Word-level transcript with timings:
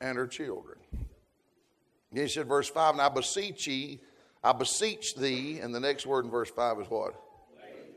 and 0.00 0.16
her 0.16 0.26
children. 0.26 0.78
And 2.10 2.20
he 2.20 2.28
said, 2.28 2.46
verse 2.46 2.68
5, 2.68 2.94
and 2.94 3.02
I 3.02 3.08
beseech 3.08 3.66
ye, 3.66 4.00
I 4.42 4.52
beseech 4.52 5.14
thee, 5.14 5.58
and 5.60 5.74
the 5.74 5.80
next 5.80 6.06
word 6.06 6.24
in 6.24 6.30
verse 6.30 6.50
5 6.50 6.80
is 6.80 6.86
what? 6.88 7.14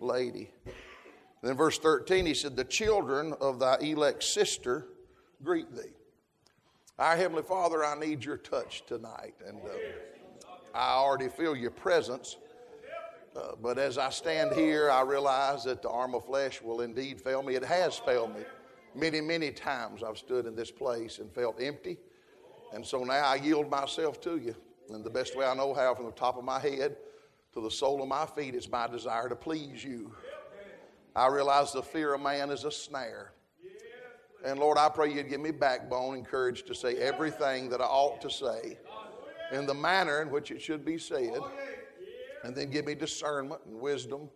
Lady. 0.02 0.50
Lady. 0.66 0.74
Then 1.42 1.56
verse 1.56 1.78
13, 1.79 2.26
he 2.26 2.34
said, 2.34 2.56
The 2.56 2.64
children 2.64 3.34
of 3.40 3.60
thy 3.60 3.78
elect 3.78 4.24
sister 4.24 4.88
greet 5.44 5.74
thee. 5.76 5.94
Our 6.99 7.15
Heavenly 7.15 7.44
Father, 7.44 7.83
I 7.83 7.97
need 7.97 8.24
your 8.24 8.38
touch 8.38 8.83
tonight. 8.86 9.33
And 9.47 9.58
uh, 9.58 10.49
I 10.76 10.94
already 10.94 11.29
feel 11.29 11.56
your 11.56 11.72
presence. 11.72 12.38
Uh, 13.36 13.54
but 13.62 13.79
as 13.79 13.97
I 13.97 14.10
stand 14.10 14.54
here, 14.54 14.92
I 14.92 15.02
realize 15.02 15.63
that 15.63 15.81
the 15.81 15.90
arm 15.90 16.13
of 16.13 16.26
flesh 16.26 16.62
will 16.62 16.81
indeed 16.81 17.22
fail 17.22 17.41
me. 17.41 17.55
It 17.55 17.63
has 17.63 17.98
failed 17.98 18.36
me. 18.36 18.41
Many, 18.94 19.21
many 19.21 19.52
times 19.52 20.03
I've 20.03 20.17
stood 20.17 20.45
in 20.45 20.55
this 20.55 20.71
place 20.71 21.20
and 21.20 21.31
felt 21.34 21.62
empty. 21.62 21.98
And 22.73 22.85
so 22.85 23.03
now 23.03 23.25
I 23.25 23.35
yield 23.35 23.70
myself 23.70 24.20
to 24.21 24.38
you. 24.38 24.55
And 24.89 25.03
the 25.03 25.09
best 25.09 25.38
way 25.38 25.45
I 25.45 25.53
know 25.53 25.73
how, 25.73 25.95
from 25.95 26.05
the 26.05 26.11
top 26.11 26.38
of 26.38 26.43
my 26.43 26.59
head 26.59 26.97
to 27.53 27.61
the 27.61 27.71
sole 27.71 28.02
of 28.02 28.07
my 28.07 28.25
feet, 28.25 28.55
is 28.55 28.69
my 28.69 28.88
desire 28.88 29.30
to 29.30 29.35
please 29.35 29.83
you. 29.83 30.13
I 31.16 31.27
realize 31.27 31.73
the 31.73 31.83
fear 31.83 32.13
of 32.13 32.21
man 32.21 32.49
is 32.49 32.63
a 32.63 32.71
snare. 32.71 33.33
And 34.43 34.59
Lord, 34.59 34.77
I 34.77 34.89
pray 34.89 35.13
you'd 35.13 35.30
give 35.30 35.41
me 35.41 35.52
backbone 35.52 36.16
and 36.16 36.25
courage 36.25 36.63
to 36.63 36.73
say 36.73 36.95
everything 36.95 37.69
that 37.69 37.80
I 37.80 37.85
ought 37.85 38.21
to 38.21 38.30
say 38.30 38.77
in 39.52 39.66
the 39.66 39.73
manner 39.73 40.21
in 40.21 40.31
which 40.31 40.52
it 40.52 40.61
should 40.61 40.83
be 40.83 40.97
said. 40.97 41.39
And 42.44 42.55
then 42.55 42.71
give 42.71 42.85
me 42.85 42.95
discernment 42.95 43.61
and 43.66 43.80
wisdom 43.80 44.30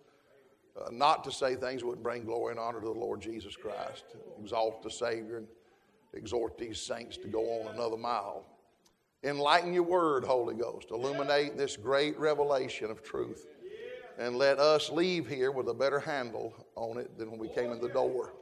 uh, 0.79 0.89
not 0.91 1.23
to 1.23 1.31
say 1.31 1.55
things 1.55 1.81
that 1.81 1.87
would 1.87 2.03
bring 2.03 2.25
glory 2.25 2.51
and 2.51 2.59
honor 2.59 2.79
to 2.79 2.85
the 2.85 2.91
Lord 2.91 3.21
Jesus 3.21 3.55
Christ. 3.55 4.03
Exalt 4.41 4.83
the 4.83 4.91
Savior 4.91 5.37
and 5.37 5.47
exhort 6.13 6.57
these 6.57 6.79
saints 6.79 7.17
to 7.17 7.27
go 7.27 7.41
on 7.61 7.73
another 7.73 7.97
mile. 7.97 8.45
Enlighten 9.23 9.73
your 9.73 9.83
word, 9.83 10.23
Holy 10.23 10.55
Ghost. 10.55 10.91
Illuminate 10.91 11.57
this 11.57 11.77
great 11.77 12.17
revelation 12.19 12.91
of 12.91 13.01
truth. 13.01 13.47
And 14.17 14.37
let 14.37 14.59
us 14.59 14.89
leave 14.89 15.27
here 15.27 15.51
with 15.51 15.67
a 15.67 15.73
better 15.73 15.99
handle 15.99 16.53
on 16.75 16.97
it 16.97 17.17
than 17.17 17.31
when 17.31 17.39
we 17.39 17.49
came 17.49 17.71
in 17.71 17.81
the 17.81 17.89
door. 17.89 18.33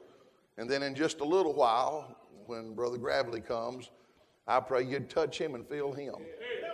And 0.57 0.69
then 0.69 0.83
in 0.83 0.93
just 0.93 1.21
a 1.21 1.23
little 1.23 1.53
while, 1.53 2.15
when 2.45 2.75
Brother 2.75 2.97
Gravely 2.97 3.41
comes, 3.41 3.89
I 4.47 4.59
pray 4.59 4.83
you'd 4.83 5.09
touch 5.09 5.39
him 5.39 5.55
and 5.55 5.67
feel 5.67 5.93
him. 5.93 6.15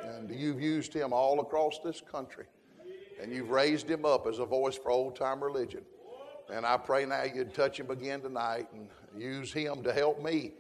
And 0.04 0.30
you've 0.32 0.60
used 0.60 0.94
him 0.94 1.14
all 1.14 1.40
across 1.40 1.80
this 1.84 2.02
country. 2.02 2.46
And 3.22 3.34
you've 3.34 3.50
raised 3.50 3.90
him 3.90 4.06
up 4.06 4.28
as 4.28 4.40
a 4.40 4.46
voice 4.46 4.78
for 4.78 4.92
old 4.92 5.16
time 5.16 5.44
religion. 5.44 5.82
And 6.52 6.66
I 6.66 6.78
pray 6.78 7.06
now 7.06 7.24
you'd 7.24 7.54
touch 7.54 7.80
him 7.80 7.92
again 7.92 8.22
tonight 8.22 8.68
and 8.74 8.90
use 9.16 9.54
him 9.54 9.84
to 9.84 9.94
help 9.94 10.24
me 10.24 10.54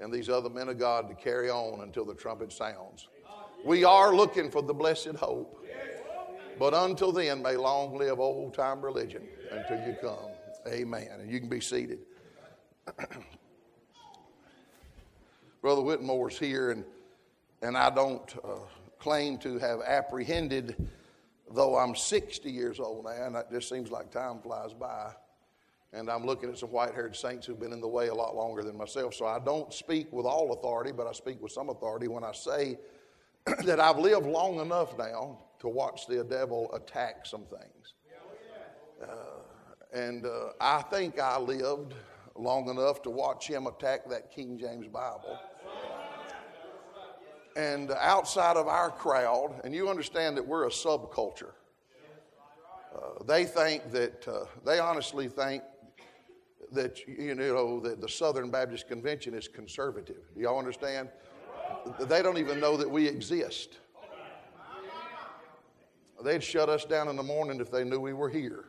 and 0.00 0.12
these 0.12 0.28
other 0.28 0.50
men 0.50 0.68
of 0.68 0.78
God 0.78 1.08
to 1.08 1.14
carry 1.14 1.48
on 1.50 1.80
until 1.82 2.04
the 2.04 2.14
trumpet 2.14 2.52
sounds. 2.52 3.08
We 3.64 3.84
are 3.84 4.14
looking 4.14 4.50
for 4.50 4.62
the 4.62 4.74
blessed 4.74 5.16
hope. 5.16 5.64
But 6.58 6.72
until 6.72 7.12
then, 7.12 7.42
may 7.42 7.56
long 7.56 7.96
live 7.96 8.18
old 8.18 8.54
time 8.54 8.80
religion 8.80 9.22
until 9.50 9.86
you 9.86 9.94
come. 10.00 10.30
Amen. 10.66 11.08
And 11.20 11.30
you 11.30 11.38
can 11.38 11.48
be 11.48 11.60
seated. 11.60 11.98
Brother 15.60 15.82
Whitmore's 15.82 16.38
here, 16.38 16.70
and, 16.70 16.84
and 17.60 17.76
I 17.76 17.90
don't 17.90 18.34
uh, 18.44 18.58
claim 18.98 19.36
to 19.38 19.58
have 19.58 19.80
apprehended, 19.82 20.88
though 21.50 21.76
I'm 21.76 21.94
60 21.94 22.50
years 22.50 22.80
old 22.80 23.04
now, 23.04 23.10
and 23.10 23.36
it 23.36 23.46
just 23.50 23.68
seems 23.68 23.90
like 23.90 24.10
time 24.10 24.40
flies 24.40 24.72
by. 24.72 25.12
And 25.92 26.10
I'm 26.10 26.26
looking 26.26 26.50
at 26.50 26.58
some 26.58 26.70
white 26.70 26.94
haired 26.94 27.16
saints 27.16 27.46
who've 27.46 27.58
been 27.58 27.72
in 27.72 27.80
the 27.80 27.88
way 27.88 28.08
a 28.08 28.14
lot 28.14 28.34
longer 28.34 28.62
than 28.62 28.76
myself. 28.76 29.14
So 29.14 29.26
I 29.26 29.38
don't 29.38 29.72
speak 29.72 30.12
with 30.12 30.26
all 30.26 30.52
authority, 30.52 30.92
but 30.92 31.06
I 31.06 31.12
speak 31.12 31.40
with 31.40 31.52
some 31.52 31.68
authority 31.68 32.08
when 32.08 32.24
I 32.24 32.32
say 32.32 32.78
that 33.64 33.80
I've 33.80 33.98
lived 33.98 34.26
long 34.26 34.60
enough 34.60 34.98
now 34.98 35.38
to 35.60 35.68
watch 35.68 36.06
the 36.06 36.22
devil 36.24 36.70
attack 36.74 37.24
some 37.24 37.44
things. 37.44 37.94
Uh, 39.02 39.96
and 39.96 40.26
uh, 40.26 40.48
I 40.60 40.82
think 40.82 41.18
I 41.20 41.38
lived 41.38 41.94
long 42.34 42.68
enough 42.68 43.02
to 43.02 43.10
watch 43.10 43.46
him 43.46 43.66
attack 43.66 44.08
that 44.10 44.30
King 44.30 44.58
James 44.58 44.88
Bible. 44.88 45.38
And 47.56 47.90
outside 47.90 48.58
of 48.58 48.68
our 48.68 48.90
crowd, 48.90 49.62
and 49.64 49.74
you 49.74 49.88
understand 49.88 50.36
that 50.36 50.46
we're 50.46 50.66
a 50.66 50.70
subculture, 50.70 51.52
uh, 52.94 53.24
they 53.24 53.46
think 53.46 53.90
that, 53.92 54.28
uh, 54.28 54.44
they 54.64 54.78
honestly 54.78 55.26
think 55.26 55.62
that, 56.72 57.00
you 57.08 57.34
know, 57.34 57.80
that 57.80 58.02
the 58.02 58.08
Southern 58.08 58.50
Baptist 58.50 58.88
Convention 58.88 59.32
is 59.32 59.48
conservative. 59.48 60.22
Do 60.34 60.42
y'all 60.42 60.58
understand? 60.58 61.08
They 62.00 62.20
don't 62.20 62.36
even 62.36 62.60
know 62.60 62.76
that 62.76 62.90
we 62.90 63.08
exist. 63.08 63.78
They'd 66.22 66.44
shut 66.44 66.68
us 66.68 66.84
down 66.84 67.08
in 67.08 67.16
the 67.16 67.22
morning 67.22 67.60
if 67.60 67.70
they 67.70 67.84
knew 67.84 68.00
we 68.00 68.12
were 68.12 68.28
here. 68.28 68.64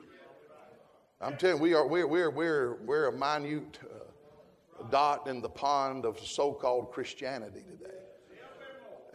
I'm 1.19 1.35
telling 1.35 1.57
you, 1.57 1.61
we 1.61 1.73
are, 1.73 1.87
we're, 1.87 2.07
we're, 2.07 2.29
we're, 2.29 2.75
we're 2.85 3.07
a 3.07 3.11
minute 3.11 3.79
uh, 3.83 4.83
dot 4.91 5.27
in 5.27 5.41
the 5.41 5.49
pond 5.49 6.05
of 6.05 6.19
so 6.19 6.53
called 6.53 6.91
Christianity 6.91 7.63
today. 7.69 7.95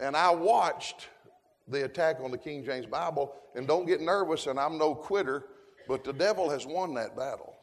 And 0.03 0.17
I 0.17 0.31
watched 0.31 1.07
the 1.69 1.85
attack 1.85 2.17
on 2.19 2.29
the 2.29 2.37
King 2.37 2.65
James 2.65 2.85
Bible, 2.85 3.33
and 3.55 3.65
don't 3.65 3.85
get 3.85 4.01
nervous, 4.01 4.47
and 4.47 4.59
I'm 4.59 4.77
no 4.77 4.93
quitter, 4.93 5.45
but 5.87 6.03
the 6.03 6.11
devil 6.11 6.49
has 6.49 6.65
won 6.65 6.93
that 6.95 7.15
battle. 7.15 7.55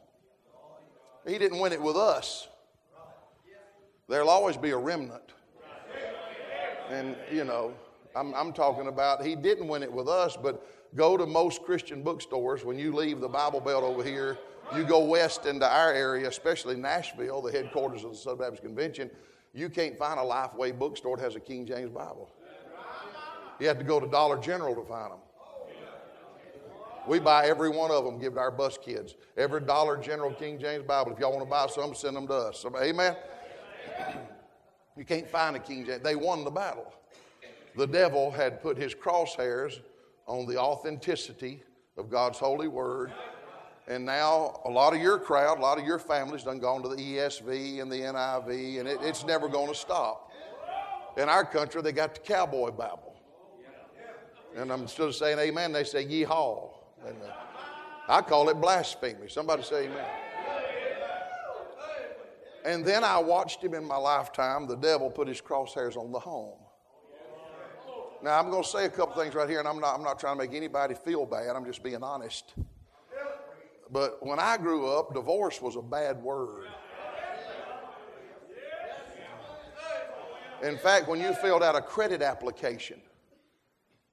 He 1.29 1.37
didn't 1.37 1.59
win 1.59 1.75
it 1.75 1.83
with 1.83 1.97
us. 1.97 2.49
There'll 4.09 4.31
always 4.31 4.57
be 4.57 4.71
a 4.71 4.77
remnant. 4.77 5.35
And, 6.89 7.15
you 7.31 7.45
know, 7.45 7.75
I'm, 8.17 8.35
I'm 8.35 8.55
talking 8.55 8.89
about 8.89 9.23
he 9.23 9.37
didn't 9.37 9.69
win 9.69 9.83
it 9.83 9.93
with 9.93 10.09
us, 10.09 10.35
but 10.35 10.67
go 10.97 11.19
to 11.19 11.27
most 11.27 11.63
Christian 11.63 12.03
bookstores 12.03 12.65
when 12.65 12.79
you 12.79 12.95
leave 12.95 13.21
the 13.21 13.29
Bible 13.29 13.61
Belt 13.61 13.85
over 13.85 14.03
here. 14.03 14.39
You 14.75 14.85
go 14.85 15.05
west 15.05 15.45
into 15.45 15.71
our 15.71 15.93
area, 15.93 16.27
especially 16.27 16.77
Nashville, 16.77 17.43
the 17.43 17.53
headquarters 17.53 18.03
of 18.03 18.13
the 18.13 18.17
Southern 18.17 18.39
Baptist 18.39 18.63
Convention. 18.63 19.11
You 19.53 19.69
can't 19.69 19.99
find 19.99 20.19
a 20.19 20.23
Lifeway 20.23 20.79
bookstore 20.79 21.17
that 21.17 21.23
has 21.23 21.37
a 21.37 21.41
King 21.41 21.67
James 21.67 21.91
Bible. 21.91 22.31
You 23.59 23.69
have 23.69 23.79
to 23.79 23.85
go 23.85 24.01
to 24.01 24.07
Dollar 24.07 24.39
General 24.39 24.75
to 24.75 24.85
find 24.85 25.13
them. 25.13 25.19
We 27.07 27.19
buy 27.19 27.47
every 27.47 27.71
one 27.71 27.91
of 27.91 28.05
them, 28.05 28.19
give 28.19 28.33
it 28.33 28.37
to 28.37 28.41
our 28.41 28.51
bus 28.51 28.79
kids. 28.79 29.15
Every 29.37 29.61
Dollar 29.61 29.97
General 29.97 30.33
King 30.33 30.59
James 30.59 30.85
Bible. 30.85 31.13
If 31.13 31.19
y'all 31.19 31.33
want 31.33 31.45
to 31.45 31.51
buy 31.51 31.67
some, 31.67 31.95
send 31.95 32.17
them 32.17 32.27
to 32.29 32.35
us. 32.35 32.65
Amen? 32.81 33.17
You 34.97 35.05
can't 35.07 35.31
find 35.31 35.57
a 35.57 35.59
King 35.59 35.87
James. 35.87 36.03
They 36.03 36.17
won 36.17 36.45
the 36.45 36.51
battle 36.51 36.93
the 37.77 37.87
devil 37.87 38.31
had 38.31 38.63
put 38.63 38.77
his 38.77 38.95
crosshairs 38.95 39.81
on 40.27 40.47
the 40.47 40.59
authenticity 40.59 41.63
of 41.97 42.11
God's 42.11 42.39
holy 42.39 42.69
word. 42.69 43.13
And 43.91 44.07
now 44.07 44.61
a 44.65 44.71
lot 44.71 44.95
of 44.95 45.03
your 45.03 45.19
crowd, 45.19 45.59
a 45.59 45.61
lot 45.61 45.77
of 45.77 45.85
your 45.85 45.99
families 45.99 46.45
done 46.45 46.61
gone 46.61 46.81
to 46.83 46.89
the 46.89 46.95
ESV 46.95 47.83
and 47.83 47.91
the 47.91 47.97
NIV, 47.97 48.79
and 48.79 48.89
it, 48.89 49.01
it's 49.03 49.27
never 49.27 49.49
going 49.49 49.67
to 49.67 49.75
stop. 49.75 50.31
In 51.17 51.29
our 51.29 51.45
country, 51.45 51.83
they 51.83 51.91
got 51.91 52.15
the 52.15 52.21
cowboy 52.21 52.71
Bible. 52.71 53.17
And 54.57 54.73
I'm 54.73 54.87
still 54.87 55.13
saying 55.13 55.41
amen. 55.41 55.73
They 55.73 55.83
say 55.83 56.07
yeehaw. 56.07 56.71
And 57.05 57.17
uh, 57.21 57.33
I 58.09 58.23
call 58.23 58.49
it 58.49 58.61
blasphemy. 58.61 59.29
Somebody 59.29 59.65
say 59.65 59.87
amen. 59.87 60.07
And 62.65 62.85
then 62.85 63.03
I 63.03 63.19
watched 63.19 63.65
him 63.65 63.75
in 63.75 63.85
my 63.85 63.97
lifetime, 63.97 64.69
the 64.69 64.77
devil 64.77 65.11
put 65.11 65.27
his 65.27 65.41
crosshairs 65.41 65.97
on 65.97 66.13
the 66.13 66.21
home. 66.21 66.59
Now, 68.23 68.39
I'm 68.39 68.51
going 68.51 68.63
to 68.63 68.69
say 68.69 68.85
a 68.85 68.91
couple 68.91 69.21
things 69.21 69.35
right 69.35 69.49
here, 69.49 69.59
and 69.59 69.67
I'm 69.67 69.81
not, 69.81 69.97
I'm 69.97 70.05
not 70.05 70.21
trying 70.21 70.39
to 70.39 70.45
make 70.45 70.55
anybody 70.55 70.95
feel 70.95 71.27
bad. 71.27 71.57
I'm 71.57 71.65
just 71.65 71.83
being 71.83 72.05
honest. 72.05 72.55
But 73.93 74.25
when 74.25 74.39
I 74.39 74.57
grew 74.57 74.89
up, 74.89 75.15
divorce 75.15 75.61
was 75.61 75.77
a 75.77 75.83
bad 75.83 76.23
word. 76.23 76.69
In 80.63 80.77
fact, 80.77 81.09
when 81.09 81.21
you 81.21 81.33
filled 81.35 81.63
out 81.63 81.75
a 81.75 81.81
credit 81.81 82.23
application, 82.23 83.01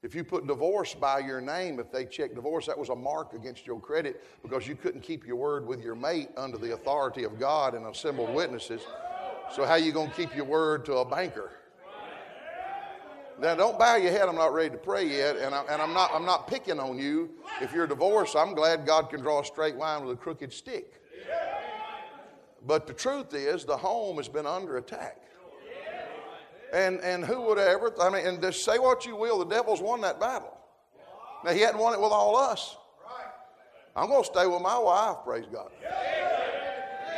if 0.03 0.15
you 0.15 0.23
put 0.23 0.47
divorce 0.47 0.93
by 0.93 1.19
your 1.19 1.41
name, 1.41 1.79
if 1.79 1.91
they 1.91 2.05
checked 2.05 2.35
divorce, 2.35 2.67
that 2.67 2.77
was 2.77 2.89
a 2.89 2.95
mark 2.95 3.33
against 3.33 3.67
your 3.67 3.79
credit 3.79 4.23
because 4.41 4.67
you 4.67 4.75
couldn't 4.75 5.01
keep 5.01 5.25
your 5.25 5.35
word 5.35 5.67
with 5.67 5.81
your 5.81 5.95
mate 5.95 6.29
under 6.37 6.57
the 6.57 6.73
authority 6.73 7.23
of 7.23 7.39
God 7.39 7.73
and 7.73 7.85
assembled 7.85 8.33
witnesses. 8.33 8.81
So, 9.53 9.65
how 9.65 9.71
are 9.71 9.79
you 9.79 9.91
going 9.91 10.09
to 10.09 10.15
keep 10.15 10.35
your 10.35 10.45
word 10.45 10.85
to 10.85 10.97
a 10.97 11.05
banker? 11.05 11.51
Now, 13.39 13.53
don't 13.55 13.77
bow 13.77 13.95
your 13.97 14.11
head. 14.11 14.27
I'm 14.27 14.35
not 14.35 14.53
ready 14.53 14.71
to 14.71 14.77
pray 14.77 15.07
yet, 15.07 15.37
and, 15.37 15.53
I, 15.53 15.63
and 15.69 15.81
I'm, 15.81 15.93
not, 15.93 16.11
I'm 16.13 16.25
not 16.25 16.47
picking 16.47 16.79
on 16.79 16.97
you. 16.97 17.29
If 17.61 17.71
you're 17.71 17.85
divorced, 17.85 18.35
I'm 18.35 18.55
glad 18.55 18.85
God 18.85 19.09
can 19.09 19.21
draw 19.21 19.41
a 19.41 19.45
straight 19.45 19.75
line 19.75 20.03
with 20.03 20.17
a 20.17 20.19
crooked 20.19 20.51
stick. 20.51 21.01
But 22.65 22.87
the 22.87 22.93
truth 22.93 23.33
is, 23.33 23.63
the 23.63 23.77
home 23.77 24.17
has 24.17 24.27
been 24.27 24.47
under 24.47 24.77
attack. 24.77 25.21
And, 26.73 26.99
and 26.99 27.23
who 27.23 27.41
would 27.43 27.59
ever, 27.59 27.93
I 28.01 28.09
mean, 28.09 28.25
and 28.25 28.41
just 28.41 28.65
say 28.65 28.77
what 28.79 29.05
you 29.05 29.15
will, 29.15 29.39
the 29.39 29.45
devil's 29.45 29.81
won 29.81 30.01
that 30.01 30.19
battle. 30.19 30.57
Now, 31.45 31.51
he 31.51 31.61
hadn't 31.61 31.79
won 31.79 31.93
it 31.93 32.01
with 32.01 32.11
all 32.11 32.35
us. 32.35 32.75
I'm 33.95 34.09
going 34.09 34.23
to 34.23 34.27
stay 34.27 34.45
with 34.45 34.61
my 34.61 34.77
wife, 34.77 35.17
praise 35.23 35.45
God. 35.51 35.71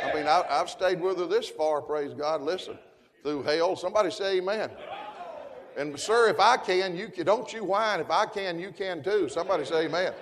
I 0.04 0.14
mean, 0.14 0.26
I, 0.26 0.44
have 0.48 0.70
stayed 0.70 1.00
with 1.00 1.18
her 1.18 1.26
this 1.26 1.48
far, 1.48 1.82
praise 1.82 2.14
God. 2.14 2.42
Listen, 2.42 2.78
through 3.22 3.42
hell. 3.42 3.76
Somebody 3.76 4.10
say 4.10 4.38
amen. 4.38 4.70
And 5.76 5.98
sir, 5.98 6.28
if 6.28 6.40
I 6.40 6.56
can, 6.56 6.96
you 6.96 7.08
can. 7.08 7.26
Don't 7.26 7.52
you 7.52 7.64
whine. 7.64 8.00
If 8.00 8.10
I 8.10 8.26
can, 8.26 8.58
you 8.58 8.72
can 8.72 9.02
too. 9.02 9.28
Somebody 9.28 9.64
say 9.64 9.86
amen. 9.86 10.12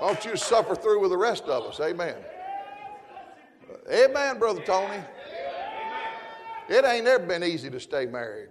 Don't 0.00 0.24
you 0.24 0.36
suffer 0.36 0.74
through 0.74 1.00
with 1.00 1.10
the 1.10 1.16
rest 1.16 1.44
of 1.44 1.64
us. 1.64 1.78
Amen. 1.80 2.16
Amen, 3.92 4.38
Brother 4.38 4.62
Tony. 4.64 5.02
It 6.68 6.84
ain't 6.84 7.06
ever 7.06 7.26
been 7.26 7.44
easy 7.44 7.70
to 7.70 7.78
stay 7.78 8.06
married. 8.06 8.48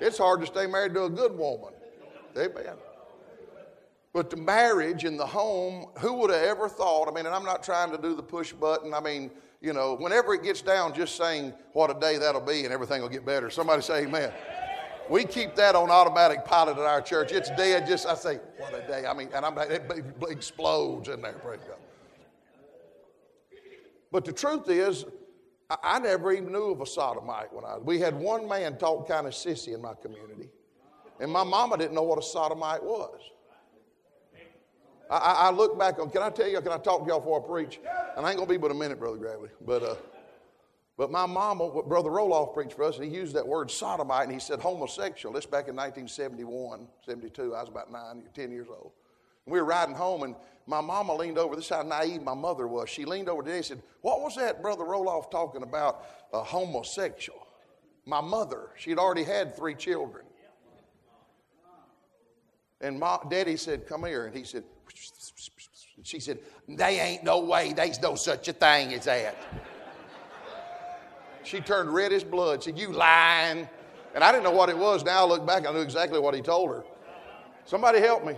It's 0.00 0.18
hard 0.18 0.40
to 0.40 0.46
stay 0.46 0.66
married 0.66 0.94
to 0.94 1.04
a 1.04 1.10
good 1.10 1.36
woman. 1.36 1.74
Amen. 2.36 2.76
But 4.12 4.30
the 4.30 4.36
marriage 4.36 5.04
in 5.04 5.16
the 5.16 5.26
home, 5.26 5.86
who 5.98 6.14
would 6.14 6.30
have 6.30 6.42
ever 6.42 6.68
thought? 6.68 7.08
I 7.08 7.12
mean, 7.12 7.26
and 7.26 7.34
I'm 7.34 7.44
not 7.44 7.62
trying 7.62 7.90
to 7.92 7.98
do 7.98 8.16
the 8.16 8.22
push 8.22 8.52
button. 8.52 8.94
I 8.94 9.00
mean, 9.00 9.30
you 9.60 9.72
know, 9.72 9.94
whenever 9.94 10.34
it 10.34 10.42
gets 10.42 10.62
down, 10.62 10.94
just 10.94 11.16
saying 11.16 11.52
what 11.72 11.94
a 11.94 11.98
day 11.98 12.16
that'll 12.18 12.40
be 12.40 12.64
and 12.64 12.72
everything 12.72 13.02
will 13.02 13.08
get 13.08 13.26
better. 13.26 13.50
Somebody 13.50 13.82
say 13.82 14.04
amen. 14.04 14.32
We 15.10 15.24
keep 15.24 15.54
that 15.56 15.74
on 15.74 15.90
automatic 15.90 16.44
pilot 16.44 16.76
at 16.78 16.84
our 16.84 17.00
church. 17.00 17.32
It's 17.32 17.50
dead. 17.50 17.86
Just 17.86 18.06
I 18.06 18.14
say, 18.14 18.40
what 18.58 18.74
a 18.74 18.86
day. 18.86 19.06
I 19.06 19.14
mean, 19.14 19.30
and 19.34 19.44
I'm 19.44 19.56
it 19.58 19.82
explodes 20.28 21.08
in 21.08 21.22
there. 21.22 21.32
Praise 21.32 21.60
God. 21.66 21.76
But 24.10 24.24
the 24.24 24.32
truth 24.32 24.68
is, 24.68 25.04
I, 25.70 25.98
never 25.98 26.32
even 26.32 26.50
knew 26.50 26.70
of 26.70 26.80
a 26.80 26.86
sodomite 26.86 27.52
when 27.52 27.64
I. 27.64 27.76
We 27.76 27.98
had 28.00 28.14
one 28.14 28.48
man 28.48 28.78
talk 28.78 29.06
kind 29.06 29.26
of 29.26 29.34
sissy 29.34 29.74
in 29.74 29.82
my 29.82 29.92
community, 29.94 30.48
and 31.20 31.30
my 31.30 31.44
mama 31.44 31.76
didn't 31.76 31.94
know 31.94 32.02
what 32.02 32.18
a 32.18 32.22
sodomite 32.22 32.82
was. 32.82 33.20
I, 35.10 35.16
I, 35.16 35.50
look 35.50 35.78
back 35.78 35.98
on. 35.98 36.10
Can 36.10 36.22
I 36.22 36.30
tell 36.30 36.48
you? 36.48 36.60
Can 36.60 36.72
I 36.72 36.78
talk 36.78 37.02
to 37.02 37.08
y'all 37.08 37.20
before 37.20 37.42
I 37.42 37.46
preach? 37.46 37.80
And 38.16 38.26
I 38.26 38.30
ain't 38.30 38.38
gonna 38.38 38.48
be 38.48 38.58
but 38.58 38.70
a 38.70 38.74
minute, 38.74 38.98
brother 38.98 39.16
Gravely. 39.16 39.48
But 39.64 39.82
uh, 39.82 39.94
but 40.98 41.12
my 41.12 41.26
mama, 41.26 41.82
Brother 41.84 42.10
Roloff 42.10 42.52
preached 42.52 42.74
for 42.74 42.82
us, 42.82 42.96
and 42.96 43.04
he 43.04 43.16
used 43.16 43.36
that 43.36 43.46
word 43.46 43.70
sodomite, 43.70 44.24
and 44.24 44.32
he 44.32 44.40
said 44.40 44.58
homosexual. 44.58 45.32
This 45.32 45.46
back 45.46 45.68
in 45.68 45.76
1971, 45.76 46.88
72. 47.06 47.54
I 47.54 47.60
was 47.60 47.68
about 47.68 47.92
nine, 47.92 48.24
10 48.34 48.50
years 48.50 48.66
old. 48.68 48.90
And 49.46 49.52
we 49.52 49.60
were 49.60 49.64
riding 49.64 49.94
home, 49.94 50.24
and 50.24 50.34
my 50.66 50.80
mama 50.80 51.14
leaned 51.14 51.38
over. 51.38 51.54
This 51.54 51.66
is 51.66 51.70
how 51.70 51.82
naive 51.82 52.22
my 52.22 52.34
mother 52.34 52.66
was. 52.66 52.90
She 52.90 53.04
leaned 53.04 53.28
over 53.28 53.44
today 53.44 53.58
and 53.58 53.64
said, 53.64 53.82
What 54.00 54.22
was 54.22 54.34
that 54.34 54.60
Brother 54.60 54.82
Roloff 54.82 55.30
talking 55.30 55.62
about? 55.62 56.04
A 56.32 56.42
homosexual. 56.42 57.46
My 58.04 58.20
mother, 58.20 58.70
she'd 58.76 58.98
already 58.98 59.22
had 59.22 59.56
three 59.56 59.76
children. 59.76 60.24
And 62.80 62.98
my, 62.98 63.18
Daddy 63.30 63.56
said, 63.56 63.86
Come 63.86 64.04
here. 64.04 64.26
And 64.26 64.36
he 64.36 64.42
said, 64.42 64.64
and 65.96 66.06
she 66.06 66.18
said, 66.18 66.40
They 66.66 66.98
ain't 66.98 67.22
no 67.22 67.38
way, 67.38 67.72
there's 67.72 68.02
no 68.02 68.16
such 68.16 68.48
a 68.48 68.52
thing 68.52 68.94
as 68.94 69.04
that. 69.04 69.36
She 71.44 71.60
turned 71.60 71.92
red 71.92 72.12
as 72.12 72.24
blood. 72.24 72.62
Said, 72.62 72.78
You 72.78 72.92
lying. 72.92 73.68
And 74.14 74.24
I 74.24 74.32
didn't 74.32 74.44
know 74.44 74.50
what 74.50 74.68
it 74.68 74.76
was. 74.76 75.04
Now 75.04 75.24
I 75.24 75.28
look 75.28 75.46
back, 75.46 75.66
I 75.66 75.72
knew 75.72 75.80
exactly 75.80 76.18
what 76.18 76.34
he 76.34 76.40
told 76.40 76.70
her. 76.70 76.84
Somebody 77.64 78.00
help 78.00 78.24
me. 78.24 78.34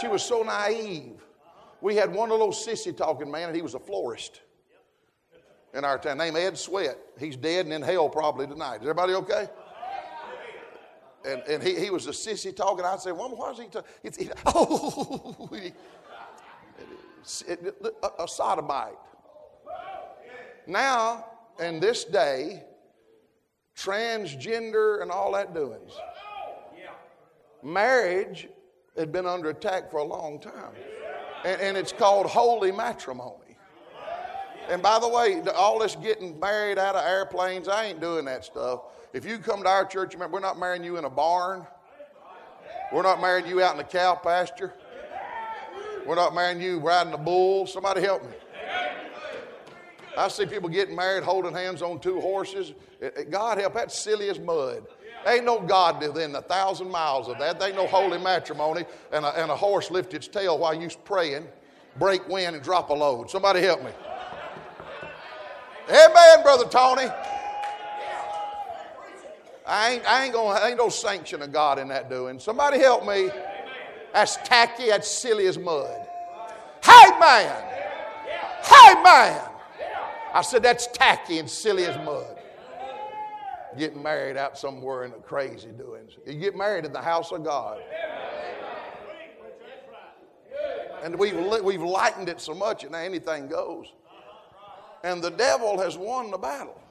She 0.00 0.08
was 0.08 0.22
so 0.22 0.42
naive. 0.42 1.24
We 1.80 1.96
had 1.96 2.12
one 2.12 2.30
little 2.30 2.50
sissy 2.50 2.96
talking 2.96 3.30
man, 3.30 3.48
and 3.48 3.56
he 3.56 3.62
was 3.62 3.74
a 3.74 3.78
florist 3.78 4.40
in 5.74 5.84
our 5.84 5.98
town, 5.98 6.18
named 6.18 6.36
Ed 6.36 6.56
Sweat. 6.56 6.98
He's 7.18 7.36
dead 7.36 7.66
and 7.66 7.74
in 7.74 7.82
hell 7.82 8.08
probably 8.08 8.46
tonight. 8.46 8.76
Is 8.76 8.82
everybody 8.82 9.14
okay? 9.14 9.48
And, 11.24 11.42
and 11.48 11.62
he, 11.62 11.78
he 11.78 11.90
was 11.90 12.06
a 12.06 12.10
sissy 12.10 12.54
talking. 12.54 12.84
I 12.84 12.96
said, 12.96 13.12
Woman, 13.12 13.36
why 13.36 13.50
is 13.50 13.58
he 13.58 13.66
talking? 13.66 14.30
Oh, 14.46 15.48
he, 15.52 15.72
oh, 17.48 17.90
a, 18.02 18.22
a 18.22 18.28
sodomite. 18.28 18.94
Now, 20.66 21.24
in 21.60 21.80
this 21.80 22.04
day, 22.04 22.62
transgender 23.76 25.02
and 25.02 25.10
all 25.10 25.32
that 25.32 25.54
doings. 25.54 25.92
Marriage 27.62 28.48
had 28.96 29.12
been 29.12 29.26
under 29.26 29.50
attack 29.50 29.90
for 29.90 29.98
a 29.98 30.04
long 30.04 30.40
time. 30.40 30.72
And, 31.44 31.60
and, 31.60 31.76
it's 31.76 31.92
called 31.92 32.26
holy 32.26 32.72
matrimony. 32.72 33.56
And 34.68 34.82
by 34.82 34.98
the 34.98 35.08
way, 35.08 35.42
all 35.54 35.78
this 35.78 35.96
getting 35.96 36.40
married 36.40 36.78
out 36.78 36.96
of 36.96 37.04
airplanes, 37.04 37.68
I 37.68 37.84
ain't 37.84 38.00
doing 38.00 38.24
that 38.24 38.44
stuff. 38.44 38.80
If 39.12 39.24
you 39.24 39.38
come 39.38 39.62
to 39.62 39.68
our 39.68 39.84
church, 39.84 40.14
remember, 40.14 40.34
we're 40.34 40.40
not 40.40 40.58
marrying 40.58 40.82
you 40.82 40.96
in 40.96 41.04
a 41.04 41.10
barn. 41.10 41.66
We're 42.92 43.02
not 43.02 43.20
marrying 43.20 43.46
you 43.46 43.62
out 43.62 43.72
in 43.72 43.78
the 43.78 43.84
cow 43.84 44.14
pasture. 44.14 44.74
We're 46.06 46.14
not 46.14 46.34
marrying 46.34 46.60
you 46.60 46.78
riding 46.78 47.12
a 47.12 47.18
bull. 47.18 47.66
Somebody 47.66 48.00
help 48.00 48.22
me. 48.24 48.36
I 50.16 50.28
see 50.28 50.46
people 50.46 50.68
getting 50.68 50.96
married 50.96 51.24
holding 51.24 51.52
hands 51.52 51.82
on 51.82 52.00
two 52.00 52.20
horses. 52.20 52.72
Eh, 53.02 53.10
eh, 53.16 53.22
God 53.24 53.58
help, 53.58 53.74
that's 53.74 53.98
silly 53.98 54.28
as 54.30 54.38
mud. 54.38 54.86
Ain't 55.26 55.44
no 55.44 55.60
God 55.60 56.00
within 56.00 56.34
a 56.34 56.42
thousand 56.42 56.90
miles 56.90 57.28
of 57.28 57.38
that. 57.38 57.58
There 57.58 57.68
ain't 57.68 57.76
no 57.76 57.86
holy 57.86 58.18
matrimony 58.18 58.84
and 59.12 59.24
a, 59.24 59.42
and 59.42 59.50
a 59.50 59.56
horse 59.56 59.90
lift 59.90 60.14
its 60.14 60.28
tail 60.28 60.56
while 60.58 60.72
you 60.72 60.88
praying, 61.04 61.46
break 61.98 62.26
wind 62.28 62.54
and 62.54 62.64
drop 62.64 62.90
a 62.90 62.94
load. 62.94 63.28
Somebody 63.28 63.60
help 63.60 63.82
me. 63.82 63.90
Amen, 65.88 66.42
Brother 66.42 66.68
Tony. 66.68 67.08
I 69.66 69.90
ain't, 69.90 70.08
I 70.08 70.24
ain't 70.24 70.32
going 70.32 70.56
ain't 70.62 70.78
no 70.78 70.88
sanction 70.88 71.42
of 71.42 71.52
God 71.52 71.80
in 71.80 71.88
that 71.88 72.08
doing. 72.08 72.38
Somebody 72.38 72.78
help 72.78 73.04
me. 73.04 73.30
That's 74.12 74.36
tacky, 74.36 74.86
that's 74.86 75.10
silly 75.10 75.46
as 75.46 75.58
mud. 75.58 76.06
Hey 76.82 77.18
man. 77.18 77.64
Hey 78.62 79.02
man. 79.02 79.42
I 80.36 80.42
said, 80.42 80.62
that's 80.62 80.86
tacky 80.88 81.38
and 81.38 81.48
silly 81.48 81.86
as 81.86 81.96
mud. 82.04 82.36
Getting 83.78 84.02
married 84.02 84.36
out 84.36 84.58
somewhere 84.58 85.04
in 85.04 85.12
the 85.12 85.16
crazy 85.16 85.70
doings. 85.70 86.18
You 86.26 86.34
get 86.34 86.54
married 86.54 86.84
in 86.84 86.92
the 86.92 87.00
house 87.00 87.32
of 87.32 87.42
God. 87.42 87.80
And 91.02 91.18
we've, 91.18 91.38
we've 91.64 91.80
lightened 91.80 92.28
it 92.28 92.42
so 92.42 92.52
much, 92.52 92.82
and 92.82 92.92
now 92.92 92.98
anything 92.98 93.48
goes. 93.48 93.86
And 95.02 95.22
the 95.22 95.30
devil 95.30 95.78
has 95.80 95.96
won 95.96 96.30
the 96.30 96.36
battle. 96.36 96.82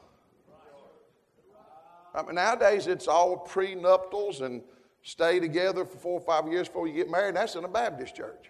I 2.16 2.24
mean, 2.24 2.34
nowadays 2.34 2.88
it's 2.88 3.08
all 3.08 3.38
prenuptials 3.48 4.42
and 4.42 4.64
stay 5.04 5.40
together 5.40 5.86
for 5.86 5.98
four 5.98 6.20
or 6.20 6.26
five 6.26 6.52
years 6.52 6.68
before 6.68 6.88
you 6.88 6.96
get 6.96 7.12
married. 7.12 7.36
That's 7.36 7.54
in 7.54 7.64
a 7.64 7.68
Baptist 7.68 8.16
church. 8.16 8.50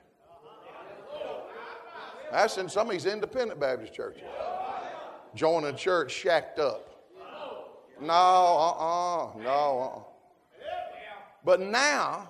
That's 2.32 2.58
in 2.58 2.70
some 2.70 2.88
of 2.88 2.94
these 2.94 3.06
independent 3.06 3.60
Baptist 3.60 3.94
churches 3.94 4.24
join 5.36 5.66
a 5.66 5.74
church 5.74 6.12
shacked 6.12 6.60
up. 6.60 6.92
No, 8.02 8.14
uh 8.14 8.72
uh-uh, 8.72 9.38
no. 9.44 9.80
Uh-uh. 9.82 10.02
But 11.44 11.62
now 11.62 12.30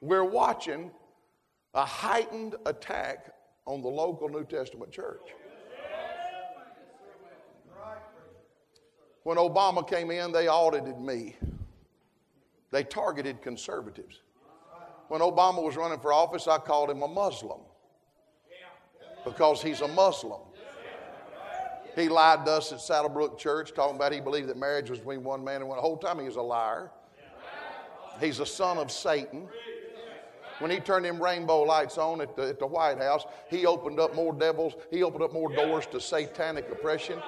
we're 0.00 0.24
watching 0.24 0.90
a 1.74 1.84
heightened 1.84 2.56
attack 2.66 3.32
on 3.66 3.82
the 3.82 3.88
local 3.88 4.28
New 4.28 4.44
Testament 4.44 4.90
church. 4.90 5.20
When 9.22 9.36
Obama 9.36 9.86
came 9.86 10.10
in, 10.10 10.32
they 10.32 10.48
audited 10.48 10.98
me. 10.98 11.36
They 12.72 12.82
targeted 12.82 13.42
conservatives. 13.42 14.20
When 15.08 15.20
Obama 15.20 15.62
was 15.62 15.76
running 15.76 16.00
for 16.00 16.12
office, 16.12 16.48
I 16.48 16.58
called 16.58 16.90
him 16.90 17.02
a 17.02 17.08
Muslim 17.08 17.60
because 19.24 19.62
he's 19.62 19.80
a 19.80 19.88
Muslim. 19.88 20.40
He 21.96 22.08
lied 22.08 22.44
to 22.46 22.52
us 22.52 22.72
at 22.72 22.80
Saddleback 22.80 23.36
Church, 23.38 23.74
talking 23.74 23.96
about 23.96 24.12
he 24.12 24.20
believed 24.20 24.48
that 24.48 24.56
marriage 24.56 24.90
was 24.90 24.98
between 24.98 25.24
one 25.24 25.42
man 25.42 25.56
and 25.56 25.68
one. 25.68 25.76
The 25.76 25.82
whole 25.82 25.96
time 25.96 26.18
he 26.18 26.24
was 26.24 26.36
a 26.36 26.42
liar. 26.42 26.90
He's 28.20 28.38
a 28.38 28.46
son 28.46 28.78
of 28.78 28.90
Satan. 28.90 29.48
When 30.58 30.70
he 30.70 30.78
turned 30.78 31.06
them 31.06 31.22
rainbow 31.22 31.62
lights 31.62 31.96
on 31.96 32.20
at 32.20 32.36
the, 32.36 32.48
at 32.48 32.58
the 32.58 32.66
White 32.66 32.98
House, 32.98 33.24
he 33.48 33.64
opened 33.64 33.98
up 33.98 34.14
more 34.14 34.34
devils. 34.34 34.74
He 34.90 35.02
opened 35.02 35.24
up 35.24 35.32
more 35.32 35.50
doors 35.50 35.86
to 35.86 36.00
satanic 36.00 36.70
oppression. 36.70 37.18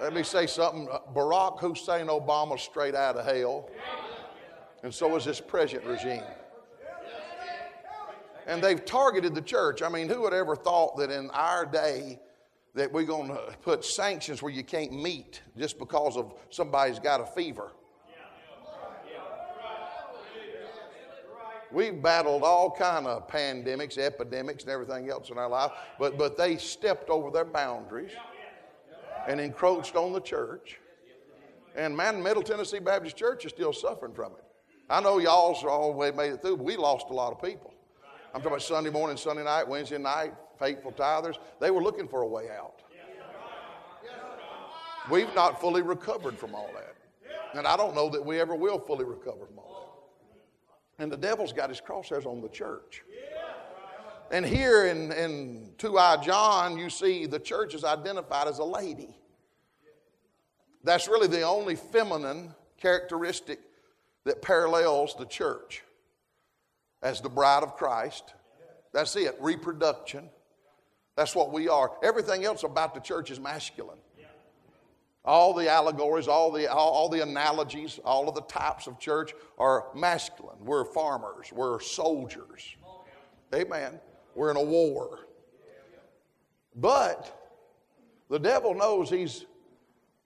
Let 0.00 0.14
me 0.14 0.22
say 0.22 0.46
something. 0.46 0.88
Barack 1.12 1.58
Hussein 1.58 2.06
Obama 2.06 2.58
straight 2.58 2.94
out 2.94 3.16
of 3.16 3.26
hell. 3.26 3.68
And 4.84 4.94
so 4.94 5.16
is 5.16 5.24
this 5.24 5.40
present 5.40 5.84
regime. 5.84 6.22
And 8.46 8.62
they've 8.62 8.82
targeted 8.84 9.34
the 9.34 9.42
church. 9.42 9.82
I 9.82 9.88
mean, 9.88 10.08
who 10.08 10.22
would 10.22 10.32
ever 10.32 10.54
thought 10.54 10.96
that 10.98 11.10
in 11.10 11.28
our 11.30 11.66
day 11.66 12.20
that 12.78 12.92
we're 12.92 13.02
going 13.02 13.28
to 13.28 13.40
put 13.62 13.84
sanctions 13.84 14.40
where 14.40 14.52
you 14.52 14.62
can't 14.62 14.92
meet 14.92 15.42
just 15.56 15.78
because 15.78 16.16
of 16.16 16.34
somebody's 16.50 16.98
got 16.98 17.20
a 17.20 17.26
fever. 17.26 17.72
We've 21.70 22.00
battled 22.00 22.44
all 22.44 22.70
kind 22.70 23.06
of 23.06 23.28
pandemics, 23.28 23.98
epidemics, 23.98 24.62
and 24.62 24.72
everything 24.72 25.10
else 25.10 25.28
in 25.28 25.36
our 25.36 25.50
life, 25.50 25.72
but, 25.98 26.16
but 26.16 26.38
they 26.38 26.56
stepped 26.56 27.10
over 27.10 27.30
their 27.30 27.44
boundaries 27.44 28.12
and 29.26 29.38
encroached 29.38 29.94
on 29.94 30.12
the 30.12 30.20
church. 30.20 30.78
And 31.76 31.94
man, 31.94 32.22
Middle 32.22 32.42
Tennessee 32.42 32.78
Baptist 32.78 33.16
Church 33.16 33.44
is 33.44 33.52
still 33.52 33.74
suffering 33.74 34.14
from 34.14 34.32
it. 34.32 34.44
I 34.88 35.00
know 35.00 35.18
y'all's 35.18 35.62
all 35.64 35.92
the 35.92 35.98
way 35.98 36.10
made 36.10 36.32
it 36.32 36.40
through, 36.40 36.56
but 36.56 36.64
we 36.64 36.76
lost 36.76 37.06
a 37.10 37.12
lot 37.12 37.32
of 37.32 37.42
people. 37.42 37.74
I'm 38.34 38.40
talking 38.40 38.48
about 38.48 38.62
Sunday 38.62 38.90
morning, 38.90 39.18
Sunday 39.18 39.44
night, 39.44 39.68
Wednesday 39.68 39.98
night, 39.98 40.32
faithful 40.58 40.92
tithers. 40.92 41.36
They 41.60 41.70
were 41.70 41.82
looking 41.82 42.08
for 42.08 42.22
a 42.22 42.26
way 42.26 42.48
out. 42.50 42.82
We've 45.10 45.34
not 45.34 45.60
fully 45.60 45.82
recovered 45.82 46.38
from 46.38 46.54
all 46.54 46.70
that. 46.74 46.94
And 47.54 47.66
I 47.66 47.76
don't 47.76 47.94
know 47.94 48.10
that 48.10 48.24
we 48.24 48.40
ever 48.40 48.54
will 48.54 48.78
fully 48.78 49.04
recover 49.04 49.46
from 49.46 49.58
all 49.58 50.08
that. 50.98 51.02
And 51.02 51.10
the 51.10 51.16
devil's 51.16 51.52
got 51.52 51.70
his 51.70 51.80
crosshairs 51.80 52.26
on 52.26 52.42
the 52.42 52.48
church. 52.48 53.02
And 54.30 54.44
here 54.44 54.86
in, 54.86 55.10
in 55.12 55.70
2I 55.78 56.22
John, 56.22 56.76
you 56.76 56.90
see 56.90 57.24
the 57.24 57.38
church 57.38 57.74
is 57.74 57.84
identified 57.84 58.46
as 58.46 58.58
a 58.58 58.64
lady. 58.64 59.16
That's 60.84 61.08
really 61.08 61.28
the 61.28 61.42
only 61.42 61.76
feminine 61.76 62.54
characteristic 62.76 63.60
that 64.24 64.42
parallels 64.42 65.14
the 65.18 65.24
church 65.24 65.82
as 67.02 67.20
the 67.20 67.28
bride 67.28 67.62
of 67.62 67.76
Christ. 67.76 68.34
That's 68.92 69.16
it, 69.16 69.36
reproduction. 69.40 70.28
That's 71.18 71.34
what 71.34 71.52
we 71.52 71.68
are. 71.68 71.90
Everything 72.00 72.44
else 72.44 72.62
about 72.62 72.94
the 72.94 73.00
church 73.00 73.32
is 73.32 73.40
masculine. 73.40 73.98
All 75.24 75.52
the 75.52 75.68
allegories, 75.68 76.28
all 76.28 76.52
the, 76.52 76.70
all, 76.70 76.90
all, 76.90 77.08
the 77.08 77.20
analogies, 77.24 77.98
all 78.04 78.28
of 78.28 78.36
the 78.36 78.42
types 78.42 78.86
of 78.86 79.00
church 79.00 79.34
are 79.58 79.86
masculine. 79.96 80.58
We're 80.60 80.84
farmers, 80.84 81.52
we're 81.52 81.80
soldiers. 81.80 82.76
Amen. 83.52 83.98
We're 84.36 84.52
in 84.52 84.56
a 84.56 84.62
war. 84.62 85.26
But 86.76 87.36
the 88.30 88.38
devil 88.38 88.72
knows 88.72 89.10
he's 89.10 89.44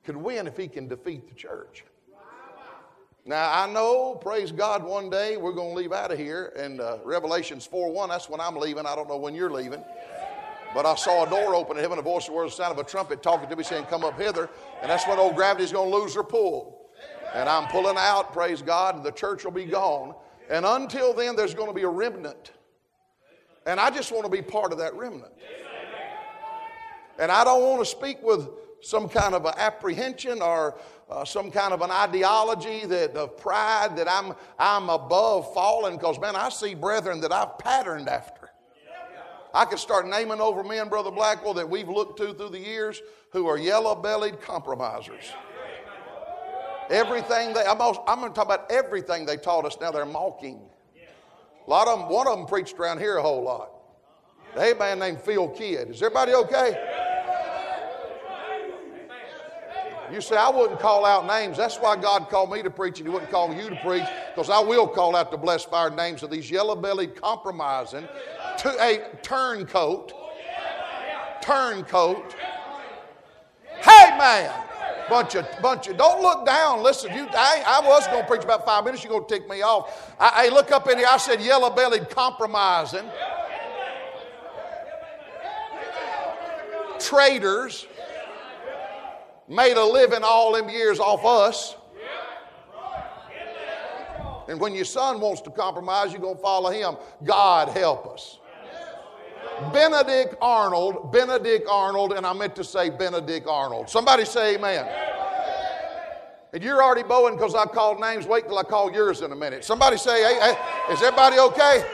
can 0.04 0.22
win 0.22 0.46
if 0.46 0.58
he 0.58 0.68
can 0.68 0.88
defeat 0.88 1.26
the 1.26 1.34
church. 1.34 1.84
Now, 3.24 3.50
I 3.50 3.72
know, 3.72 4.16
praise 4.16 4.52
God, 4.52 4.84
one 4.84 5.08
day 5.08 5.38
we're 5.38 5.52
going 5.52 5.70
to 5.70 5.80
leave 5.80 5.92
out 5.92 6.10
of 6.10 6.18
here. 6.18 6.52
And 6.54 6.82
uh, 6.82 6.98
Revelations 7.02 7.64
4 7.64 7.90
1, 7.90 8.10
that's 8.10 8.28
when 8.28 8.40
I'm 8.40 8.56
leaving. 8.56 8.84
I 8.84 8.94
don't 8.94 9.08
know 9.08 9.16
when 9.16 9.34
you're 9.34 9.50
leaving. 9.50 9.82
But 10.74 10.86
I 10.86 10.94
saw 10.94 11.24
a 11.24 11.30
door 11.30 11.54
open 11.54 11.76
in 11.76 11.82
heaven, 11.82 11.98
a 11.98 12.02
voice 12.02 12.28
of 12.28 12.34
the 12.34 12.48
sound 12.48 12.78
of 12.78 12.84
a 12.84 12.88
trumpet 12.88 13.22
talking 13.22 13.48
to 13.48 13.56
me 13.56 13.62
saying, 13.62 13.84
Come 13.84 14.04
up 14.04 14.18
hither. 14.18 14.48
And 14.80 14.90
that's 14.90 15.06
when 15.06 15.18
old 15.18 15.36
gravity's 15.36 15.72
going 15.72 15.90
to 15.90 15.96
lose 15.96 16.14
her 16.14 16.22
pull. 16.22 16.90
And 17.34 17.48
I'm 17.48 17.68
pulling 17.68 17.96
out, 17.96 18.32
praise 18.32 18.62
God, 18.62 18.96
and 18.96 19.04
the 19.04 19.12
church 19.12 19.44
will 19.44 19.52
be 19.52 19.64
gone. 19.64 20.14
And 20.50 20.66
until 20.66 21.14
then, 21.14 21.34
there's 21.34 21.54
going 21.54 21.68
to 21.68 21.74
be 21.74 21.82
a 21.82 21.88
remnant. 21.88 22.52
And 23.66 23.80
I 23.80 23.90
just 23.90 24.12
want 24.12 24.24
to 24.24 24.30
be 24.30 24.42
part 24.42 24.72
of 24.72 24.78
that 24.78 24.94
remnant. 24.94 25.32
And 27.18 27.30
I 27.30 27.44
don't 27.44 27.62
want 27.62 27.80
to 27.80 27.86
speak 27.86 28.22
with 28.22 28.48
some 28.80 29.08
kind 29.08 29.34
of 29.34 29.44
an 29.44 29.54
apprehension 29.56 30.42
or 30.42 30.78
uh, 31.08 31.24
some 31.24 31.50
kind 31.50 31.72
of 31.72 31.82
an 31.82 31.90
ideology 31.90 32.84
that 32.86 33.14
of 33.14 33.36
pride 33.36 33.96
that 33.96 34.10
I'm 34.10 34.34
I'm 34.58 34.88
above 34.88 35.52
falling 35.54 35.96
because 35.96 36.18
man 36.18 36.34
I 36.34 36.48
see 36.48 36.74
brethren 36.74 37.20
that 37.20 37.32
I've 37.32 37.58
patterned 37.58 38.08
after. 38.08 38.41
I 39.54 39.64
could 39.66 39.78
start 39.78 40.06
naming 40.08 40.40
over 40.40 40.64
men, 40.64 40.88
Brother 40.88 41.10
Blackwell, 41.10 41.54
that 41.54 41.68
we've 41.68 41.88
looked 41.88 42.18
to 42.18 42.32
through 42.32 42.50
the 42.50 42.58
years 42.58 43.02
who 43.32 43.46
are 43.46 43.58
yellow 43.58 43.94
bellied 43.94 44.40
compromisers. 44.40 45.24
Everything 46.90 47.52
they, 47.52 47.64
I'm, 47.64 47.80
I'm 47.80 48.20
going 48.20 48.30
to 48.30 48.34
talk 48.34 48.46
about 48.46 48.70
everything 48.70 49.24
they 49.26 49.36
taught 49.36 49.64
us, 49.64 49.76
now 49.80 49.90
they're 49.90 50.04
mocking. 50.06 50.60
A 51.66 51.70
lot 51.70 51.86
of 51.86 52.00
them, 52.00 52.08
one 52.08 52.26
of 52.26 52.36
them 52.36 52.46
preached 52.46 52.78
around 52.78 52.98
here 52.98 53.18
a 53.18 53.22
whole 53.22 53.42
lot. 53.42 53.70
A 54.56 54.74
man 54.74 54.98
named 54.98 55.20
Phil 55.20 55.48
Kidd. 55.48 55.90
Is 55.90 56.02
everybody 56.02 56.34
okay? 56.34 56.76
You 60.12 60.20
say, 60.20 60.36
I 60.36 60.50
wouldn't 60.50 60.78
call 60.78 61.06
out 61.06 61.26
names. 61.26 61.56
That's 61.56 61.78
why 61.78 61.96
God 61.96 62.28
called 62.28 62.50
me 62.50 62.62
to 62.62 62.70
preach 62.70 62.98
and 62.98 63.08
He 63.08 63.12
wouldn't 63.12 63.30
call 63.30 63.54
you 63.54 63.70
to 63.70 63.76
preach, 63.76 64.04
because 64.34 64.50
I 64.50 64.58
will 64.58 64.86
call 64.86 65.16
out 65.16 65.30
the 65.30 65.38
blessed 65.38 65.70
fire 65.70 65.88
names 65.88 66.22
of 66.22 66.30
these 66.30 66.50
yellow 66.50 66.76
bellied, 66.76 67.16
compromising, 67.16 68.06
to 68.58 68.82
a 68.82 69.16
turncoat. 69.22 70.12
Turncoat. 71.42 72.34
Hey, 73.82 74.16
man. 74.16 74.52
Bunch 75.08 75.34
of, 75.34 75.46
bunch 75.60 75.88
of, 75.88 75.96
don't 75.96 76.22
look 76.22 76.46
down. 76.46 76.82
Listen, 76.82 77.12
you, 77.14 77.26
I, 77.32 77.62
I 77.66 77.86
was 77.86 78.06
going 78.06 78.22
to 78.22 78.26
preach 78.28 78.44
about 78.44 78.64
five 78.64 78.84
minutes. 78.84 79.02
You're 79.02 79.12
going 79.12 79.26
to 79.26 79.34
tick 79.34 79.48
me 79.48 79.60
off. 79.60 80.14
I, 80.18 80.46
I 80.46 80.48
look 80.48 80.70
up 80.70 80.88
in 80.88 80.96
here. 80.96 81.08
I 81.10 81.16
said 81.16 81.42
yellow 81.42 81.70
bellied, 81.70 82.08
compromising. 82.08 83.04
Traitors 87.00 87.86
made 89.48 89.76
a 89.76 89.84
living 89.84 90.22
all 90.22 90.52
them 90.52 90.68
years 90.68 91.00
off 91.00 91.24
us. 91.24 91.76
And 94.48 94.60
when 94.60 94.74
your 94.74 94.84
son 94.84 95.20
wants 95.20 95.40
to 95.42 95.50
compromise, 95.50 96.12
you're 96.12 96.20
going 96.20 96.36
to 96.36 96.42
follow 96.42 96.70
him. 96.70 96.96
God 97.24 97.68
help 97.68 98.06
us. 98.06 98.38
Benedict 99.72 100.34
Arnold, 100.40 101.12
Benedict 101.12 101.66
Arnold, 101.68 102.12
and 102.12 102.26
I 102.26 102.32
meant 102.32 102.56
to 102.56 102.64
say 102.64 102.90
Benedict 102.90 103.46
Arnold. 103.46 103.88
Somebody 103.88 104.24
say 104.24 104.56
amen. 104.56 104.86
And 106.52 106.62
you're 106.62 106.82
already 106.82 107.02
bowing 107.02 107.36
because 107.36 107.54
I 107.54 107.64
called 107.64 107.98
names. 108.00 108.26
Wait 108.26 108.44
till 108.46 108.58
I 108.58 108.62
call 108.62 108.92
yours 108.92 109.22
in 109.22 109.32
a 109.32 109.36
minute. 109.36 109.64
Somebody 109.64 109.96
say, 109.96 110.22
hey, 110.22 110.38
hey, 110.40 110.92
is 110.92 111.02
everybody 111.02 111.38
okay? 111.38 111.84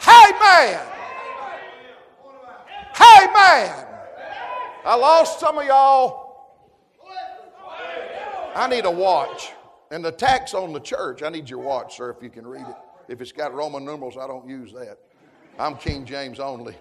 Hey, 0.00 0.32
man. 0.40 0.86
Hey, 2.96 3.26
man. 3.32 3.86
I 4.84 4.96
lost 4.96 5.38
some 5.38 5.58
of 5.58 5.64
y'all. 5.64 6.28
I 8.54 8.66
need 8.68 8.84
a 8.84 8.90
watch. 8.90 9.52
And 9.92 10.04
the 10.04 10.12
tax 10.12 10.54
on 10.54 10.72
the 10.72 10.80
church, 10.80 11.22
I 11.22 11.28
need 11.28 11.48
your 11.48 11.60
watch, 11.60 11.96
sir, 11.96 12.10
if 12.10 12.22
you 12.22 12.30
can 12.30 12.46
read 12.46 12.66
it. 12.66 12.76
If 13.08 13.20
it's 13.20 13.32
got 13.32 13.54
Roman 13.54 13.84
numerals, 13.84 14.16
I 14.16 14.26
don't 14.26 14.48
use 14.48 14.72
that. 14.72 14.98
I'm 15.60 15.76
King 15.76 16.06
James 16.06 16.40
only. 16.40 16.76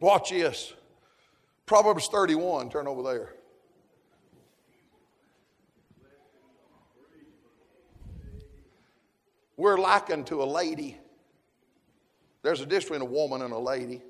Watch 0.00 0.30
this. 0.30 0.74
Proverbs 1.66 2.08
31, 2.08 2.70
turn 2.70 2.86
over 2.86 3.02
there. 3.02 3.34
We're 9.56 9.78
likened 9.78 10.28
to 10.28 10.42
a 10.42 10.44
lady 10.44 10.98
there's 12.42 12.60
a 12.60 12.66
difference 12.66 12.84
between 12.84 13.02
a 13.02 13.12
woman 13.12 13.42
and 13.42 13.52
a 13.52 13.58
lady. 13.58 14.00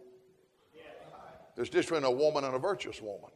There's 1.57 1.69
a 1.69 1.73
difference 1.73 2.03
between 2.03 2.05
a 2.05 2.11
woman 2.11 2.45
and 2.45 2.55
a 2.55 2.59
virtuous 2.59 3.01
woman. 3.01 3.31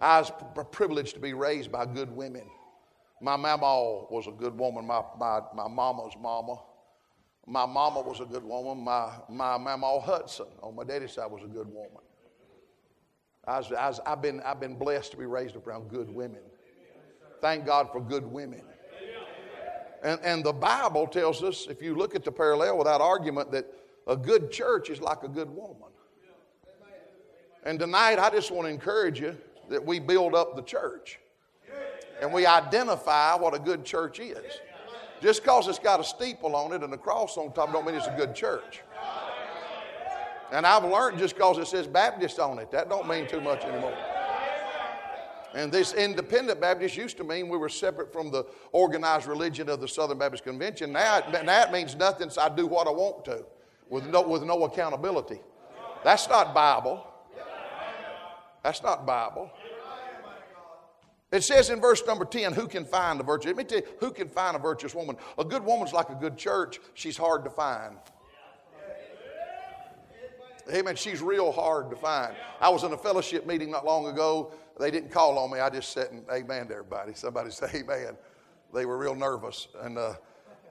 I 0.00 0.20
was 0.20 0.32
privileged 0.72 1.14
to 1.14 1.20
be 1.20 1.32
raised 1.32 1.70
by 1.70 1.86
good 1.86 2.10
women. 2.10 2.44
My 3.20 3.36
mama 3.36 4.04
was 4.10 4.26
a 4.28 4.30
good 4.30 4.56
woman, 4.56 4.86
my, 4.86 5.02
my, 5.18 5.40
my 5.54 5.68
mama's 5.68 6.14
mama. 6.20 6.60
My 7.46 7.64
mama 7.66 8.02
was 8.02 8.20
a 8.20 8.26
good 8.26 8.44
woman. 8.44 8.84
My, 8.84 9.10
my 9.28 9.56
mama 9.56 10.00
Hudson 10.00 10.46
on 10.62 10.76
my 10.76 10.84
daddy's 10.84 11.12
side 11.12 11.30
was 11.30 11.42
a 11.42 11.46
good 11.46 11.66
woman. 11.66 12.02
I 13.46 13.62
I've, 14.06 14.20
been, 14.20 14.40
I've 14.42 14.60
been 14.60 14.76
blessed 14.76 15.12
to 15.12 15.16
be 15.16 15.24
raised 15.24 15.56
around 15.56 15.88
good 15.88 16.10
women. 16.10 16.42
Thank 17.40 17.64
God 17.64 17.90
for 17.90 18.00
good 18.00 18.26
women. 18.30 18.62
And, 20.02 20.20
and 20.22 20.44
the 20.44 20.52
Bible 20.52 21.06
tells 21.06 21.42
us, 21.42 21.66
if 21.68 21.82
you 21.82 21.94
look 21.94 22.14
at 22.14 22.24
the 22.24 22.30
parallel 22.30 22.78
without 22.78 23.00
argument, 23.00 23.50
that 23.52 23.66
a 24.06 24.16
good 24.16 24.52
church 24.52 24.90
is 24.90 25.00
like 25.00 25.22
a 25.22 25.28
good 25.28 25.50
woman. 25.50 25.88
And 27.64 27.78
tonight, 27.78 28.18
I 28.18 28.30
just 28.30 28.50
want 28.50 28.66
to 28.66 28.70
encourage 28.70 29.20
you 29.20 29.36
that 29.70 29.84
we 29.84 29.98
build 29.98 30.34
up 30.34 30.54
the 30.54 30.62
church 30.62 31.18
and 32.20 32.32
we 32.32 32.46
identify 32.46 33.34
what 33.36 33.54
a 33.54 33.58
good 33.58 33.84
church 33.84 34.20
is. 34.20 34.60
Just 35.20 35.42
because 35.42 35.66
it's 35.66 35.78
got 35.78 36.00
a 36.00 36.04
steeple 36.04 36.54
on 36.54 36.72
it 36.72 36.82
and 36.82 36.92
a 36.92 36.98
cross 36.98 37.36
on 37.36 37.52
top 37.52 37.72
don't 37.72 37.84
mean 37.86 37.96
it's 37.96 38.06
a 38.06 38.16
good 38.16 38.34
church. 38.34 38.82
And 40.52 40.64
I've 40.64 40.84
learned 40.84 41.18
just 41.18 41.34
because 41.34 41.58
it 41.58 41.66
says 41.66 41.86
Baptist 41.86 42.38
on 42.38 42.58
it, 42.58 42.70
that 42.70 42.88
don't 42.88 43.06
mean 43.08 43.26
too 43.26 43.40
much 43.40 43.62
anymore. 43.64 43.96
And 45.54 45.72
this 45.72 45.94
independent 45.94 46.60
Baptist 46.60 46.96
used 46.96 47.16
to 47.16 47.24
mean 47.24 47.48
we 47.48 47.58
were 47.58 47.68
separate 47.68 48.12
from 48.12 48.30
the 48.30 48.44
organized 48.72 49.26
religion 49.26 49.68
of 49.68 49.80
the 49.80 49.88
Southern 49.88 50.18
Baptist 50.18 50.44
Convention. 50.44 50.92
Now, 50.92 51.22
now 51.30 51.62
it 51.62 51.72
means 51.72 51.96
nothing, 51.96 52.30
so 52.30 52.42
I 52.42 52.48
do 52.48 52.66
what 52.66 52.86
I 52.86 52.90
want 52.90 53.24
to 53.26 53.44
with 53.88 54.06
no, 54.06 54.22
with 54.22 54.42
no 54.42 54.64
accountability. 54.64 55.40
That's 56.04 56.28
not 56.28 56.54
Bible. 56.54 57.04
That's 58.62 58.82
not 58.82 59.06
Bible. 59.06 59.50
It 61.30 61.44
says 61.44 61.68
in 61.68 61.80
verse 61.80 62.02
number 62.06 62.24
10, 62.24 62.54
who 62.54 62.66
can 62.66 62.84
find 62.84 63.20
a 63.20 63.22
virtuous? 63.22 63.54
Let 63.54 63.56
me 63.56 63.64
tell 63.64 63.78
you, 63.78 63.86
who 64.00 64.12
can 64.12 64.28
find 64.28 64.56
a 64.56 64.58
virtuous 64.58 64.94
woman? 64.94 65.16
A 65.36 65.44
good 65.44 65.62
woman's 65.62 65.92
like 65.92 66.08
a 66.08 66.14
good 66.14 66.38
church. 66.38 66.78
She's 66.94 67.16
hard 67.16 67.44
to 67.44 67.50
find. 67.50 67.96
Amen. 70.72 70.96
She's 70.96 71.22
real 71.22 71.50
hard 71.50 71.90
to 71.90 71.96
find. 71.96 72.34
I 72.60 72.68
was 72.68 72.84
in 72.84 72.92
a 72.92 72.96
fellowship 72.96 73.46
meeting 73.46 73.70
not 73.70 73.86
long 73.86 74.06
ago. 74.06 74.52
They 74.78 74.90
didn't 74.90 75.10
call 75.10 75.38
on 75.38 75.50
me. 75.50 75.60
I 75.60 75.70
just 75.70 75.92
sat 75.92 76.10
and 76.12 76.24
amen 76.30 76.68
to 76.68 76.74
everybody. 76.74 77.12
Somebody 77.14 77.50
say 77.52 77.68
amen. 77.74 78.16
They 78.74 78.84
were 78.84 78.98
real 78.98 79.14
nervous. 79.14 79.68
And 79.82 79.96
uh, 79.98 80.14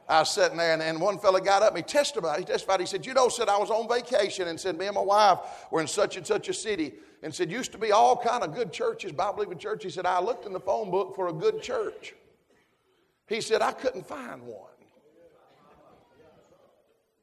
I 0.09 0.19
was 0.19 0.31
sitting 0.31 0.57
there, 0.57 0.73
and, 0.73 0.81
and 0.81 1.01
one 1.01 1.19
fellow 1.19 1.39
got 1.39 1.63
up 1.63 1.75
and 1.75 1.77
he 1.77 1.83
testified. 1.83 2.39
He 2.39 2.45
testified. 2.45 2.79
He 2.79 2.85
said, 2.85 3.05
You 3.05 3.13
know, 3.13 3.27
said 3.27 3.49
I 3.49 3.57
was 3.57 3.69
on 3.69 3.89
vacation 3.89 4.47
and 4.47 4.59
said, 4.59 4.77
Me 4.77 4.85
and 4.85 4.95
my 4.95 5.01
wife 5.01 5.39
were 5.69 5.81
in 5.81 5.87
such 5.87 6.15
and 6.15 6.25
such 6.25 6.47
a 6.47 6.53
city. 6.53 6.93
And 7.23 7.33
said, 7.33 7.51
Used 7.51 7.73
to 7.73 7.77
be 7.77 7.91
all 7.91 8.15
kind 8.15 8.43
of 8.43 8.55
good 8.55 8.71
churches, 8.71 9.11
Bible 9.11 9.35
believing 9.35 9.57
church. 9.57 9.83
He 9.83 9.89
said, 9.89 10.05
I 10.05 10.21
looked 10.21 10.45
in 10.45 10.53
the 10.53 10.59
phone 10.59 10.91
book 10.91 11.15
for 11.15 11.27
a 11.27 11.33
good 11.33 11.61
church. 11.61 12.13
He 13.27 13.41
said, 13.41 13.61
I 13.61 13.73
couldn't 13.73 14.07
find 14.07 14.41
one. 14.43 14.69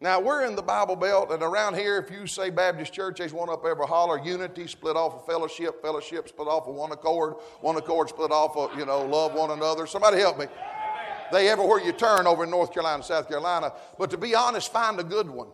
Now, 0.01 0.21
we're 0.21 0.45
in 0.45 0.55
the 0.55 0.61
Bible 0.61 0.97
Belt, 0.97 1.31
and 1.31 1.43
around 1.43 1.77
here, 1.77 1.97
if 1.97 2.11
you 2.11 2.27
say 2.27 2.51
Baptist 2.51 2.93
Church, 2.93 3.19
there's 3.19 3.33
one 3.33 3.49
up 3.49 3.65
every 3.65 3.87
holler. 3.87 4.23
Unity 4.23 4.67
split 4.67 4.97
off 4.97 5.15
of 5.15 5.25
fellowship, 5.25 5.81
fellowship 5.81 6.29
split 6.29 6.47
off 6.47 6.69
of 6.69 6.75
one 6.75 6.93
accord, 6.93 7.37
one 7.63 7.77
accord 7.77 8.11
split 8.11 8.31
off 8.31 8.55
of, 8.55 8.79
you 8.79 8.85
know, 8.85 9.07
love 9.07 9.33
one 9.33 9.53
another. 9.53 9.87
Somebody 9.87 10.19
help 10.19 10.39
me. 10.39 10.47
They 11.35 11.49
everywhere 11.49 11.81
you 11.81 11.91
turn 11.91 12.29
over 12.29 12.45
in 12.45 12.51
North 12.51 12.73
Carolina, 12.73 13.03
South 13.03 13.29
Carolina. 13.29 13.73
But 13.99 14.09
to 14.11 14.17
be 14.17 14.37
honest, 14.37 14.71
find 14.73 15.01
a 15.01 15.03
good 15.03 15.29
one. 15.29 15.49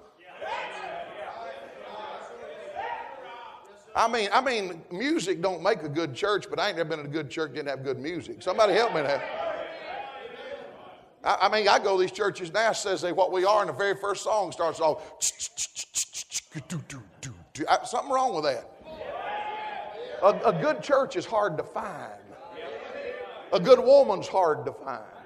I 3.97 4.07
mean, 4.07 4.29
I 4.31 4.43
mean, 4.43 4.83
music 4.93 5.41
don't 5.41 5.63
make 5.63 5.83
a 5.83 5.89
good 5.89 6.15
church, 6.15 6.51
but 6.51 6.61
I 6.61 6.69
ain't 6.69 6.77
never 6.77 6.91
been 6.91 7.01
in 7.01 7.07
a 7.07 7.09
good 7.09 7.31
church 7.31 7.55
didn't 7.55 7.69
have 7.69 7.83
good 7.83 7.99
music. 7.99 8.43
Somebody 8.43 8.75
help 8.75 8.95
me 8.95 9.01
now. 9.01 9.23
I, 11.25 11.49
mean, 11.49 11.67
I 11.67 11.79
go 11.79 11.97
to 11.97 12.01
these 12.03 12.13
churches 12.13 12.53
now, 12.53 12.73
says 12.73 13.01
they 13.01 13.13
what 13.13 13.33
we 13.33 13.47
are, 13.47 13.61
and 13.61 13.71
the 13.71 13.73
very 13.73 13.97
first 13.97 14.23
song 14.23 14.53
starts 14.53 14.81
off. 14.81 15.03
Something 17.87 18.11
wrong 18.11 18.35
with 18.35 18.45
that. 18.45 18.71
A, 20.23 20.51
a 20.51 20.53
good 20.61 20.83
church 20.83 21.17
is 21.17 21.25
hard 21.25 21.57
to 21.57 21.65
find. 21.65 22.13
A 23.55 23.59
good 23.59 23.79
woman's 23.79 24.29
hard 24.29 24.67
to 24.67 24.73
find. 24.73 25.20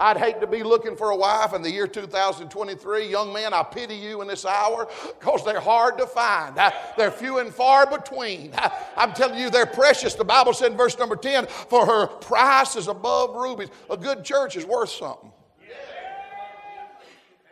I'd 0.00 0.16
hate 0.16 0.40
to 0.40 0.46
be 0.46 0.62
looking 0.62 0.96
for 0.96 1.10
a 1.10 1.16
wife 1.16 1.52
in 1.52 1.60
the 1.60 1.70
year 1.70 1.86
2023. 1.86 3.06
Young 3.06 3.34
man, 3.34 3.52
I 3.52 3.62
pity 3.62 3.94
you 3.94 4.22
in 4.22 4.28
this 4.28 4.46
hour 4.46 4.88
because 5.18 5.44
they're 5.44 5.60
hard 5.60 5.98
to 5.98 6.06
find. 6.06 6.58
Uh, 6.58 6.70
they're 6.96 7.10
few 7.10 7.38
and 7.38 7.52
far 7.52 7.86
between. 7.86 8.54
Uh, 8.54 8.70
I'm 8.96 9.12
telling 9.12 9.38
you, 9.38 9.50
they're 9.50 9.66
precious. 9.66 10.14
The 10.14 10.24
Bible 10.24 10.54
said 10.54 10.72
in 10.72 10.78
verse 10.78 10.98
number 10.98 11.16
10 11.16 11.46
for 11.46 11.84
her 11.84 12.06
price 12.06 12.76
is 12.76 12.88
above 12.88 13.36
rubies. 13.36 13.68
A 13.90 13.96
good 13.96 14.24
church 14.24 14.56
is 14.56 14.64
worth 14.64 14.88
something. 14.88 15.32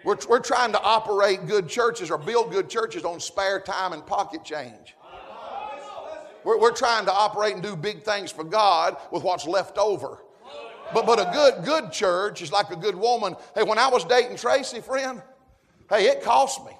We're, 0.04 0.16
we're 0.26 0.40
trying 0.40 0.72
to 0.72 0.80
operate 0.80 1.46
good 1.46 1.68
churches 1.68 2.10
or 2.10 2.16
build 2.16 2.50
good 2.50 2.70
churches 2.70 3.04
on 3.04 3.20
spare 3.20 3.60
time 3.60 3.92
and 3.92 4.06
pocket 4.06 4.42
change. 4.42 4.96
We're, 6.44 6.58
we're 6.58 6.74
trying 6.74 7.04
to 7.04 7.12
operate 7.12 7.52
and 7.52 7.62
do 7.62 7.76
big 7.76 8.04
things 8.04 8.32
for 8.32 8.44
God 8.44 8.96
with 9.12 9.22
what's 9.22 9.46
left 9.46 9.76
over. 9.76 10.22
But, 10.92 11.06
but 11.06 11.18
a 11.18 11.30
good, 11.32 11.64
good 11.64 11.92
church 11.92 12.42
is 12.42 12.50
like 12.50 12.70
a 12.70 12.76
good 12.76 12.94
woman. 12.94 13.36
Hey, 13.54 13.62
when 13.62 13.78
I 13.78 13.88
was 13.88 14.04
dating 14.04 14.36
Tracy, 14.36 14.80
friend, 14.80 15.22
hey, 15.90 16.06
it 16.06 16.22
cost 16.22 16.64
me. 16.64 16.72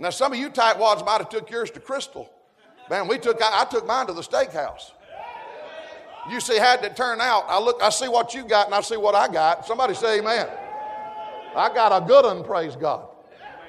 Now, 0.00 0.10
some 0.10 0.32
of 0.32 0.38
you 0.38 0.50
tightwads 0.50 1.04
might 1.04 1.18
have 1.18 1.28
took 1.28 1.50
yours 1.50 1.70
to 1.72 1.80
Krystal. 1.80 2.28
Man, 2.90 3.08
we 3.08 3.18
took, 3.18 3.42
I, 3.42 3.62
I 3.62 3.64
took 3.64 3.86
mine 3.86 4.06
to 4.06 4.12
the 4.12 4.22
steakhouse. 4.22 4.92
You 6.30 6.40
see 6.40 6.58
how 6.58 6.74
it 6.74 6.96
turn 6.96 7.20
out. 7.20 7.44
I 7.48 7.58
look, 7.58 7.82
I 7.82 7.90
see 7.90 8.08
what 8.08 8.34
you 8.34 8.44
got 8.44 8.66
and 8.66 8.74
I 8.74 8.80
see 8.80 8.96
what 8.96 9.14
I 9.14 9.28
got. 9.32 9.66
Somebody 9.66 9.94
say 9.94 10.18
amen. 10.18 10.48
I 11.56 11.72
got 11.74 12.02
a 12.02 12.06
good 12.06 12.24
one, 12.24 12.44
praise 12.44 12.76
God. 12.76 13.08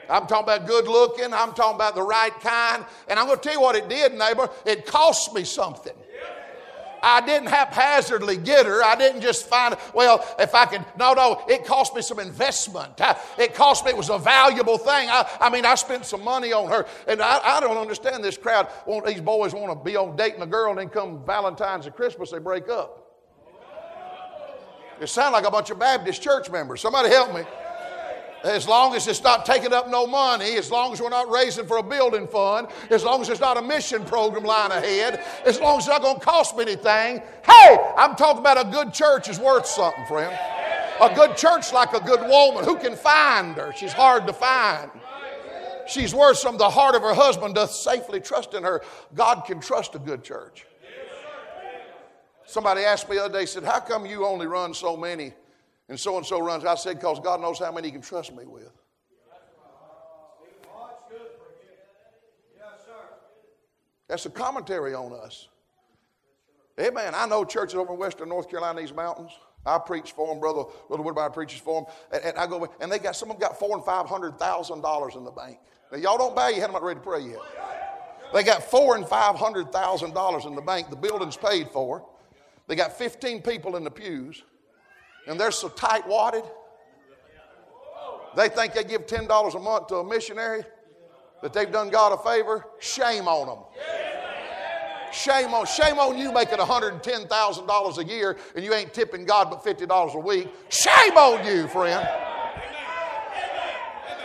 I'm 0.10 0.28
talking 0.28 0.44
about 0.44 0.68
good 0.68 0.88
looking. 0.88 1.34
I'm 1.34 1.54
talking 1.54 1.76
about 1.76 1.96
the 1.96 2.02
right 2.02 2.34
kind. 2.42 2.84
And 3.08 3.20
I'm 3.20 3.28
going 3.28 3.38
to 3.38 3.44
tell 3.44 3.54
you 3.54 3.62
what 3.62 3.76
it 3.76 3.88
did, 3.88 4.14
neighbor. 4.14 4.50
It 4.66 4.86
cost 4.86 5.34
me 5.34 5.44
something. 5.44 5.94
I 7.02 7.22
didn't 7.26 7.50
haphazardly 7.50 8.38
get 8.38 8.66
her. 8.66 8.84
I 8.84 8.96
didn't 8.96 9.22
just 9.22 9.48
find, 9.48 9.76
well, 9.94 10.26
if 10.40 10.54
I 10.54 10.66
could. 10.66 10.86
No, 10.98 11.14
no, 11.14 11.44
it 11.48 11.66
cost 11.66 11.96
me 11.96 12.02
some 12.02 12.20
investment. 12.20 12.94
It 13.38 13.54
cost 13.54 13.86
me, 13.86 13.92
it 13.92 13.98
was 13.98 14.10
a 14.10 14.20
valuable 14.20 14.78
thing. 14.78 15.10
I, 15.10 15.30
I 15.40 15.50
mean, 15.50 15.66
I 15.66 15.76
spent 15.76 16.06
some 16.06 16.24
money 16.24 16.54
on 16.54 16.70
her. 16.70 16.86
And 17.08 17.22
I, 17.22 17.58
I 17.58 17.60
don't 17.60 17.78
understand 17.78 18.24
this 18.24 18.38
crowd. 18.38 18.68
These 19.06 19.22
boys 19.22 19.54
want 19.54 19.78
to 19.78 19.84
be 19.84 19.96
on 19.96 20.16
dating 20.16 20.42
a 20.42 20.48
girl 20.48 20.72
and 20.72 20.80
then 20.80 20.90
come 20.90 21.26
Valentine's 21.26 21.86
and 21.86 21.96
Christmas, 21.96 22.32
they 22.32 22.40
break 22.40 22.70
up. 22.70 23.06
It 25.00 25.08
sounds 25.08 25.32
like 25.32 25.46
a 25.46 25.52
bunch 25.52 25.70
of 25.70 25.80
Baptist 25.80 26.22
church 26.22 26.50
members. 26.50 26.82
Somebody 26.82 27.10
help 27.10 27.34
me. 27.34 27.44
As 28.44 28.68
long 28.68 28.96
as 28.96 29.08
it's 29.08 29.22
not 29.22 29.46
taking 29.46 29.74
up 29.74 29.90
no 29.90 30.08
money, 30.08 30.56
as 30.56 30.72
long 30.72 30.94
as 30.94 31.02
we're 31.02 31.10
not 31.10 31.30
raising 31.30 31.66
for 31.66 31.78
a 31.78 31.84
building 31.84 32.28
fund, 32.28 32.68
as 32.90 33.04
long 33.04 33.22
as 33.22 33.28
there's 33.28 33.40
not 33.40 33.58
a 33.58 33.62
mission 33.62 34.06
program 34.06 34.44
line 34.44 34.72
ahead, 34.72 35.24
as 35.46 35.60
long 35.60 35.78
as 35.78 35.84
it's 35.84 35.90
not 35.90 36.02
going 36.02 36.20
to 36.20 36.26
cost 36.26 36.56
me 36.56 36.64
anything. 36.64 37.22
Hey, 37.46 37.78
I'm 37.98 38.16
talking 38.16 38.40
about 38.40 38.66
a 38.66 38.70
good 38.70 38.94
church 38.94 39.28
is 39.28 39.40
worth 39.40 39.66
something, 39.66 40.06
friend. 40.06 40.38
A 41.02 41.14
good 41.14 41.36
church 41.38 41.74
like 41.74 41.94
a 41.94 42.00
good 42.00 42.22
woman. 42.22 42.64
Who 42.64 42.78
can 42.78 42.96
find 42.96 43.56
her? 43.56 43.74
She's 43.76 43.94
hard 43.94 44.28
to 44.28 44.34
find. 44.34 44.92
She's 45.88 46.14
worth 46.14 46.38
some. 46.38 46.58
The 46.58 46.70
heart 46.70 46.96
of 46.96 47.02
her 47.02 47.14
husband 47.14 47.56
doth 47.56 47.72
safely 47.72 48.20
trust 48.20 48.54
in 48.54 48.64
her. 48.64 48.82
God 49.16 49.44
can 49.46 49.60
trust 49.60 49.96
a 49.96 50.00
good 50.00 50.24
church. 50.24 50.66
Somebody 52.46 52.82
asked 52.82 53.10
me 53.10 53.16
the 53.16 53.26
other 53.26 53.40
day, 53.40 53.46
said, 53.46 53.64
How 53.64 53.80
come 53.80 54.06
you 54.06 54.26
only 54.26 54.48
run 54.48 54.74
so 54.74 54.96
many? 54.96 55.34
And 55.90 56.00
so 56.00 56.18
and 56.18 56.26
so 56.26 56.40
runs. 56.40 56.64
I 56.64 56.76
said, 56.76 57.00
because 57.00 57.20
God 57.20 57.42
knows 57.42 57.60
how 57.60 57.72
many 57.72 57.88
He 57.88 57.92
can 57.92 58.02
trust 58.02 58.34
me 58.34 58.46
with. 58.46 58.72
That's 64.08 64.26
a 64.26 64.30
commentary 64.30 64.96
on 64.96 65.14
us. 65.14 65.48
Amen. 66.80 67.14
I 67.16 67.28
know 67.28 67.46
churches 67.46 67.76
over 67.76 67.94
in 67.94 68.00
western 68.00 68.30
North 68.30 68.50
Carolina, 68.50 68.82
these 68.82 68.94
mountains. 68.94 69.32
I 69.66 69.78
preach 69.78 70.14
for 70.14 70.28
them, 70.28 70.40
brother. 70.40 70.64
Brother 70.88 71.04
Woodbine 71.04 71.32
preaches 71.32 71.60
for 71.60 71.82
them, 71.84 71.94
and, 72.12 72.24
and, 72.24 72.38
I 72.38 72.48
go 72.48 72.68
and 72.80 72.92
they 72.92 72.98
got 72.98 73.16
some 73.16 73.30
of 73.30 73.40
them 73.40 73.50
got 73.50 73.60
four 73.60 73.76
and 73.76 73.86
five 73.86 74.08
hundred 74.08 74.40
thousand 74.40 74.82
dollars 74.82 75.16
in 75.16 75.26
the 75.26 75.32
bank. 75.32 75.60
Now 75.92 75.98
y'all 75.98 76.18
don't 76.18 76.36
bow 76.36 76.48
your 76.48 76.60
head. 76.60 76.66
I'm 76.68 76.72
not 76.72 76.82
ready 76.82 77.00
to 77.00 77.06
pray 77.06 77.22
yet. 77.22 77.40
They 78.34 78.44
got 78.44 78.64
four 78.64 78.96
and 78.96 79.08
five 79.08 79.36
hundred 79.36 79.72
thousand 79.72 80.14
dollars 80.14 80.46
in 80.46 80.56
the 80.56 80.62
bank. 80.62 80.90
The 80.90 80.96
building's 80.96 81.38
paid 81.38 81.70
for. 81.70 82.04
They 82.68 82.76
got 82.76 82.98
fifteen 82.98 83.42
people 83.42 83.76
in 83.76 83.84
the 83.84 83.92
pews 83.92 84.42
and 85.30 85.40
they're 85.40 85.52
so 85.52 85.70
tight 85.70 86.08
wadded. 86.08 86.44
They 88.36 88.50
think 88.50 88.74
they 88.74 88.84
give 88.84 89.06
$10 89.06 89.56
a 89.56 89.60
month 89.60 89.88
to 89.88 89.98
a 89.98 90.04
missionary, 90.04 90.64
that 91.42 91.54
they've 91.54 91.72
done 91.72 91.90
God 91.90 92.12
a 92.12 92.18
favor. 92.18 92.66
Shame 92.80 93.28
on 93.28 93.48
them. 93.48 93.60
Shame 95.12 95.54
on, 95.54 95.66
shame 95.66 95.98
on 95.98 96.18
you 96.18 96.32
making 96.32 96.58
$110,000 96.58 97.98
a 97.98 98.04
year 98.04 98.38
and 98.56 98.64
you 98.64 98.74
ain't 98.74 98.94
tipping 98.94 99.26
God 99.26 99.50
but 99.50 99.64
$50 99.64 100.14
a 100.14 100.20
week. 100.20 100.50
Shame 100.70 101.18
on 101.18 101.46
you, 101.46 101.68
friend. 101.68 102.08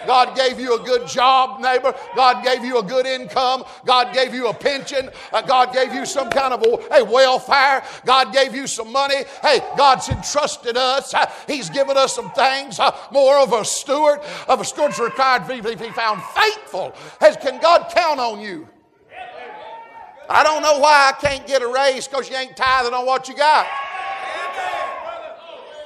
God 0.06 0.36
gave 0.36 0.58
you 0.58 0.80
a 0.80 0.84
good 0.84 1.06
job, 1.06 1.60
neighbor. 1.60 1.94
God 2.16 2.44
gave 2.44 2.64
you 2.64 2.78
a 2.78 2.82
good 2.82 3.06
income. 3.06 3.64
God 3.84 4.14
gave 4.14 4.34
you 4.34 4.48
a 4.48 4.54
pension. 4.54 5.10
Uh, 5.32 5.42
God 5.42 5.72
gave 5.72 5.92
you 5.92 6.06
some 6.06 6.30
kind 6.30 6.54
of 6.54 6.62
a 6.62 6.94
hey, 6.94 7.02
welfare. 7.02 7.82
God 8.04 8.32
gave 8.32 8.54
you 8.54 8.66
some 8.66 8.92
money. 8.92 9.24
Hey, 9.42 9.60
God's 9.76 10.08
entrusted 10.08 10.76
us. 10.76 11.14
Uh, 11.14 11.30
he's 11.46 11.70
given 11.70 11.96
us 11.96 12.14
some 12.14 12.30
things. 12.32 12.78
Uh, 12.78 12.96
more 13.12 13.38
of 13.38 13.52
a 13.52 13.64
steward, 13.64 14.20
of 14.48 14.60
a 14.60 14.64
steward's 14.64 14.98
required 14.98 15.46
to 15.46 15.62
be 15.62 15.90
found 15.90 16.22
faithful. 16.22 16.94
Has, 17.20 17.36
can 17.36 17.60
God 17.60 17.90
count 17.94 18.20
on 18.20 18.40
you? 18.40 18.68
I 20.28 20.42
don't 20.42 20.62
know 20.62 20.78
why 20.78 21.12
I 21.14 21.20
can't 21.20 21.46
get 21.46 21.62
a 21.62 21.68
raise 21.68 22.08
because 22.08 22.30
you 22.30 22.36
ain't 22.36 22.56
tithing 22.56 22.94
on 22.94 23.04
what 23.04 23.28
you 23.28 23.36
got. 23.36 23.66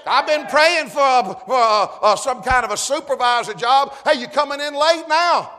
I've 0.06 0.26
been 0.26 0.46
praying 0.46 0.88
for, 0.88 1.00
a, 1.00 1.40
for 1.46 1.54
a, 1.54 2.12
a, 2.12 2.16
some 2.16 2.42
kind 2.42 2.64
of 2.64 2.70
a 2.70 2.76
supervisor 2.76 3.54
job. 3.54 3.94
Hey, 4.04 4.20
you 4.20 4.26
coming 4.26 4.60
in 4.60 4.74
late 4.74 5.04
now? 5.08 5.52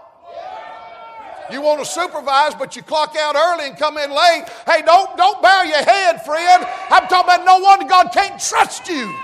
You 1.51 1.61
want 1.61 1.79
to 1.79 1.85
supervise, 1.85 2.53
but 2.55 2.75
you 2.75 2.83
clock 2.83 3.15
out 3.17 3.35
early 3.35 3.69
and 3.69 3.77
come 3.77 3.97
in 3.97 4.11
late. 4.11 4.45
Hey, 4.67 4.81
don't, 4.83 5.17
don't 5.17 5.41
bow 5.41 5.63
your 5.63 5.83
head, 5.83 6.23
friend. 6.23 6.65
I'm 6.89 7.07
talking 7.07 7.33
about 7.33 7.45
no 7.45 7.59
wonder 7.59 7.87
God 7.87 8.11
can't 8.13 8.39
trust 8.39 8.87
you. 8.87 9.15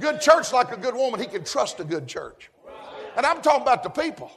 Good 0.00 0.20
church, 0.20 0.52
like 0.52 0.72
a 0.72 0.76
good 0.76 0.94
woman, 0.94 1.20
he 1.20 1.26
can 1.26 1.44
trust 1.44 1.80
a 1.80 1.84
good 1.84 2.06
church. 2.06 2.50
And 3.16 3.24
I'm 3.24 3.40
talking 3.40 3.62
about 3.62 3.82
the 3.82 3.88
people. 3.88 4.30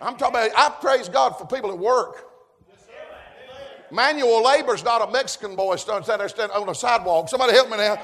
I'm 0.00 0.16
talking 0.16 0.34
about, 0.34 0.50
I 0.56 0.70
praise 0.80 1.08
God 1.08 1.38
for 1.38 1.46
people 1.46 1.70
at 1.70 1.78
work. 1.78 2.24
Manual 3.90 4.44
labor 4.44 4.74
is 4.74 4.84
not 4.84 5.08
a 5.08 5.10
Mexican 5.10 5.56
boy 5.56 5.76
standing 5.76 6.06
there 6.18 6.28
standing 6.28 6.56
on 6.56 6.68
a 6.68 6.74
sidewalk. 6.74 7.28
Somebody 7.28 7.52
help 7.52 7.70
me 7.70 7.78
now. 7.78 8.00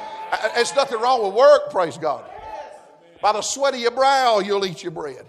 It's 0.57 0.75
nothing 0.75 0.99
wrong 1.01 1.25
with 1.25 1.35
work, 1.35 1.71
praise 1.71 1.99
God. 1.99 2.25
By 3.21 3.33
the 3.33 3.43
sweat 3.43 3.75
of 3.75 3.81
your 3.81 3.91
brow, 3.91 4.41
you'll 4.41 4.65
eat 4.67 4.83
your 4.83 4.93
bread. 4.93 5.27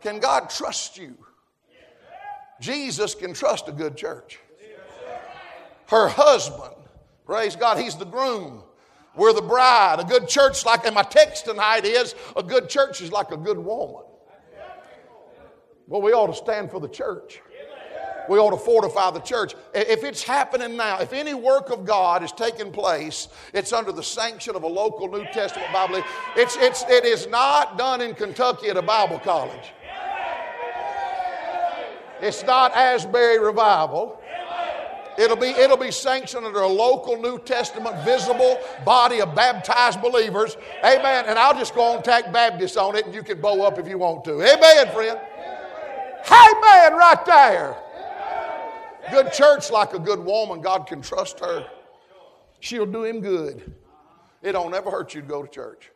Can 0.00 0.18
God 0.20 0.50
trust 0.50 0.98
you? 0.98 1.16
Jesus 2.60 3.14
can 3.14 3.34
trust 3.34 3.68
a 3.68 3.72
good 3.72 3.96
church. 3.96 4.38
Her 5.88 6.08
husband, 6.08 6.74
praise 7.24 7.54
God, 7.54 7.78
he's 7.78 7.96
the 7.96 8.04
groom. 8.04 8.62
We're 9.14 9.32
the 9.32 9.42
bride. 9.42 9.98
A 10.00 10.04
good 10.04 10.28
church, 10.28 10.64
like, 10.66 10.84
and 10.84 10.94
my 10.94 11.02
text 11.02 11.44
tonight 11.44 11.84
is 11.84 12.14
a 12.36 12.42
good 12.42 12.68
church 12.68 13.00
is 13.00 13.10
like 13.12 13.30
a 13.30 13.36
good 13.36 13.58
woman. 13.58 14.02
Well, 15.86 16.02
we 16.02 16.12
ought 16.12 16.26
to 16.26 16.34
stand 16.34 16.70
for 16.70 16.80
the 16.80 16.88
church 16.88 17.40
we 18.28 18.38
ought 18.38 18.50
to 18.50 18.56
fortify 18.56 19.10
the 19.10 19.20
church. 19.20 19.54
If 19.74 20.04
it's 20.04 20.22
happening 20.22 20.76
now, 20.76 20.98
if 21.00 21.12
any 21.12 21.34
work 21.34 21.70
of 21.70 21.84
God 21.84 22.22
is 22.22 22.32
taking 22.32 22.72
place, 22.72 23.28
it's 23.52 23.72
under 23.72 23.92
the 23.92 24.02
sanction 24.02 24.56
of 24.56 24.62
a 24.62 24.68
local 24.68 25.08
New 25.08 25.24
Testament 25.32 25.72
Bible. 25.72 26.02
It's, 26.36 26.56
it's, 26.56 26.84
it 26.88 27.04
is 27.04 27.26
not 27.28 27.78
done 27.78 28.00
in 28.00 28.14
Kentucky 28.14 28.68
at 28.68 28.76
a 28.76 28.82
Bible 28.82 29.18
college. 29.18 29.72
It's 32.20 32.42
not 32.44 32.74
Asbury 32.74 33.38
Revival. 33.38 34.20
It'll 35.18 35.36
be, 35.36 35.48
it'll 35.48 35.78
be 35.78 35.90
sanctioned 35.90 36.44
under 36.44 36.60
a 36.60 36.68
local 36.68 37.16
New 37.16 37.38
Testament 37.38 37.96
visible 38.04 38.58
body 38.84 39.20
of 39.20 39.34
baptized 39.34 40.02
believers. 40.02 40.56
Amen. 40.84 41.24
And 41.26 41.38
I'll 41.38 41.56
just 41.56 41.74
go 41.74 41.82
on 41.82 42.02
tack 42.02 42.32
Baptist 42.32 42.76
on 42.76 42.96
it 42.96 43.06
and 43.06 43.14
you 43.14 43.22
can 43.22 43.40
bow 43.40 43.62
up 43.62 43.78
if 43.78 43.88
you 43.88 43.98
want 43.98 44.24
to. 44.24 44.42
Amen, 44.42 44.92
friend. 44.92 45.18
Amen, 46.28 46.98
right 46.98 47.24
there. 47.24 47.76
Good 49.10 49.32
church 49.32 49.70
like 49.70 49.94
a 49.94 49.98
good 49.98 50.18
woman. 50.18 50.60
God 50.60 50.86
can 50.86 51.02
trust 51.02 51.40
her. 51.40 51.66
She'll 52.60 52.86
do 52.86 53.04
him 53.04 53.20
good. 53.20 53.74
It 54.42 54.52
don't 54.52 54.74
ever 54.74 54.90
hurt 54.90 55.14
you 55.14 55.20
to 55.20 55.26
go 55.26 55.42
to 55.42 55.48
church. 55.48 55.90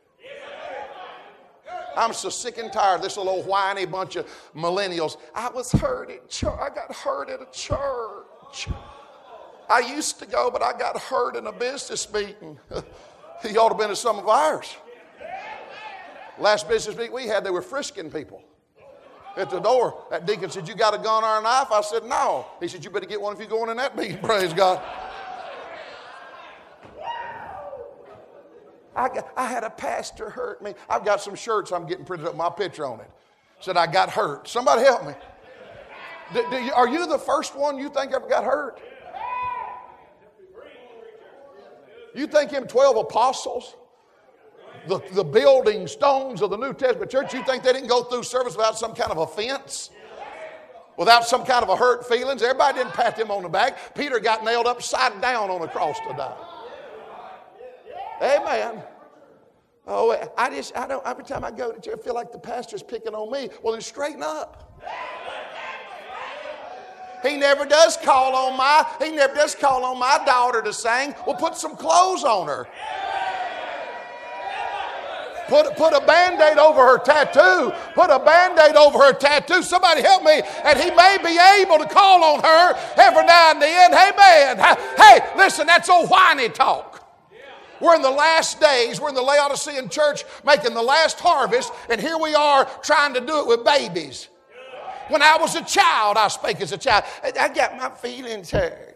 I'm 1.96 2.12
so 2.12 2.28
sick 2.28 2.58
and 2.58 2.72
tired 2.72 2.96
of 2.96 3.02
this 3.02 3.16
little 3.16 3.42
whiny 3.42 3.84
bunch 3.84 4.16
of 4.16 4.26
millennials. 4.54 5.16
I 5.34 5.50
was 5.50 5.72
hurt 5.72 6.10
at 6.10 6.28
church. 6.30 6.54
I 6.60 6.68
got 6.68 6.94
hurt 6.94 7.28
at 7.30 7.40
a 7.40 7.48
church. 7.52 8.68
I 9.68 9.80
used 9.80 10.18
to 10.20 10.26
go, 10.26 10.50
but 10.50 10.62
I 10.62 10.76
got 10.76 10.98
hurt 10.98 11.36
in 11.36 11.46
a 11.46 11.52
business 11.52 12.12
meeting. 12.12 12.58
he 13.42 13.56
ought 13.56 13.68
to 13.68 13.74
have 13.74 13.78
been 13.78 13.90
at 13.90 13.96
some 13.96 14.18
of 14.18 14.28
ours. 14.28 14.76
Last 16.38 16.68
business 16.68 16.96
meeting 16.96 17.12
we 17.12 17.26
had, 17.26 17.44
they 17.44 17.50
were 17.50 17.62
frisking 17.62 18.10
people 18.10 18.42
at 19.36 19.50
the 19.50 19.60
door. 19.60 20.04
That 20.10 20.26
deacon 20.26 20.50
said, 20.50 20.68
You 20.68 20.74
got 20.74 20.94
a 20.94 20.98
gun 20.98 21.24
or 21.24 21.38
a 21.38 21.42
knife? 21.42 21.70
I 21.70 21.80
said, 21.82 22.04
No. 22.04 22.46
He 22.60 22.68
said, 22.68 22.84
You 22.84 22.90
better 22.90 23.06
get 23.06 23.20
one 23.20 23.32
if 23.32 23.38
you're 23.38 23.48
going 23.48 23.70
in 23.70 23.76
that 23.76 23.96
meeting. 23.96 24.18
Praise 24.22 24.52
God. 24.52 24.82
I, 28.94 29.08
got, 29.08 29.32
I 29.36 29.46
had 29.46 29.64
a 29.64 29.70
pastor 29.70 30.30
hurt 30.30 30.62
me. 30.62 30.74
I've 30.88 31.04
got 31.04 31.20
some 31.20 31.34
shirts 31.34 31.72
I'm 31.72 31.86
getting 31.86 32.04
printed 32.04 32.26
up, 32.26 32.36
my 32.36 32.50
picture 32.50 32.84
on 32.84 33.00
it. 33.00 33.10
Said 33.60 33.76
I 33.76 33.86
got 33.86 34.10
hurt. 34.10 34.48
Somebody 34.48 34.82
help 34.82 35.06
me. 35.06 35.14
Do, 36.34 36.44
do 36.50 36.56
you, 36.56 36.72
are 36.72 36.88
you 36.88 37.06
the 37.06 37.18
first 37.18 37.56
one 37.56 37.78
you 37.78 37.88
think 37.88 38.12
ever 38.12 38.28
got 38.28 38.44
hurt? 38.44 38.80
You 42.14 42.26
think 42.26 42.50
him 42.50 42.66
12 42.66 42.96
apostles, 42.96 43.76
the, 44.86 45.00
the 45.12 45.24
building 45.24 45.86
stones 45.86 46.42
of 46.42 46.50
the 46.50 46.56
New 46.56 46.72
Testament 46.72 47.10
church, 47.10 47.34
you 47.34 47.42
think 47.44 47.62
they 47.62 47.72
didn't 47.72 47.88
go 47.88 48.02
through 48.04 48.22
service 48.22 48.56
without 48.56 48.78
some 48.78 48.94
kind 48.94 49.10
of 49.10 49.18
offense? 49.18 49.90
Without 50.96 51.24
some 51.26 51.44
kind 51.44 51.62
of 51.62 51.70
a 51.70 51.76
hurt 51.76 52.06
feelings? 52.06 52.42
Everybody 52.42 52.78
didn't 52.78 52.92
pat 52.92 53.16
them 53.16 53.30
on 53.30 53.42
the 53.42 53.48
back. 53.48 53.94
Peter 53.94 54.18
got 54.18 54.44
nailed 54.44 54.66
upside 54.66 55.20
down 55.20 55.50
on 55.50 55.62
a 55.62 55.68
cross 55.68 55.98
to 56.00 56.14
die. 56.14 56.36
Amen. 58.22 58.82
Oh, 59.86 60.14
I 60.36 60.50
just, 60.50 60.76
I 60.76 60.86
don't, 60.86 61.04
every 61.06 61.24
time 61.24 61.42
I 61.44 61.50
go 61.50 61.72
to 61.72 61.80
church, 61.80 61.98
I 61.98 62.02
feel 62.02 62.14
like 62.14 62.32
the 62.32 62.38
pastor's 62.38 62.82
picking 62.82 63.14
on 63.14 63.32
me. 63.32 63.48
Well, 63.62 63.72
then 63.72 63.80
straighten 63.80 64.22
up. 64.22 64.82
He 67.22 67.36
never 67.36 67.66
does 67.66 67.96
call 67.96 68.34
on 68.34 68.56
my, 68.56 68.86
he 69.02 69.10
never 69.10 69.34
does 69.34 69.54
call 69.54 69.84
on 69.84 69.98
my 69.98 70.22
daughter 70.24 70.62
to 70.62 70.72
sing. 70.72 71.14
Well, 71.26 71.36
put 71.36 71.56
some 71.56 71.76
clothes 71.76 72.24
on 72.24 72.46
her. 72.46 72.66
Put, 75.50 75.76
put 75.76 75.92
a 75.92 76.00
band 76.06 76.40
aid 76.40 76.58
over 76.58 76.86
her 76.86 76.98
tattoo. 76.98 77.72
Put 77.96 78.08
a 78.08 78.20
band 78.20 78.56
aid 78.56 78.76
over 78.76 78.98
her 79.00 79.12
tattoo. 79.12 79.64
Somebody 79.64 80.00
help 80.00 80.22
me. 80.22 80.40
And 80.64 80.78
he 80.78 80.92
may 80.92 81.18
be 81.24 81.36
able 81.60 81.84
to 81.84 81.92
call 81.92 82.22
on 82.22 82.40
her 82.40 82.78
every 82.96 83.24
now 83.24 83.50
and 83.50 83.60
then. 83.60 83.92
Hey, 83.92 84.12
man. 84.16 84.58
Hey, 84.96 85.18
listen, 85.36 85.66
that's 85.66 85.88
old 85.88 86.08
whiny 86.08 86.50
talk. 86.50 87.04
We're 87.80 87.96
in 87.96 88.02
the 88.02 88.10
last 88.10 88.60
days. 88.60 89.00
We're 89.00 89.08
in 89.08 89.16
the 89.16 89.22
Laodicean 89.22 89.88
church 89.88 90.22
making 90.46 90.74
the 90.74 90.82
last 90.82 91.18
harvest, 91.18 91.72
and 91.88 92.00
here 92.00 92.18
we 92.18 92.34
are 92.34 92.64
trying 92.82 93.14
to 93.14 93.20
do 93.20 93.40
it 93.40 93.46
with 93.46 93.64
babies. 93.64 94.28
When 95.08 95.22
I 95.22 95.36
was 95.38 95.56
a 95.56 95.64
child, 95.64 96.16
I 96.16 96.28
spake 96.28 96.60
as 96.60 96.70
a 96.70 96.78
child. 96.78 97.04
I 97.24 97.48
got 97.48 97.76
my 97.76 97.90
feelings 97.90 98.52
hurt. 98.52 98.89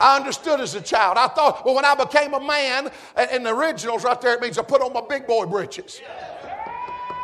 I 0.00 0.16
understood 0.16 0.60
as 0.60 0.74
a 0.74 0.80
child. 0.80 1.18
I 1.18 1.28
thought, 1.28 1.64
well, 1.64 1.74
when 1.74 1.84
I 1.84 1.94
became 1.94 2.34
a 2.34 2.40
man, 2.40 2.90
in 3.32 3.42
the 3.42 3.54
originals 3.54 4.04
right 4.04 4.20
there, 4.20 4.34
it 4.34 4.40
means 4.40 4.58
I 4.58 4.62
put 4.62 4.80
on 4.80 4.92
my 4.92 5.02
big 5.06 5.26
boy 5.26 5.46
breeches. 5.46 6.00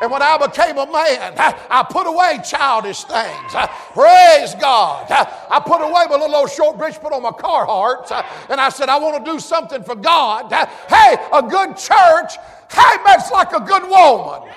And 0.02 0.10
when 0.10 0.20
I 0.20 0.36
became 0.36 0.76
a 0.76 0.84
man, 0.84 1.34
I, 1.38 1.58
I 1.70 1.82
put 1.82 2.06
away 2.06 2.38
childish 2.44 3.04
things. 3.04 3.54
I, 3.54 3.66
praise 3.94 4.54
God. 4.60 5.06
I, 5.10 5.46
I, 5.50 5.60
put 5.60 5.80
away 5.80 6.04
my 6.10 6.16
little 6.16 6.34
old 6.34 6.50
short 6.50 6.76
breeches, 6.76 6.98
put 6.98 7.14
on 7.14 7.22
my 7.22 7.30
Carhartts, 7.30 8.12
and 8.50 8.60
I 8.60 8.68
said, 8.68 8.90
I 8.90 8.98
want 8.98 9.24
to 9.24 9.32
do 9.32 9.40
something 9.40 9.82
for 9.82 9.94
God. 9.94 10.52
hey, 10.52 11.16
a 11.32 11.42
good 11.42 11.78
church, 11.78 12.36
hey, 12.70 12.96
makes 13.06 13.30
like 13.30 13.52
a 13.52 13.60
good 13.60 13.88
woman. 13.88 14.50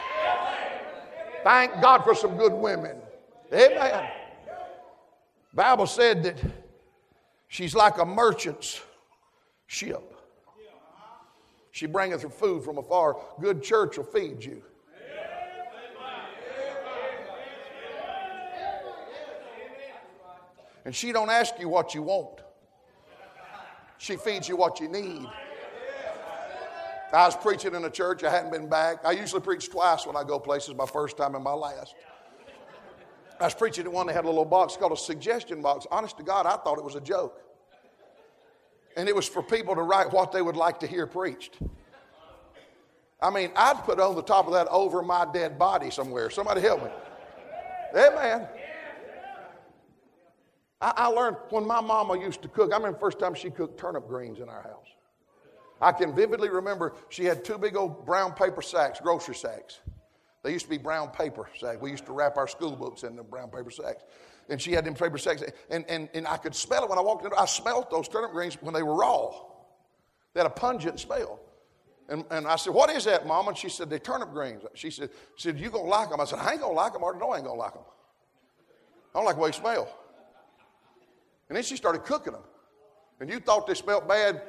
Thank 1.43 1.81
God 1.81 2.03
for 2.03 2.13
some 2.13 2.35
good 2.35 2.51
women. 2.51 2.97
Amen. 3.53 4.09
Bible 5.53 5.87
said 5.87 6.23
that 6.23 6.37
she's 7.49 7.75
like 7.75 7.97
a 7.97 8.05
merchant's 8.05 8.81
ship. 9.67 10.15
She 11.71 11.85
bringeth 11.85 12.23
her 12.23 12.29
food 12.29 12.63
from 12.63 12.77
afar. 12.77 13.17
Good 13.41 13.61
church 13.61 13.97
will 13.97 14.05
feed 14.05 14.43
you. 14.43 14.63
And 20.85 20.95
she 20.95 21.11
don't 21.11 21.29
ask 21.29 21.59
you 21.59 21.69
what 21.69 21.93
you 21.93 22.01
want. 22.01 22.41
She 23.97 24.15
feeds 24.15 24.47
you 24.47 24.55
what 24.55 24.79
you 24.79 24.87
need. 24.87 25.27
I 27.11 27.25
was 27.25 27.35
preaching 27.35 27.75
in 27.75 27.83
a 27.85 27.89
church. 27.89 28.23
I 28.23 28.31
hadn't 28.31 28.51
been 28.51 28.69
back. 28.69 28.99
I 29.03 29.11
usually 29.11 29.41
preach 29.41 29.69
twice 29.69 30.05
when 30.05 30.15
I 30.15 30.23
go 30.23 30.39
places, 30.39 30.73
my 30.75 30.85
first 30.85 31.17
time 31.17 31.35
and 31.35 31.43
my 31.43 31.53
last. 31.53 31.95
I 33.39 33.45
was 33.45 33.53
preaching 33.53 33.85
at 33.85 33.91
one 33.91 34.07
that 34.07 34.13
had 34.13 34.25
a 34.25 34.27
little 34.27 34.43
box 34.43 34.75
called 34.75 34.91
a 34.91 34.97
suggestion 34.97 35.61
box. 35.61 35.87
Honest 35.91 36.17
to 36.17 36.23
God, 36.23 36.45
I 36.45 36.57
thought 36.57 36.77
it 36.77 36.83
was 36.83 36.95
a 36.95 37.01
joke. 37.01 37.41
And 38.97 39.07
it 39.07 39.15
was 39.15 39.27
for 39.29 39.41
people 39.41 39.75
to 39.75 39.81
write 39.81 40.11
what 40.11 40.31
they 40.31 40.41
would 40.41 40.57
like 40.57 40.79
to 40.81 40.87
hear 40.87 41.07
preached. 41.07 41.57
I 43.21 43.29
mean, 43.29 43.51
I'd 43.55 43.83
put 43.83 43.99
on 43.99 44.15
the 44.15 44.21
top 44.21 44.47
of 44.47 44.53
that 44.53 44.67
over 44.67 45.01
my 45.01 45.25
dead 45.31 45.57
body 45.57 45.89
somewhere. 45.89 46.29
Somebody 46.29 46.61
help 46.61 46.83
me. 46.83 46.89
Amen. 47.95 48.47
I, 50.81 50.93
I 50.95 51.07
learned 51.07 51.37
when 51.49 51.65
my 51.65 51.81
mama 51.81 52.19
used 52.19 52.41
to 52.41 52.47
cook, 52.47 52.71
I 52.71 52.77
remember 52.77 52.97
the 52.97 53.01
first 53.01 53.19
time 53.19 53.33
she 53.33 53.49
cooked 53.49 53.79
turnip 53.79 54.07
greens 54.07 54.39
in 54.39 54.49
our 54.49 54.63
house. 54.63 54.87
I 55.81 55.93
can 55.93 56.13
vividly 56.13 56.49
remember 56.49 56.95
she 57.07 57.23
had 57.23 57.45
two 57.45 57.57
big 57.57 57.77
old 57.77 58.05
brown 58.05 58.33
paper 58.33 58.61
sacks, 58.61 58.99
grocery 58.99 59.35
sacks. 59.35 59.79
They 60.43 60.53
used 60.53 60.65
to 60.65 60.69
be 60.69 60.77
brown 60.77 61.09
paper 61.09 61.49
sacks. 61.59 61.81
We 61.81 61.91
used 61.91 62.05
to 62.05 62.13
wrap 62.13 62.37
our 62.37 62.47
school 62.47 62.75
books 62.75 63.03
in 63.03 63.15
the 63.15 63.23
brown 63.23 63.49
paper 63.49 63.71
sacks. 63.71 64.03
And 64.49 64.61
she 64.61 64.71
had 64.71 64.85
them 64.85 64.95
paper 64.95 65.17
sacks. 65.17 65.43
And, 65.69 65.85
and, 65.89 66.09
and 66.13 66.27
I 66.27 66.37
could 66.37 66.55
smell 66.55 66.83
it 66.83 66.89
when 66.89 66.97
I 66.97 67.01
walked 67.01 67.25
in. 67.25 67.31
I 67.37 67.45
smelled 67.45 67.91
those 67.91 68.07
turnip 68.07 68.31
greens 68.31 68.57
when 68.61 68.73
they 68.73 68.83
were 68.83 68.95
raw. 68.95 69.31
They 70.33 70.39
had 70.39 70.47
a 70.47 70.51
pungent 70.51 70.99
smell. 70.99 71.39
And, 72.07 72.25
and 72.31 72.47
I 72.47 72.55
said, 72.55 72.73
What 72.73 72.89
is 72.89 73.05
that, 73.05 73.27
Mom? 73.27 73.47
And 73.47 73.57
she 73.57 73.69
said, 73.69 73.89
They're 73.89 73.99
turnip 73.99 74.31
greens. 74.31 74.63
She 74.73 74.89
said, 74.89 75.09
said 75.37 75.59
You 75.59 75.69
gonna 75.69 75.83
like 75.83 76.09
them? 76.09 76.19
I 76.19 76.25
said, 76.25 76.39
I 76.39 76.53
ain't 76.53 76.61
gonna 76.61 76.73
like 76.73 76.93
them. 76.93 77.03
Already 77.03 77.19
know 77.19 77.31
I 77.31 77.37
ain't 77.37 77.45
gonna 77.45 77.59
like 77.59 77.73
them. 77.73 77.83
I 79.13 79.19
don't 79.19 79.25
like 79.25 79.35
the 79.35 79.41
way 79.41 79.51
they 79.51 79.57
smell. 79.57 79.95
And 81.49 81.55
then 81.55 81.63
she 81.63 81.75
started 81.75 82.03
cooking 82.05 82.33
them. 82.33 82.43
And 83.19 83.29
you 83.29 83.39
thought 83.39 83.67
they 83.67 83.73
smelled 83.73 84.07
bad 84.07 84.41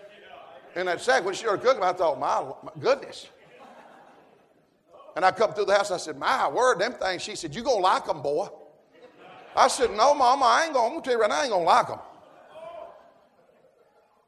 in 0.77 0.87
that 0.87 1.01
sack. 1.01 1.25
When 1.25 1.35
she 1.35 1.41
started 1.41 1.63
cooking, 1.63 1.81
them, 1.81 1.89
I 1.89 1.93
thought, 1.93 2.19
my, 2.19 2.43
my 2.63 2.73
goodness. 2.81 3.29
And 5.17 5.25
I 5.25 5.31
come 5.33 5.53
through 5.53 5.67
the 5.67 5.75
house, 5.75 5.91
and 5.91 5.97
I 5.97 5.99
said, 5.99 6.19
my 6.19 6.49
word, 6.49 6.79
them 6.81 6.93
things. 6.93 7.23
She 7.23 7.35
said, 7.35 7.55
you 7.55 7.63
gonna 7.63 7.81
like 7.81 8.07
them, 8.07 8.23
boy. 8.23 8.49
I 9.57 9.69
said, 9.69 9.91
no, 9.91 10.15
mama, 10.15 10.45
I 10.45 10.65
ain't 10.65 10.75
gonna, 10.75 10.87
I'm 10.87 10.93
gonna 10.93 11.03
tell 11.03 11.15
you 11.15 11.21
right 11.21 11.31
now, 11.31 11.41
I 11.41 11.43
ain't 11.43 11.51
gonna 11.51 11.65
like 11.65 11.89
them. 11.89 11.99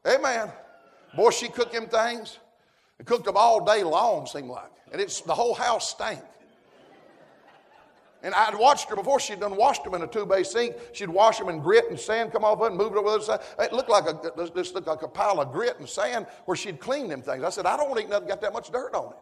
Amen. 0.07 0.51
Boy, 1.17 1.31
she 1.31 1.49
cooked 1.49 1.73
them 1.73 1.87
things. 1.87 2.39
And 2.99 3.07
cooked 3.07 3.25
them 3.25 3.37
all 3.37 3.65
day 3.65 3.85
long, 3.85 4.27
seemed 4.27 4.49
like. 4.49 4.71
And 4.91 5.01
it's 5.01 5.21
the 5.21 5.35
whole 5.35 5.55
house 5.55 5.91
stank. 5.91 6.21
And 8.25 8.35
I'd 8.35 8.55
watched 8.55 8.89
her 8.91 8.97
before. 8.97 9.19
She'd 9.19 9.41
done 9.41 9.57
washed 9.57 9.83
them 9.83 9.95
in 9.95 10.03
a 10.03 10.07
two-bay 10.07 10.45
sink. 10.45 10.77
She'd 10.93 11.09
wash 11.09 11.39
them 11.39 11.49
in 11.49 11.61
grit 11.61 11.91
and 11.91 11.99
sand 11.99 12.31
come 12.31 12.45
off 12.45 12.61
it 12.63 12.67
and 12.67 12.77
move 12.77 12.93
it 12.93 12.99
over 12.99 13.19
the 13.19 13.21
side. 13.21 13.41
It 13.59 13.73
looked 13.73 13.91
like 13.91 14.05
a, 14.05 14.33
this 14.55 14.73
looked 14.73 14.87
like 14.87 15.03
a 15.03 15.09
pile 15.09 15.41
of 15.41 15.53
grit 15.53 15.79
and 15.81 15.89
sand 15.89 16.27
where 16.45 16.57
she'd 16.57 16.79
cleaned 16.79 17.11
them 17.11 17.23
things. 17.23 17.43
I 17.43 17.51
said, 17.51 17.67
I 17.67 17.77
don't 17.77 17.89
want 17.89 18.01
to 18.01 18.07
eat 18.07 18.11
nothing 18.11 18.29
got 18.29 18.41
that 18.43 18.53
much 18.53 18.71
dirt 18.71 18.95
on 18.95 19.13
it. 19.13 19.19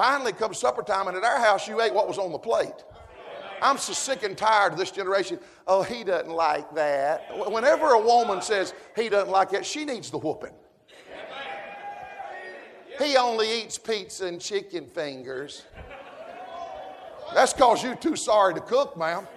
Finally 0.00 0.32
comes 0.32 0.56
supper 0.56 0.82
time, 0.82 1.08
and 1.08 1.16
at 1.18 1.24
our 1.24 1.38
house, 1.38 1.68
you 1.68 1.78
ate 1.82 1.92
what 1.92 2.08
was 2.08 2.16
on 2.16 2.32
the 2.32 2.38
plate. 2.38 2.72
I'm 3.60 3.76
so 3.76 3.92
sick 3.92 4.22
and 4.22 4.34
tired 4.34 4.72
of 4.72 4.78
this 4.78 4.90
generation. 4.90 5.38
Oh, 5.66 5.82
he 5.82 6.04
doesn't 6.04 6.32
like 6.32 6.74
that. 6.74 7.26
Whenever 7.52 7.90
a 7.90 8.00
woman 8.00 8.40
says 8.40 8.72
he 8.96 9.10
doesn't 9.10 9.30
like 9.30 9.50
that, 9.50 9.66
she 9.66 9.84
needs 9.84 10.10
the 10.10 10.16
whooping. 10.16 10.54
He 12.98 13.18
only 13.18 13.60
eats 13.60 13.76
pizza 13.76 14.24
and 14.24 14.40
chicken 14.40 14.86
fingers. 14.86 15.64
That's 17.34 17.52
because 17.52 17.82
you're 17.82 17.94
too 17.94 18.16
sorry 18.16 18.54
to 18.54 18.60
cook, 18.60 18.96
ma'am. 18.96 19.28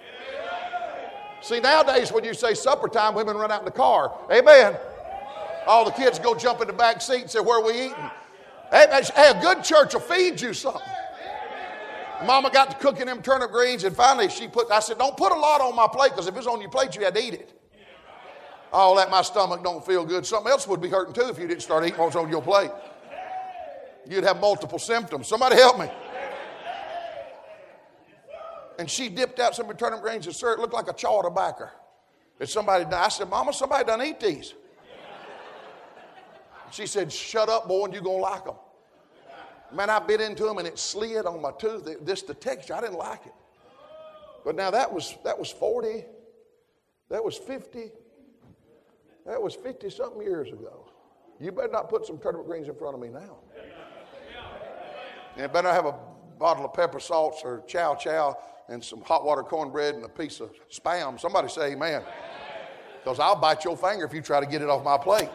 See, 1.42 1.60
nowadays 1.60 2.10
when 2.10 2.24
you 2.24 2.32
say 2.32 2.54
supper 2.54 2.88
time, 2.88 3.14
women 3.14 3.36
run 3.36 3.52
out 3.52 3.58
in 3.58 3.66
the 3.66 3.70
car. 3.70 4.18
Amen. 4.32 4.78
All 5.66 5.84
the 5.84 5.90
kids 5.90 6.18
go 6.18 6.34
jump 6.34 6.62
in 6.62 6.68
the 6.68 6.72
back 6.72 7.02
seat 7.02 7.20
and 7.20 7.30
say, 7.30 7.40
Where 7.40 7.60
are 7.60 7.66
we 7.66 7.72
eating? 7.72 8.10
Hey, 8.70 8.86
a 9.16 9.40
good 9.40 9.62
church 9.62 9.94
will 9.94 10.00
feed 10.00 10.40
you 10.40 10.52
something. 10.52 10.82
Mama 12.24 12.50
got 12.50 12.70
to 12.70 12.76
cooking 12.76 13.06
them 13.06 13.22
turnip 13.22 13.50
greens, 13.50 13.84
and 13.84 13.94
finally 13.94 14.28
she 14.28 14.48
put, 14.48 14.70
I 14.70 14.80
said, 14.80 14.98
Don't 14.98 15.16
put 15.16 15.32
a 15.32 15.38
lot 15.38 15.60
on 15.60 15.74
my 15.74 15.86
plate 15.86 16.12
because 16.12 16.26
if 16.26 16.36
it's 16.36 16.46
on 16.46 16.60
your 16.60 16.70
plate, 16.70 16.94
you 16.94 17.04
had 17.04 17.14
to 17.14 17.22
eat 17.22 17.34
it. 17.34 17.50
Oh, 18.72 18.96
that 18.96 19.10
my 19.10 19.22
stomach 19.22 19.62
don't 19.62 19.84
feel 19.84 20.04
good. 20.04 20.26
Something 20.26 20.50
else 20.50 20.66
would 20.66 20.80
be 20.80 20.88
hurting 20.88 21.14
too 21.14 21.28
if 21.28 21.38
you 21.38 21.46
didn't 21.46 21.62
start 21.62 21.84
eating 21.84 21.98
what's 21.98 22.16
on 22.16 22.28
your 22.28 22.42
plate. 22.42 22.70
You'd 24.06 24.24
have 24.24 24.40
multiple 24.40 24.78
symptoms. 24.78 25.28
Somebody 25.28 25.56
help 25.56 25.78
me. 25.78 25.88
And 28.78 28.90
she 28.90 29.08
dipped 29.08 29.38
out 29.38 29.54
some 29.54 29.72
turnip 29.76 30.02
greens, 30.02 30.26
and 30.26 30.34
sir, 30.34 30.52
it 30.54 30.58
looked 30.58 30.74
like 30.74 30.88
a 30.88 30.92
chaw 30.92 31.22
tobacco. 31.22 31.68
That 32.38 32.48
somebody 32.48 32.84
I 32.84 33.08
said, 33.08 33.28
Mama, 33.28 33.52
somebody 33.52 33.84
done 33.84 34.02
eat 34.02 34.18
these. 34.18 34.54
She 36.70 36.86
said, 36.86 37.12
Shut 37.12 37.48
up, 37.48 37.68
boy, 37.68 37.84
and 37.84 37.94
you're 37.94 38.02
going 38.02 38.18
to 38.18 38.22
like 38.22 38.44
them. 38.44 38.56
Man, 39.72 39.90
I 39.90 39.98
bit 39.98 40.20
into 40.20 40.44
them 40.44 40.58
and 40.58 40.68
it 40.68 40.78
slid 40.78 41.26
on 41.26 41.42
my 41.42 41.50
tooth. 41.58 41.88
This 42.02 42.22
the 42.22 42.34
texture. 42.34 42.74
I 42.74 42.80
didn't 42.80 42.98
like 42.98 43.26
it. 43.26 43.34
But 44.44 44.56
now 44.56 44.70
that 44.70 44.92
was 44.92 45.16
that 45.24 45.38
was 45.38 45.50
40. 45.50 46.04
That 47.10 47.24
was 47.24 47.36
50. 47.36 47.90
That 49.26 49.42
was 49.42 49.54
50 49.54 49.90
something 49.90 50.22
years 50.22 50.48
ago. 50.48 50.88
You 51.40 51.50
better 51.50 51.72
not 51.72 51.88
put 51.88 52.06
some 52.06 52.18
turnip 52.18 52.46
greens 52.46 52.68
in 52.68 52.74
front 52.74 52.94
of 52.94 53.00
me 53.00 53.08
now. 53.08 53.38
And 55.36 55.52
better 55.52 55.72
have 55.72 55.86
a 55.86 55.94
bottle 56.38 56.64
of 56.64 56.72
pepper 56.74 57.00
salts 57.00 57.42
or 57.44 57.64
chow 57.66 57.94
chow 57.94 58.36
and 58.68 58.82
some 58.82 59.00
hot 59.00 59.24
water 59.24 59.42
cornbread 59.42 59.94
and 59.94 60.04
a 60.04 60.08
piece 60.08 60.40
of 60.40 60.52
spam. 60.70 61.18
Somebody 61.18 61.48
say 61.48 61.72
amen. 61.72 62.02
Because 63.02 63.18
I'll 63.18 63.36
bite 63.36 63.64
your 63.64 63.76
finger 63.76 64.04
if 64.04 64.14
you 64.14 64.22
try 64.22 64.40
to 64.40 64.46
get 64.46 64.62
it 64.62 64.68
off 64.68 64.84
my 64.84 64.96
plate. 64.96 65.28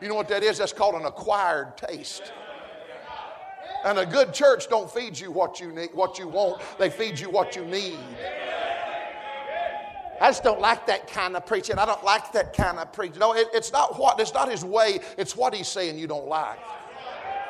You 0.00 0.08
know 0.08 0.14
what 0.14 0.28
that 0.28 0.42
is? 0.42 0.58
That's 0.58 0.72
called 0.72 0.94
an 0.94 1.06
acquired 1.06 1.76
taste. 1.76 2.32
And 3.84 3.98
a 3.98 4.06
good 4.06 4.34
church 4.34 4.68
don't 4.68 4.90
feed 4.90 5.18
you 5.18 5.30
what 5.30 5.60
you 5.60 5.72
need, 5.72 5.90
what 5.94 6.18
you 6.18 6.28
want. 6.28 6.60
They 6.78 6.90
feed 6.90 7.18
you 7.18 7.30
what 7.30 7.54
you 7.54 7.64
need. 7.64 7.98
I 10.20 10.28
just 10.28 10.42
don't 10.42 10.60
like 10.60 10.86
that 10.86 11.06
kind 11.08 11.36
of 11.36 11.44
preaching. 11.44 11.78
I 11.78 11.84
don't 11.84 12.02
like 12.02 12.32
that 12.32 12.52
kind 12.54 12.78
of 12.78 12.90
preaching. 12.92 13.18
No, 13.18 13.34
it, 13.34 13.48
it's 13.52 13.70
not 13.70 13.98
what 13.98 14.18
it's 14.18 14.32
not 14.32 14.50
his 14.50 14.64
way. 14.64 15.00
It's 15.18 15.36
what 15.36 15.54
he's 15.54 15.68
saying 15.68 15.98
you 15.98 16.06
don't 16.06 16.26
like. 16.26 16.58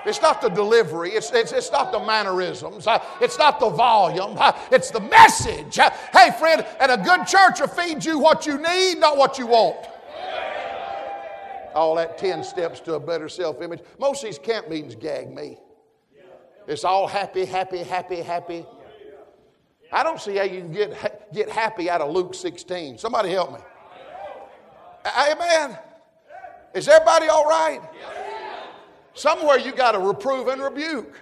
It's 0.04 0.22
not 0.22 0.40
the 0.40 0.48
delivery. 0.48 1.10
It's, 1.10 1.32
it's, 1.32 1.50
it's 1.50 1.72
not 1.72 1.90
the 1.90 1.98
mannerisms. 1.98 2.86
Uh, 2.86 3.02
it's 3.20 3.38
not 3.38 3.58
the 3.58 3.68
volume. 3.68 4.36
Uh, 4.38 4.52
it's 4.70 4.90
the 4.90 5.00
message. 5.00 5.80
Uh, 5.80 5.90
hey, 6.12 6.30
friend, 6.38 6.64
and 6.80 6.92
a 6.92 6.96
good 6.96 7.26
church 7.26 7.60
will 7.60 7.66
feed 7.66 8.04
you 8.04 8.18
what 8.18 8.46
you 8.46 8.56
need, 8.56 8.98
not 9.00 9.16
what 9.16 9.36
you 9.36 9.48
want. 9.48 9.88
All 11.76 11.94
that 11.96 12.16
10 12.16 12.42
steps 12.42 12.80
to 12.80 12.94
a 12.94 13.00
better 13.00 13.28
self 13.28 13.60
image. 13.60 13.80
Most 13.98 14.24
of 14.24 14.30
these 14.30 14.38
camp 14.38 14.70
meetings 14.70 14.94
gag 14.94 15.32
me. 15.32 15.58
It's 16.66 16.84
all 16.84 17.06
happy, 17.06 17.44
happy, 17.44 17.82
happy, 17.82 18.16
happy. 18.16 18.64
I 19.92 20.02
don't 20.02 20.18
see 20.18 20.36
how 20.36 20.44
you 20.44 20.60
can 20.62 20.72
get, 20.72 21.32
get 21.34 21.50
happy 21.50 21.90
out 21.90 22.00
of 22.00 22.10
Luke 22.12 22.34
16. 22.34 22.96
Somebody 22.98 23.30
help 23.30 23.52
me. 23.52 23.60
Amen. 25.06 25.78
Is 26.74 26.88
everybody 26.88 27.28
all 27.28 27.44
right? 27.44 27.80
Somewhere 29.12 29.58
you 29.58 29.72
got 29.72 29.92
to 29.92 29.98
reprove 29.98 30.48
and 30.48 30.62
rebuke. 30.62 31.20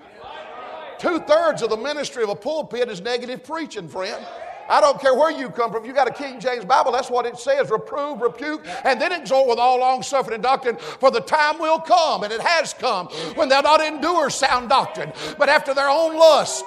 Two 0.99 1.19
thirds 1.19 1.63
of 1.63 1.71
the 1.71 1.77
ministry 1.77 2.23
of 2.23 2.29
a 2.29 2.37
pulpit 2.37 2.89
is 2.89 3.01
negative 3.01 3.45
preaching, 3.45 3.89
friend. 3.89 4.25
I 4.69 4.81
don't 4.81 5.01
care 5.01 5.15
where 5.15 5.31
you 5.31 5.51
come 5.51 5.73
from. 5.73 5.85
You 5.85 5.93
got 5.93 6.09
a 6.09 6.13
King 6.13 6.41
James 6.41 6.65
Bible, 6.65 6.93
that's 6.93 7.11
what 7.11 7.27
it 7.27 7.39
says 7.39 7.71
reprove, 7.71 8.21
rebuke, 8.21 8.67
and 8.85 9.01
then 9.01 9.13
exhort 9.13 9.49
with 9.49 9.59
all 9.59 9.79
long 9.79 10.03
suffering 10.03 10.35
and 10.35 10.43
doctrine. 10.43 10.77
For 10.77 11.11
the 11.11 11.21
time 11.21 11.59
will 11.59 11.79
come, 11.79 12.23
and 12.23 12.33
it 12.33 12.41
has 12.41 12.73
come, 12.75 13.09
when 13.35 13.49
they'll 13.49 13.63
not 13.63 13.81
endure 13.81 14.31
sound 14.31 14.69
doctrine, 14.69 15.13
but 15.39 15.49
after 15.49 15.75
their 15.75 15.89
own 15.89 16.17
lust, 16.17 16.65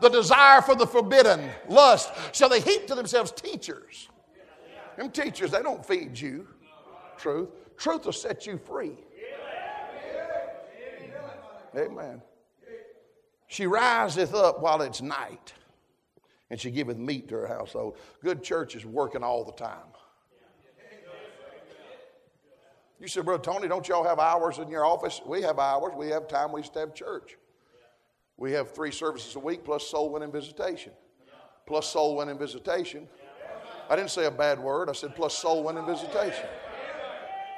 the 0.00 0.08
desire 0.08 0.62
for 0.62 0.74
the 0.74 0.86
forbidden, 0.86 1.50
lust, 1.68 2.10
shall 2.32 2.48
they 2.48 2.60
heap 2.60 2.86
to 2.86 2.94
themselves 2.94 3.32
teachers. 3.32 4.08
Them 4.96 5.10
teachers, 5.10 5.50
they 5.50 5.62
don't 5.62 5.84
feed 5.84 6.18
you 6.18 6.46
truth. 7.16 7.48
Truth 7.76 8.06
will 8.06 8.12
set 8.12 8.46
you 8.46 8.58
free. 8.58 8.92
Amen. 11.76 12.20
She 13.46 13.66
riseth 13.66 14.34
up 14.34 14.60
while 14.60 14.82
it's 14.82 15.00
night 15.00 15.54
and 16.50 16.60
she 16.60 16.70
giveth 16.70 16.98
meat 16.98 17.28
to 17.28 17.36
her 17.36 17.46
household. 17.46 17.96
Good 18.22 18.42
church 18.42 18.74
is 18.74 18.84
working 18.84 19.22
all 19.22 19.44
the 19.44 19.52
time. 19.52 19.86
You 23.00 23.08
said, 23.08 23.24
Brother 23.24 23.42
Tony, 23.42 23.66
don't 23.66 23.88
y'all 23.88 24.04
have 24.04 24.18
hours 24.18 24.58
in 24.58 24.68
your 24.68 24.84
office? 24.84 25.22
We 25.24 25.40
have 25.42 25.58
hours. 25.58 25.92
We 25.96 26.08
have 26.08 26.28
time. 26.28 26.52
We 26.52 26.60
used 26.60 26.74
to 26.74 26.80
have 26.80 26.94
church. 26.94 27.38
We 28.36 28.52
have 28.52 28.72
three 28.72 28.90
services 28.90 29.34
a 29.36 29.38
week 29.38 29.64
plus 29.64 29.86
soul 29.86 30.10
winning 30.10 30.30
visitation. 30.30 30.92
Plus 31.66 31.88
soul 31.88 32.16
winning 32.16 32.38
visitation. 32.38 33.08
I 33.88 33.96
didn't 33.96 34.10
say 34.10 34.26
a 34.26 34.30
bad 34.30 34.58
word. 34.58 34.90
I 34.90 34.92
said 34.92 35.16
plus 35.16 35.36
soul 35.36 35.64
winning 35.64 35.86
visitation. 35.86 36.44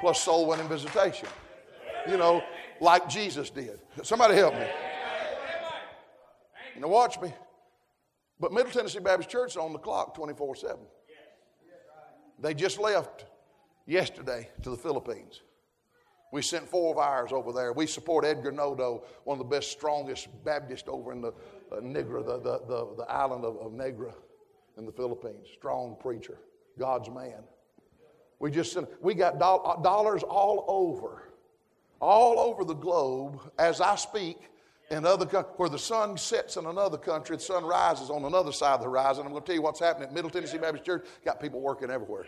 Plus 0.01 0.21
soul 0.21 0.47
winning 0.47 0.69
visitation. 0.69 1.29
You 2.09 2.19
know, 2.19 2.43
like 2.81 3.09
Jesus 3.09 3.51
did. 3.51 3.81
Somebody 4.03 4.35
help 4.35 4.55
me. 4.55 4.67
Now 6.79 6.89
watch 6.89 7.21
me. 7.21 7.33
But 8.43 8.53
Middle 8.53 8.73
Tennessee 8.73 8.99
Baptist 8.99 9.31
Church 9.31 9.53
is 9.53 9.57
on 9.57 9.73
the 9.73 9.79
clock 9.79 10.17
24 10.17 10.57
7. 10.57 10.77
They 12.41 12.55
just 12.55 12.81
left 12.81 13.27
yesterday 13.87 14.51
to 14.63 14.71
the 14.71 14.77
Philippines. 14.77 15.43
We 16.33 16.43
sent 16.43 16.69
four 16.69 16.91
of 16.93 16.99
ours 16.99 17.31
over 17.31 17.53
there. 17.53 17.73
We 17.73 17.87
support 17.87 18.25
Edgar 18.25 18.51
Nodo, 18.51 19.05
one 19.23 19.39
of 19.39 19.39
the 19.39 19.49
best, 19.49 19.71
strongest 19.71 20.27
Baptists 20.45 20.89
over 20.89 21.13
in 21.13 21.21
the 21.21 21.29
uh, 21.71 21.79
Negra, 21.83 22.21
the, 22.21 22.39
the, 22.39 22.59
the, 22.67 22.95
the 22.97 23.05
island 23.05 23.45
of, 23.45 23.59
of 23.59 23.73
Negra 23.75 24.13
in 24.77 24.87
the 24.87 24.93
Philippines. 24.93 25.47
Strong 25.55 25.99
preacher, 26.01 26.39
God's 26.81 27.11
man. 27.11 27.45
We 28.41 28.51
just 28.51 28.73
sent, 28.73 28.89
we 29.01 29.15
got 29.15 29.39
do- 29.39 29.45
uh, 29.45 29.81
dollars 29.83 30.25
all 30.25 30.65
over, 30.67 31.29
all 32.01 32.41
over 32.41 32.65
the 32.65 32.75
globe 32.75 33.39
as 33.61 33.81
I 33.81 33.95
speak 33.95 34.49
in 34.93 35.07
other 35.07 35.25
where 35.57 35.71
the 35.71 35.79
sun 35.79 36.19
sets 36.19 36.59
in 36.59 36.67
another 36.67 36.99
country, 36.99 37.37
the 37.37 37.43
sun 37.43 37.65
rises 37.65 38.11
on 38.11 38.25
another 38.25 38.53
side 38.53 38.75
of 38.75 38.81
the 38.81 38.87
horizon. 38.87 39.25
I'm 39.25 39.33
going 39.33 39.43
to 39.43 39.47
tell 39.47 39.55
you 39.55 39.63
what's 39.63 39.81
happening 39.81 40.09
at 40.09 40.15
Middle 40.15 40.29
Tennessee 40.29 40.59
Baptist 40.59 40.85
Church. 40.85 41.07
Got 41.25 41.41
people 41.41 41.61
working 41.61 41.91
everywhere. 41.91 42.27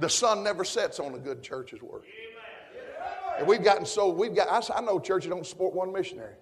The 0.00 0.08
sun 0.08 0.42
never 0.42 0.64
sets 0.64 0.98
on 0.98 1.14
a 1.14 1.18
good 1.18 1.42
church's 1.42 1.82
work. 1.82 2.04
And 3.38 3.46
we've 3.46 3.62
gotten 3.62 3.84
so 3.84 4.08
we've 4.08 4.34
got. 4.34 4.48
I, 4.74 4.80
know 4.80 4.98
churches 4.98 5.28
don't 5.28 5.46
support 5.46 5.74
one 5.74 5.92
missionary. 5.92 6.34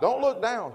Don't 0.00 0.20
look 0.20 0.42
down. 0.42 0.74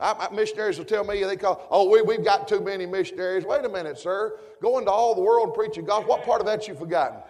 I, 0.00 0.28
missionaries 0.32 0.78
will 0.78 0.84
tell 0.84 1.04
me 1.04 1.22
they 1.24 1.36
call, 1.36 1.66
oh, 1.70 1.88
we, 1.88 2.02
we've 2.02 2.24
got 2.24 2.46
too 2.46 2.60
many 2.60 2.84
missionaries. 2.84 3.44
Wait 3.44 3.64
a 3.64 3.68
minute, 3.68 3.98
sir. 3.98 4.38
Go 4.60 4.78
into 4.78 4.90
all 4.90 5.14
the 5.14 5.22
world 5.22 5.56
and 5.58 5.86
God. 5.86 6.06
What 6.06 6.24
part 6.24 6.40
of 6.40 6.46
that 6.46 6.68
you've 6.68 6.78
forgotten? 6.78 7.20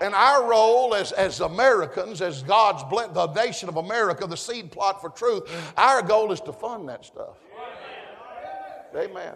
And 0.00 0.14
our 0.14 0.48
role 0.48 0.94
as, 0.94 1.12
as 1.12 1.40
Americans, 1.40 2.22
as 2.22 2.42
God's 2.42 2.84
blessed, 2.84 3.14
the 3.14 3.26
nation 3.32 3.68
of 3.68 3.76
America, 3.76 4.26
the 4.26 4.36
seed 4.36 4.70
plot 4.70 5.00
for 5.00 5.10
truth, 5.10 5.50
our 5.76 6.02
goal 6.02 6.30
is 6.32 6.40
to 6.42 6.52
fund 6.52 6.88
that 6.88 7.04
stuff. 7.04 7.36
Amen. 8.96 9.34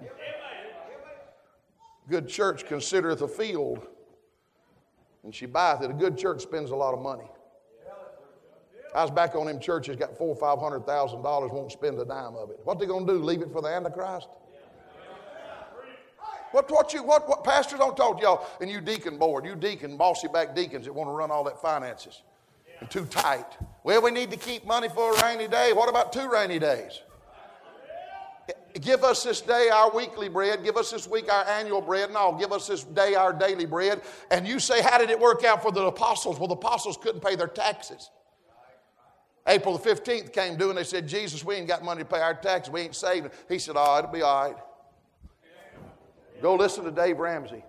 Good 2.08 2.28
church 2.28 2.66
considereth 2.66 3.22
a 3.22 3.28
field, 3.28 3.86
and 5.24 5.34
she 5.34 5.46
buyeth 5.46 5.82
it. 5.82 5.90
A 5.90 5.94
good 5.94 6.16
church 6.16 6.42
spends 6.42 6.70
a 6.70 6.76
lot 6.76 6.94
of 6.94 7.00
money. 7.00 7.30
I 8.94 9.02
was 9.02 9.10
back 9.10 9.34
on 9.34 9.46
them 9.46 9.58
churches, 9.58 9.96
got 9.96 10.18
four 10.18 10.28
or 10.28 10.36
five 10.36 10.58
hundred 10.58 10.84
thousand 10.86 11.22
dollars, 11.22 11.50
won't 11.50 11.72
spend 11.72 11.98
a 11.98 12.04
dime 12.04 12.34
of 12.34 12.50
it. 12.50 12.60
What 12.64 12.78
they 12.78 12.86
gonna 12.86 13.06
do? 13.06 13.22
Leave 13.22 13.40
it 13.40 13.50
for 13.50 13.62
the 13.62 13.68
Antichrist? 13.68 14.28
What, 16.52 16.70
what, 16.70 16.92
you, 16.92 17.02
what, 17.02 17.28
what 17.28 17.44
pastors 17.44 17.78
don't 17.78 17.96
talk 17.96 18.18
to 18.18 18.22
y'all, 18.22 18.46
and 18.60 18.70
you 18.70 18.80
deacon 18.80 19.18
board, 19.18 19.44
you 19.44 19.56
deacon, 19.56 19.96
bossy 19.96 20.28
back 20.28 20.54
deacons 20.54 20.84
that 20.84 20.92
want 20.92 21.08
to 21.08 21.12
run 21.12 21.30
all 21.30 21.44
that 21.44 21.60
finances 21.60 22.22
and 22.82 22.90
too 22.90 23.06
tight. 23.06 23.46
Well, 23.84 24.02
we 24.02 24.10
need 24.10 24.30
to 24.30 24.36
keep 24.36 24.66
money 24.66 24.88
for 24.88 25.14
a 25.14 25.22
rainy 25.22 25.48
day. 25.48 25.72
What 25.72 25.88
about 25.88 26.12
two 26.12 26.28
rainy 26.28 26.58
days? 26.58 27.00
Give 28.80 29.04
us 29.04 29.22
this 29.22 29.40
day 29.40 29.68
our 29.72 29.90
weekly 29.94 30.28
bread. 30.28 30.64
Give 30.64 30.76
us 30.76 30.90
this 30.90 31.06
week 31.06 31.32
our 31.32 31.46
annual 31.46 31.80
bread. 31.80 32.10
No, 32.12 32.32
give 32.32 32.52
us 32.52 32.66
this 32.66 32.84
day 32.84 33.14
our 33.14 33.32
daily 33.32 33.66
bread. 33.66 34.00
And 34.30 34.48
you 34.48 34.58
say, 34.58 34.82
How 34.82 34.98
did 34.98 35.10
it 35.10 35.20
work 35.20 35.44
out 35.44 35.62
for 35.62 35.70
the 35.70 35.82
apostles? 35.82 36.38
Well, 36.38 36.48
the 36.48 36.54
apostles 36.54 36.96
couldn't 36.96 37.22
pay 37.22 37.36
their 37.36 37.48
taxes. 37.48 38.10
April 39.46 39.76
the 39.76 39.90
15th 39.90 40.32
came 40.32 40.56
due 40.56 40.70
and 40.70 40.78
they 40.78 40.84
said, 40.84 41.06
Jesus, 41.06 41.44
we 41.44 41.56
ain't 41.56 41.68
got 41.68 41.84
money 41.84 42.02
to 42.02 42.08
pay 42.08 42.20
our 42.20 42.34
taxes. 42.34 42.72
We 42.72 42.80
ain't 42.80 42.94
saving. 42.94 43.30
He 43.48 43.58
said, 43.58 43.74
Oh, 43.76 43.98
it'll 43.98 44.10
be 44.10 44.22
all 44.22 44.48
right. 44.48 44.56
Go 46.42 46.56
listen 46.56 46.82
to 46.84 46.90
Dave 46.90 47.20
Ramsey. 47.20 47.62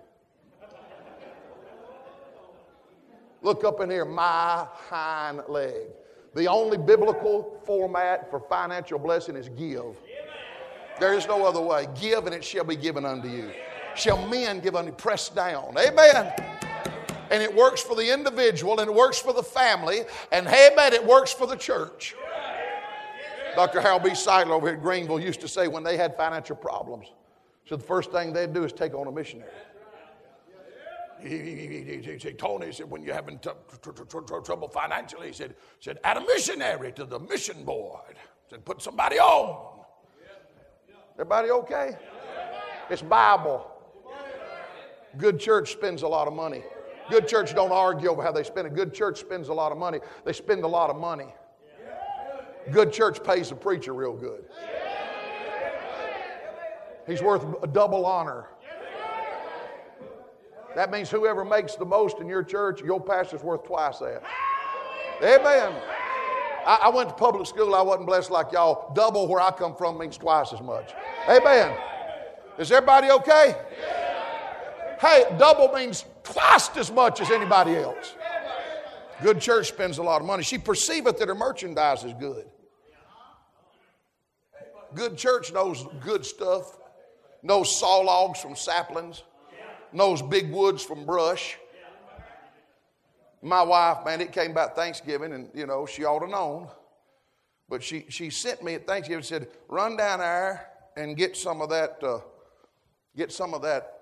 Look 3.44 3.64
up 3.64 3.82
in 3.82 3.90
here, 3.90 4.04
my 4.04 4.66
hind 4.90 5.44
leg. 5.48 5.88
The 6.34 6.48
only 6.48 6.78
biblical 6.78 7.62
format 7.66 8.32
for 8.32 8.40
financial 8.40 8.98
blessing 8.98 9.36
is 9.36 9.50
give. 9.50 9.96
There 11.00 11.14
is 11.14 11.28
no 11.28 11.46
other 11.46 11.62
way. 11.62 11.88
Give 12.00 12.26
and 12.26 12.34
it 12.34 12.44
shall 12.44 12.64
be 12.64 12.76
given 12.76 13.06
unto 13.06 13.28
you. 13.28 13.52
Shall 13.96 14.28
men 14.28 14.60
give 14.60 14.76
unto? 14.76 14.92
Pressed 14.92 15.36
down. 15.36 15.76
Amen. 15.78 16.34
and 17.30 17.44
it 17.44 17.54
works 17.54 17.82
for 17.82 17.96
the 17.96 18.12
individual, 18.12 18.80
and 18.80 18.90
it 18.90 18.94
works 18.94 19.20
for 19.20 19.34
the 19.34 19.44
family, 19.44 20.02
and 20.32 20.48
hey, 20.48 20.70
man, 20.76 20.94
it 20.94 21.06
works 21.06 21.32
for 21.32 21.46
the 21.46 21.56
church. 21.56 22.16
Dr. 23.56 23.82
Harold 23.82 24.04
B. 24.04 24.12
Sightler 24.12 24.52
over 24.52 24.68
here 24.68 24.76
at 24.76 24.82
Greenville 24.82 25.20
used 25.20 25.42
to 25.42 25.48
say 25.48 25.68
when 25.68 25.84
they 25.84 25.98
had 25.98 26.18
financial 26.18 26.56
problems, 26.56 27.08
so 27.66 27.76
the 27.76 27.84
first 27.84 28.12
thing 28.12 28.34
they'd 28.34 28.54
do 28.54 28.64
is 28.64 28.74
take 28.74 28.94
on 28.94 29.08
a 29.08 29.12
missionary. 29.12 29.50
He, 31.22 32.20
said, 32.20 32.38
Tony 32.38 32.72
said, 32.74 32.90
when 32.90 33.02
you're 33.02 33.16
having 33.16 33.40
trouble 33.40 34.68
financially, 34.68 35.28
he 35.28 35.34
said, 35.34 35.56
said, 35.80 36.00
add 36.04 36.18
a 36.18 36.22
missionary 36.22 36.92
to 36.94 37.06
the 37.06 37.20
mission 37.20 37.64
board. 37.64 38.18
Said, 38.50 38.66
put 38.66 38.82
somebody 38.82 39.20
on. 39.20 39.80
Everybody 41.14 41.52
okay? 41.52 41.98
It's 42.90 43.02
Bible. 43.02 43.70
Good 45.18 45.40
church 45.40 45.72
spends 45.72 46.02
a 46.02 46.08
lot 46.08 46.28
of 46.28 46.34
money. 46.34 46.64
Good 47.10 47.28
church 47.28 47.54
don't 47.56 47.72
argue 47.72 48.10
over 48.10 48.22
how 48.22 48.32
they 48.32 48.44
spend 48.44 48.68
it. 48.68 48.76
Good 48.76 48.94
church 48.94 49.20
spends 49.20 49.48
a 49.50 49.54
lot 49.54 49.72
of 49.72 49.78
money. 49.78 50.00
They 50.26 50.34
spend 50.34 50.64
a 50.64 50.68
lot 50.68 50.90
of 50.90 50.98
money. 50.98 51.28
Good 52.72 52.92
church 52.92 53.24
pays 53.24 53.50
the 53.50 53.56
preacher 53.56 53.94
real 53.94 54.14
good. 54.14 54.46
He's 57.08 57.22
worth 57.22 57.44
a 57.62 57.68
double 57.68 58.06
honor. 58.06 58.48
That 60.76 60.92
means 60.92 61.10
whoever 61.10 61.46
makes 61.46 61.76
the 61.76 61.86
most 61.86 62.20
in 62.20 62.28
your 62.28 62.44
church, 62.44 62.82
your 62.82 63.00
pastor's 63.00 63.44
worth 63.44 63.64
twice 63.64 64.00
that. 64.00 64.24
Amen. 65.22 65.74
I, 66.66 66.80
I, 66.84 66.90
went 66.90 67.10
to 67.10 67.16
public 67.16 67.46
school. 67.46 67.76
I 67.76 67.82
wasn't 67.82 68.08
blessed 68.08 68.32
like 68.32 68.52
y'all. 68.52 68.94
Double 68.94 69.28
where 69.28 69.42
I 69.42 69.52
come 69.52 69.76
from 69.76 69.98
means 70.00 70.18
twice 70.18 70.52
as 70.54 70.62
much. 70.62 70.94
Amen. 71.30 71.78
Is 72.58 72.72
everybody 72.72 73.12
okay? 73.12 73.56
Hey, 75.00 75.26
double 75.38 75.72
means 75.74 76.06
twice 76.24 76.76
as 76.78 76.92
much 76.92 77.22
as 77.22 77.30
anybody 77.30 77.76
else. 77.76 78.16
Good 79.22 79.40
church 79.40 79.68
spends 79.68 80.00
a 80.00 80.04
lot 80.04 80.22
of 80.22 80.28
money. 80.28 80.44
She 80.44 80.58
perceiveth 80.58 81.20
that 81.20 81.28
her 81.28 81.36
merchandise 81.36 82.04
is 82.04 82.14
good. 82.14 82.46
Good 84.96 85.18
church 85.18 85.52
knows 85.54 85.86
good 86.02 86.26
stuff, 86.26 86.78
knows 87.44 87.78
saw 87.78 87.98
logs 87.98 88.40
from 88.40 88.56
saplings, 88.56 89.24
knows 89.92 90.22
big 90.22 90.52
woods 90.52 90.84
from 90.84 91.06
brush. 91.06 91.58
My 93.42 93.62
wife, 93.62 94.06
man, 94.06 94.22
it 94.22 94.32
came 94.32 94.52
about 94.52 94.76
Thanksgiving, 94.76 95.34
and 95.34 95.50
you 95.54 95.68
know, 95.68 95.86
she 95.86 96.06
ought 96.06 96.20
to 96.20 96.28
known. 96.28 96.70
But 97.70 97.84
she, 97.84 98.06
she 98.10 98.30
sent 98.30 98.64
me 98.64 98.76
at 98.76 98.88
Thanksgiving 98.88 99.18
and 99.18 99.26
said, 99.26 99.48
run 99.68 99.98
down 99.98 100.20
there 100.20 100.70
and 100.96 101.18
get 101.18 101.36
some 101.36 101.62
of 101.62 101.70
that, 101.70 101.98
uh, 102.02 102.20
get 103.16 103.32
some 103.32 103.54
of 103.54 103.62
that, 103.64 104.00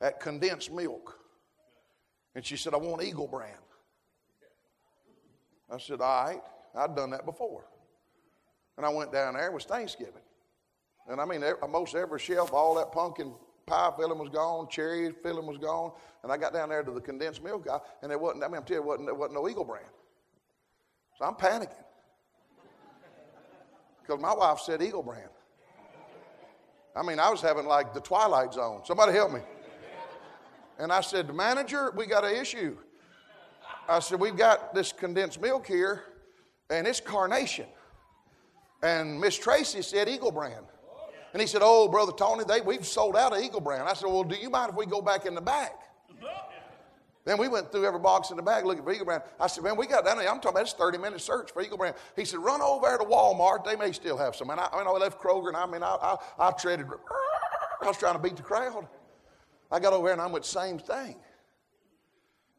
that 0.00 0.20
condensed 0.20 0.72
milk. 0.72 1.18
And 2.34 2.44
she 2.44 2.56
said, 2.56 2.74
I 2.74 2.76
want 2.76 3.02
Eagle 3.02 3.26
brand. 3.26 3.54
I 5.70 5.78
said, 5.78 6.00
all 6.00 6.24
right. 6.24 6.42
I'd 6.74 6.94
done 6.94 7.10
that 7.10 7.24
before. 7.24 7.64
And 8.76 8.86
I 8.86 8.90
went 8.90 9.12
down 9.12 9.34
there, 9.34 9.46
it 9.46 9.52
was 9.52 9.64
Thanksgiving. 9.64 10.22
And 11.08 11.20
I 11.20 11.24
mean, 11.24 11.42
most 11.70 11.94
every 11.94 12.18
shelf, 12.18 12.52
all 12.52 12.74
that 12.76 12.92
pumpkin 12.92 13.32
pie 13.66 13.90
filling 13.98 14.18
was 14.18 14.28
gone, 14.30 14.68
cherry 14.68 15.12
filling 15.22 15.46
was 15.46 15.58
gone. 15.58 15.92
And 16.22 16.32
I 16.32 16.36
got 16.36 16.52
down 16.52 16.68
there 16.68 16.82
to 16.82 16.90
the 16.90 17.00
condensed 17.00 17.42
milk 17.42 17.66
guy, 17.66 17.78
and 18.02 18.10
there 18.10 18.18
wasn't, 18.18 18.44
I 18.44 18.48
mean, 18.48 18.56
I'm 18.56 18.64
telling 18.64 18.82
you, 18.82 18.88
wasn't, 18.88 19.06
there 19.06 19.14
wasn't 19.14 19.34
no 19.34 19.48
Eagle 19.48 19.64
brand. 19.64 19.86
So 21.18 21.24
I'm 21.24 21.34
panicking. 21.34 21.72
Because 24.02 24.20
my 24.20 24.34
wife 24.34 24.60
said 24.60 24.82
Eagle 24.82 25.02
brand. 25.02 25.28
I 26.96 27.02
mean, 27.02 27.20
I 27.20 27.30
was 27.30 27.40
having 27.40 27.66
like 27.66 27.94
the 27.94 28.00
twilight 28.00 28.54
zone. 28.54 28.80
Somebody 28.84 29.12
help 29.12 29.32
me. 29.32 29.40
And 30.78 30.92
I 30.92 31.00
said, 31.00 31.32
Manager, 31.34 31.92
we 31.94 32.06
got 32.06 32.24
an 32.24 32.34
issue. 32.34 32.76
I 33.88 34.00
said, 34.00 34.20
We've 34.20 34.36
got 34.36 34.74
this 34.74 34.92
condensed 34.92 35.40
milk 35.40 35.66
here, 35.66 36.04
and 36.70 36.86
it's 36.86 37.00
carnation. 37.00 37.66
And 38.82 39.20
Miss 39.20 39.36
Tracy 39.36 39.82
said 39.82 40.08
Eagle 40.08 40.30
brand. 40.30 40.66
And 41.38 41.46
he 41.46 41.46
said, 41.46 41.60
Oh, 41.62 41.86
Brother 41.86 42.10
Tony, 42.10 42.42
they, 42.42 42.60
we've 42.62 42.84
sold 42.84 43.16
out 43.16 43.32
of 43.32 43.40
Eagle 43.40 43.60
brand. 43.60 43.88
I 43.88 43.94
said, 43.94 44.08
Well, 44.08 44.24
do 44.24 44.34
you 44.34 44.50
mind 44.50 44.70
if 44.70 44.76
we 44.76 44.86
go 44.86 45.00
back 45.00 45.24
in 45.24 45.36
the 45.36 45.40
back? 45.40 45.84
Then 47.24 47.38
we 47.38 47.46
went 47.46 47.70
through 47.70 47.86
every 47.86 48.00
box 48.00 48.30
in 48.30 48.36
the 48.36 48.42
bag 48.42 48.64
looking 48.64 48.82
for 48.82 48.90
Eagle 48.90 49.04
Brand. 49.04 49.22
I 49.38 49.46
said, 49.48 49.62
man, 49.62 49.76
we 49.76 49.86
got 49.86 50.06
down 50.06 50.16
there. 50.16 50.30
I'm 50.30 50.36
talking 50.36 50.52
about 50.52 50.64
this 50.64 50.72
30 50.72 50.96
minute 50.96 51.20
search 51.20 51.52
for 51.52 51.60
Eagle 51.60 51.76
Brand. 51.76 51.94
He 52.16 52.24
said, 52.24 52.38
run 52.38 52.62
over 52.62 52.86
there 52.86 52.96
to 52.96 53.04
Walmart. 53.04 53.66
They 53.66 53.76
may 53.76 53.92
still 53.92 54.16
have 54.16 54.34
some. 54.34 54.48
And 54.48 54.58
I, 54.58 54.66
I, 54.72 54.78
mean, 54.78 54.86
I 54.86 54.90
left 54.92 55.20
Kroger 55.20 55.48
and 55.48 55.56
I 55.56 55.66
mean, 55.66 55.82
I, 55.82 55.96
I, 56.00 56.16
I 56.38 56.50
treaded, 56.52 56.86
I 57.82 57.86
was 57.86 57.98
trying 57.98 58.14
to 58.14 58.18
beat 58.18 58.36
the 58.36 58.42
crowd. 58.42 58.88
I 59.70 59.78
got 59.78 59.92
over 59.92 60.06
there 60.06 60.14
and 60.14 60.22
I 60.22 60.26
went, 60.26 60.46
same 60.46 60.78
thing. 60.78 61.16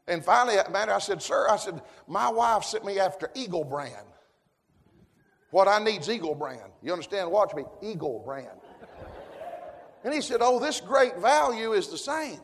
And 0.06 0.24
finally, 0.24 0.56
uh, 0.56 0.70
man, 0.70 0.88
I 0.88 1.00
said, 1.00 1.20
sir, 1.20 1.48
I 1.50 1.56
said, 1.56 1.82
my 2.06 2.28
wife 2.28 2.62
sent 2.62 2.84
me 2.84 3.00
after 3.00 3.28
Eagle 3.34 3.64
Brand. 3.64 4.06
What 5.50 5.66
I 5.66 5.82
need 5.82 6.02
is 6.02 6.08
Eagle 6.08 6.36
Brand. 6.36 6.70
You 6.80 6.92
understand? 6.92 7.30
Watch 7.30 7.54
me. 7.54 7.64
Eagle 7.82 8.22
Brand. 8.24 8.60
And 10.04 10.14
he 10.14 10.20
said, 10.20 10.38
oh, 10.40 10.58
this 10.58 10.80
great 10.80 11.18
value 11.18 11.72
is 11.72 11.88
the 11.88 11.98
same. 11.98 12.40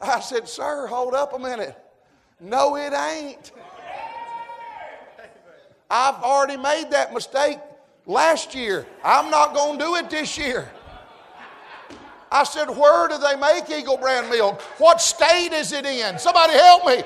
I 0.00 0.20
said, 0.20 0.48
Sir, 0.48 0.86
hold 0.86 1.14
up 1.14 1.34
a 1.34 1.38
minute. 1.38 1.76
No, 2.40 2.76
it 2.76 2.92
ain't. 2.92 3.52
I've 5.90 6.22
already 6.22 6.56
made 6.56 6.90
that 6.90 7.12
mistake 7.12 7.58
last 8.06 8.54
year. 8.54 8.86
I'm 9.02 9.30
not 9.30 9.54
going 9.54 9.78
to 9.78 9.84
do 9.84 9.96
it 9.96 10.10
this 10.10 10.38
year. 10.38 10.70
I 12.30 12.44
said, 12.44 12.68
Where 12.68 13.08
do 13.08 13.18
they 13.18 13.36
make 13.36 13.68
Eagle 13.70 13.96
Brand 13.96 14.30
milk? 14.30 14.60
What 14.78 15.00
state 15.00 15.52
is 15.52 15.72
it 15.72 15.84
in? 15.84 16.18
Somebody 16.18 16.52
help 16.52 16.86
me. 16.86 17.02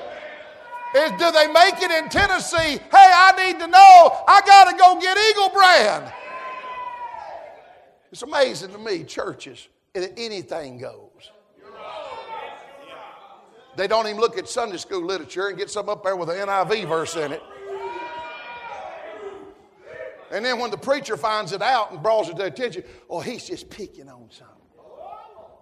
Is, 0.95 1.11
do 1.13 1.31
they 1.31 1.47
make 1.47 1.81
it 1.81 1.89
in 1.89 2.09
Tennessee? 2.09 2.77
Hey, 2.77 2.79
I 2.91 3.33
need 3.47 3.59
to 3.59 3.67
know. 3.67 4.23
I 4.27 4.41
got 4.45 4.69
to 4.69 4.77
go 4.77 4.99
get 5.01 5.17
Eagle 5.17 5.49
Brand. 5.49 6.13
It's 8.13 8.21
amazing 8.21 8.69
to 8.73 8.77
me, 8.77 9.03
churches, 9.03 9.69
anything 9.95 10.77
goes. 10.77 11.31
They 13.75 13.87
don't 13.87 14.05
even 14.05 14.21
look 14.21 14.37
at 14.37 14.47
Sunday 14.47 14.77
school 14.77 15.03
literature 15.03 15.47
and 15.47 15.57
get 15.57 15.71
some 15.71 15.89
up 15.89 16.03
there 16.03 16.15
with 16.15 16.29
an 16.29 16.35
NIV 16.35 16.87
verse 16.87 17.15
in 17.15 17.31
it. 17.31 17.41
And 20.29 20.45
then 20.45 20.59
when 20.59 20.69
the 20.69 20.77
preacher 20.77 21.17
finds 21.17 21.53
it 21.53 21.63
out 21.63 21.91
and 21.91 22.03
draws 22.03 22.29
it 22.29 22.37
to 22.37 22.45
attention, 22.45 22.83
oh, 23.09 23.19
he's 23.19 23.47
just 23.47 23.67
picking 23.71 24.07
on 24.07 24.29
something. 24.29 24.57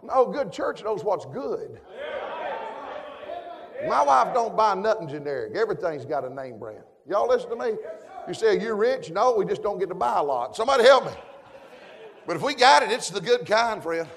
No, 0.03 0.25
good 0.25 0.51
church 0.51 0.83
knows 0.83 1.05
what's 1.05 1.25
good. 1.27 1.79
My 3.87 4.03
wife 4.03 4.33
don't 4.33 4.57
buy 4.57 4.75
nothing 4.75 5.07
generic. 5.07 5.55
Everything's 5.55 6.03
got 6.03 6.25
a 6.25 6.29
name 6.29 6.59
brand. 6.59 6.83
Y'all 7.07 7.29
listen 7.29 7.49
to 7.49 7.55
me. 7.55 7.77
You 8.27 8.33
say, 8.33 8.59
you 8.61 8.73
rich? 8.73 9.09
No, 9.09 9.35
we 9.37 9.45
just 9.45 9.63
don't 9.63 9.79
get 9.79 9.87
to 9.87 9.95
buy 9.95 10.17
a 10.17 10.23
lot. 10.23 10.53
Somebody 10.53 10.83
help 10.83 11.05
me. 11.05 11.13
But 12.25 12.35
if 12.35 12.41
we 12.41 12.53
got 12.53 12.83
it, 12.83 12.91
it's 12.91 13.09
the 13.09 13.21
good 13.21 13.45
kind, 13.45 13.81
friend. 13.81 14.07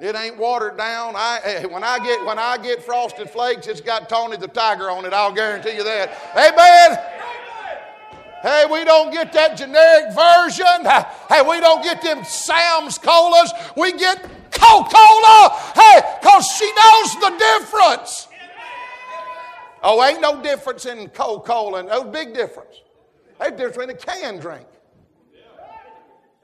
It 0.00 0.16
ain't 0.16 0.36
watered 0.36 0.76
down. 0.76 1.14
I, 1.14 1.40
eh, 1.44 1.66
when, 1.66 1.84
I 1.84 1.98
get, 2.00 2.24
when 2.24 2.38
I 2.38 2.58
get 2.58 2.82
frosted 2.82 3.30
flakes, 3.30 3.68
it's 3.68 3.80
got 3.80 4.08
Tony 4.08 4.36
the 4.36 4.48
Tiger 4.48 4.90
on 4.90 5.04
it. 5.04 5.12
I'll 5.12 5.32
guarantee 5.32 5.76
you 5.76 5.84
that. 5.84 6.10
Amen. 6.34 6.98
Hey, 8.42 8.64
we 8.68 8.84
don't 8.84 9.12
get 9.12 9.32
that 9.34 9.56
generic 9.56 10.12
version. 10.12 10.66
Hey, 11.28 11.48
we 11.48 11.60
don't 11.60 11.84
get 11.84 12.02
them 12.02 12.24
Sam's 12.24 12.98
Colas. 12.98 13.52
We 13.76 13.92
get 13.92 14.20
Coca 14.50 14.90
Cola. 14.92 15.72
Hey, 15.76 16.00
because 16.20 16.48
she 16.48 16.64
knows 16.64 17.14
the 17.20 17.36
difference. 17.38 18.26
Oh, 19.84 20.02
ain't 20.04 20.20
no 20.20 20.42
difference 20.42 20.86
in 20.86 21.08
Coca 21.10 21.46
Cola. 21.46 21.84
No 21.84 22.02
big 22.02 22.34
difference. 22.34 22.80
There's 23.38 23.52
difference 23.52 23.92
in 23.92 23.96
a 23.96 23.98
can 24.00 24.40
drink. 24.40 24.66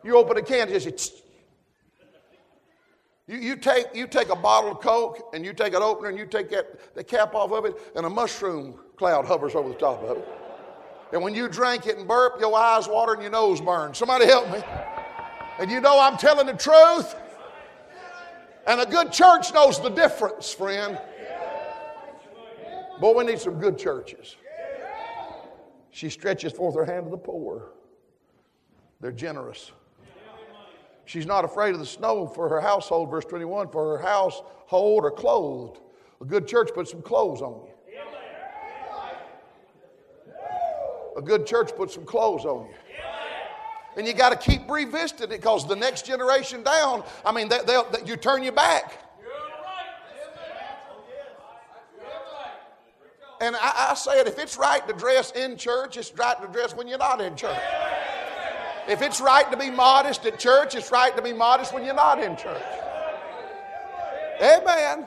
You 0.09 0.17
open 0.17 0.39
a 0.39 0.43
can, 0.43 0.71
just 0.71 1.13
you, 3.27 3.37
you, 3.37 3.57
take, 3.57 3.95
you 3.95 4.07
take 4.07 4.31
a 4.31 4.37
bottle 4.37 4.71
of 4.71 4.81
Coke 4.81 5.35
and 5.35 5.45
you 5.45 5.53
take 5.53 5.75
an 5.75 5.83
opener 5.83 6.09
and 6.09 6.17
you 6.17 6.25
take 6.25 6.49
that, 6.49 6.95
the 6.95 7.05
cap 7.05 7.35
off 7.35 7.53
of 7.53 7.67
it, 7.67 7.75
and 7.95 8.07
a 8.07 8.09
mushroom 8.09 8.81
cloud 8.97 9.27
hovers 9.27 9.55
over 9.55 9.69
the 9.69 9.75
top 9.75 10.03
of 10.03 10.17
it. 10.17 10.29
And 11.13 11.23
when 11.23 11.35
you 11.35 11.47
drink 11.47 11.87
it 11.87 11.99
and 11.99 12.09
burp, 12.09 12.41
your 12.41 12.57
eyes 12.57 12.89
water 12.89 13.13
and 13.13 13.21
your 13.21 13.31
nose 13.31 13.61
burns. 13.61 13.99
Somebody 13.99 14.25
help 14.25 14.51
me. 14.51 14.63
And 15.59 15.71
you 15.71 15.79
know 15.79 16.01
I'm 16.01 16.17
telling 16.17 16.47
the 16.47 16.55
truth. 16.55 17.15
And 18.67 18.81
a 18.81 18.87
good 18.87 19.13
church 19.13 19.53
knows 19.53 19.79
the 19.79 19.91
difference, 19.91 20.55
friend. 20.55 20.99
Boy, 22.99 23.13
we 23.13 23.25
need 23.25 23.41
some 23.41 23.61
good 23.61 23.77
churches. 23.77 24.37
She 25.91 26.09
stretches 26.09 26.55
forth 26.55 26.77
her 26.77 26.87
hand 26.87 27.05
to 27.05 27.11
the 27.11 27.19
poor. 27.19 27.73
They're 29.03 29.13
generous. 29.13 29.71
She's 31.09 31.25
not 31.25 31.43
afraid 31.43 31.73
of 31.73 31.81
the 31.81 31.87
snow 31.87 32.27
for 32.27 32.51
her 32.51 32.61
household, 32.61 33.11
verse 33.11 33.25
21, 33.25 33.71
for 33.71 33.97
her 33.97 34.05
household 34.05 35.07
are 35.07 35.11
clothed. 35.11 35.81
A 36.21 36.25
good 36.27 36.47
church 36.47 36.69
puts 36.75 36.91
some 36.91 37.01
clothes 37.01 37.41
on 37.41 37.63
you. 37.65 37.99
A 41.17 41.23
good 41.23 41.47
church 41.47 41.75
puts 41.75 41.95
some 41.95 42.05
clothes 42.05 42.45
on 42.45 42.67
you. 42.67 42.75
And 43.97 44.07
you 44.07 44.13
got 44.13 44.39
to 44.39 44.51
keep 44.51 44.71
revisiting 44.71 45.33
it 45.33 45.41
because 45.41 45.67
the 45.67 45.75
next 45.75 46.05
generation 46.05 46.63
down, 46.63 47.03
I 47.25 47.33
mean, 47.33 47.49
they, 47.49 47.61
they, 47.67 47.81
they 47.91 48.07
you 48.07 48.17
turn 48.17 48.43
your 48.43 48.53
back. 48.53 49.03
And 53.41 53.57
I, 53.57 53.89
I 53.93 53.95
say 53.95 54.21
it 54.21 54.27
if 54.27 54.39
it's 54.39 54.59
right 54.59 54.87
to 54.87 54.93
dress 54.93 55.31
in 55.31 55.57
church, 55.57 55.97
it's 55.97 56.13
right 56.15 56.39
to 56.43 56.49
dress 56.49 56.77
when 56.77 56.87
you're 56.87 56.99
not 56.99 57.23
in 57.23 57.35
church. 57.35 57.57
If 58.89 59.03
it's 59.03 59.21
right 59.21 59.51
to 59.51 59.57
be 59.57 59.71
modest 59.71 60.25
at 60.25 60.39
church, 60.39 60.75
it's 60.75 60.91
right 60.91 61.15
to 61.15 61.23
be 61.23 61.35
modest 61.35 61.75
when 61.75 61.85
you're 61.85 61.95
not 61.95 62.23
in 62.23 62.37
church. 62.37 62.63
Amen. 64.41 65.07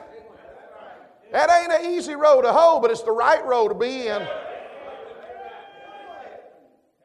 That 1.32 1.50
ain't 1.50 1.72
an 1.72 1.92
easy 1.92 2.14
road 2.14 2.42
to 2.42 2.52
hoe, 2.52 2.78
but 2.80 2.90
it's 2.90 3.02
the 3.02 3.10
right 3.10 3.44
road 3.44 3.68
to 3.68 3.74
be 3.74 4.06
in. 4.06 4.26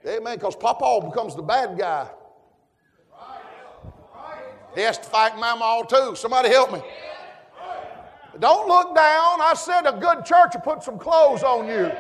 Amen. 0.06 0.36
Because 0.36 0.56
Papa 0.56 1.02
becomes 1.04 1.36
the 1.36 1.42
bad 1.42 1.78
guy. 1.80 2.08
He 4.76 4.82
has 4.82 5.00
to 5.00 5.06
fight 5.06 5.36
Mama 5.40 5.64
all 5.64 5.86
too. 5.86 6.16
Somebody 6.16 6.50
help 6.50 6.72
me. 6.72 6.82
Don't 8.40 8.68
look 8.68 8.96
down. 8.96 9.42
I 9.42 9.56
said 9.56 9.88
a 9.88 9.94
good 9.94 10.24
church 10.26 10.52
will 10.54 10.62
put 10.62 10.84
some 10.84 11.00
clothes 11.00 11.42
on 11.42 11.68
you. 11.68 11.92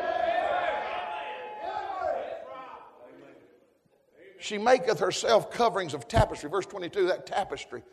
She 4.47 4.57
maketh 4.57 4.99
herself 4.99 5.51
coverings 5.51 5.93
of 5.93 6.07
tapestry. 6.07 6.49
Verse 6.49 6.65
22, 6.65 7.07
that 7.07 7.25
tapestry. 7.25 7.83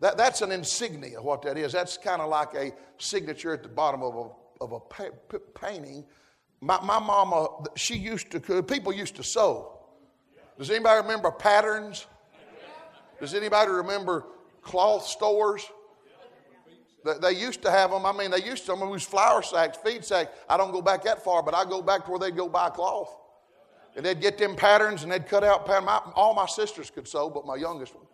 That, 0.00 0.18
that's 0.18 0.42
an 0.42 0.52
insignia, 0.52 1.22
what 1.22 1.40
that 1.42 1.56
is. 1.56 1.72
That's 1.72 1.96
kind 1.96 2.20
of 2.20 2.28
like 2.28 2.52
a 2.54 2.72
signature 2.98 3.54
at 3.54 3.62
the 3.62 3.70
bottom 3.70 4.02
of 4.02 4.14
a, 4.14 4.62
of 4.62 4.72
a 4.72 4.80
pa- 4.80 5.38
painting. 5.54 6.04
My, 6.60 6.78
my 6.82 6.98
mama, 6.98 7.64
she 7.74 7.96
used 7.96 8.30
to, 8.32 8.62
people 8.62 8.92
used 8.92 9.16
to 9.16 9.24
sew. 9.24 9.78
Does 10.58 10.68
anybody 10.68 11.00
remember 11.00 11.30
patterns? 11.30 12.06
Does 13.18 13.32
anybody 13.32 13.70
remember 13.70 14.26
cloth 14.60 15.06
stores? 15.06 15.64
They 17.22 17.32
used 17.32 17.62
to 17.62 17.70
have 17.70 17.92
them. 17.92 18.04
I 18.04 18.12
mean, 18.12 18.30
they 18.30 18.42
used 18.44 18.66
to. 18.66 18.72
I 18.72 18.74
mean, 18.74 18.88
it 18.88 18.90
was 18.90 19.04
flour 19.04 19.40
sacks, 19.42 19.78
feed 19.82 20.04
sacks. 20.04 20.32
I 20.50 20.58
don't 20.58 20.70
go 20.70 20.82
back 20.82 21.02
that 21.04 21.24
far, 21.24 21.42
but 21.42 21.54
I 21.54 21.64
go 21.64 21.80
back 21.80 22.04
to 22.04 22.10
where 22.10 22.20
they'd 22.20 22.36
go 22.36 22.50
buy 22.50 22.68
cloth. 22.68 23.16
And 23.96 24.06
they'd 24.06 24.20
get 24.20 24.38
them 24.38 24.56
patterns 24.56 25.02
and 25.02 25.12
they'd 25.12 25.28
cut 25.28 25.44
out 25.44 25.66
patterns. 25.66 25.86
My, 25.86 26.00
all 26.14 26.34
my 26.34 26.46
sisters 26.46 26.90
could 26.90 27.06
sew, 27.06 27.28
but 27.28 27.46
my 27.46 27.56
youngest 27.56 27.94
one. 27.94 28.06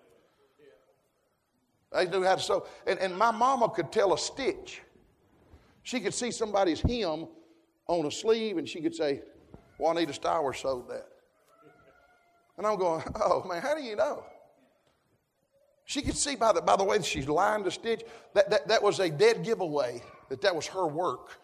They 1.93 2.07
knew 2.07 2.25
how 2.25 2.35
to 2.35 2.43
sew. 2.43 2.67
And, 2.87 2.99
and 2.99 3.17
my 3.17 3.31
mama 3.31 3.69
could 3.71 3.93
tell 3.93 4.13
a 4.13 4.19
stitch. 4.19 4.83
She 5.83 6.01
could 6.01 6.15
see 6.15 6.31
somebody's 6.31 6.81
hem 6.81 7.29
on 7.87 8.07
a 8.07 8.11
sleeve 8.11 8.59
and 8.59 8.69
she 8.69 8.81
could 8.81 8.95
say, 8.95 9.23
Juanita 9.79 10.13
Stower 10.13 10.53
sewed 10.53 10.89
that. 10.89 11.07
And 12.59 12.67
I'm 12.67 12.77
going, 12.77 13.03
oh 13.15 13.45
man, 13.49 13.63
how 13.63 13.75
do 13.75 13.83
you 13.83 13.97
know? 13.97 14.25
She 15.85 16.03
could 16.03 16.17
see 16.17 16.37
by 16.37 16.53
the, 16.53 16.61
by 16.61 16.77
the 16.77 16.85
way 16.85 16.99
that 16.99 17.07
she's 17.07 17.29
lined 17.29 17.65
the 17.65 17.71
stitch 17.71 18.03
that, 18.35 18.51
that 18.51 18.69
that 18.69 18.83
was 18.83 19.01
a 19.01 19.09
dead 19.09 19.43
giveaway, 19.43 20.03
that 20.29 20.43
that 20.43 20.55
was 20.55 20.67
her 20.67 20.87
work. 20.87 21.41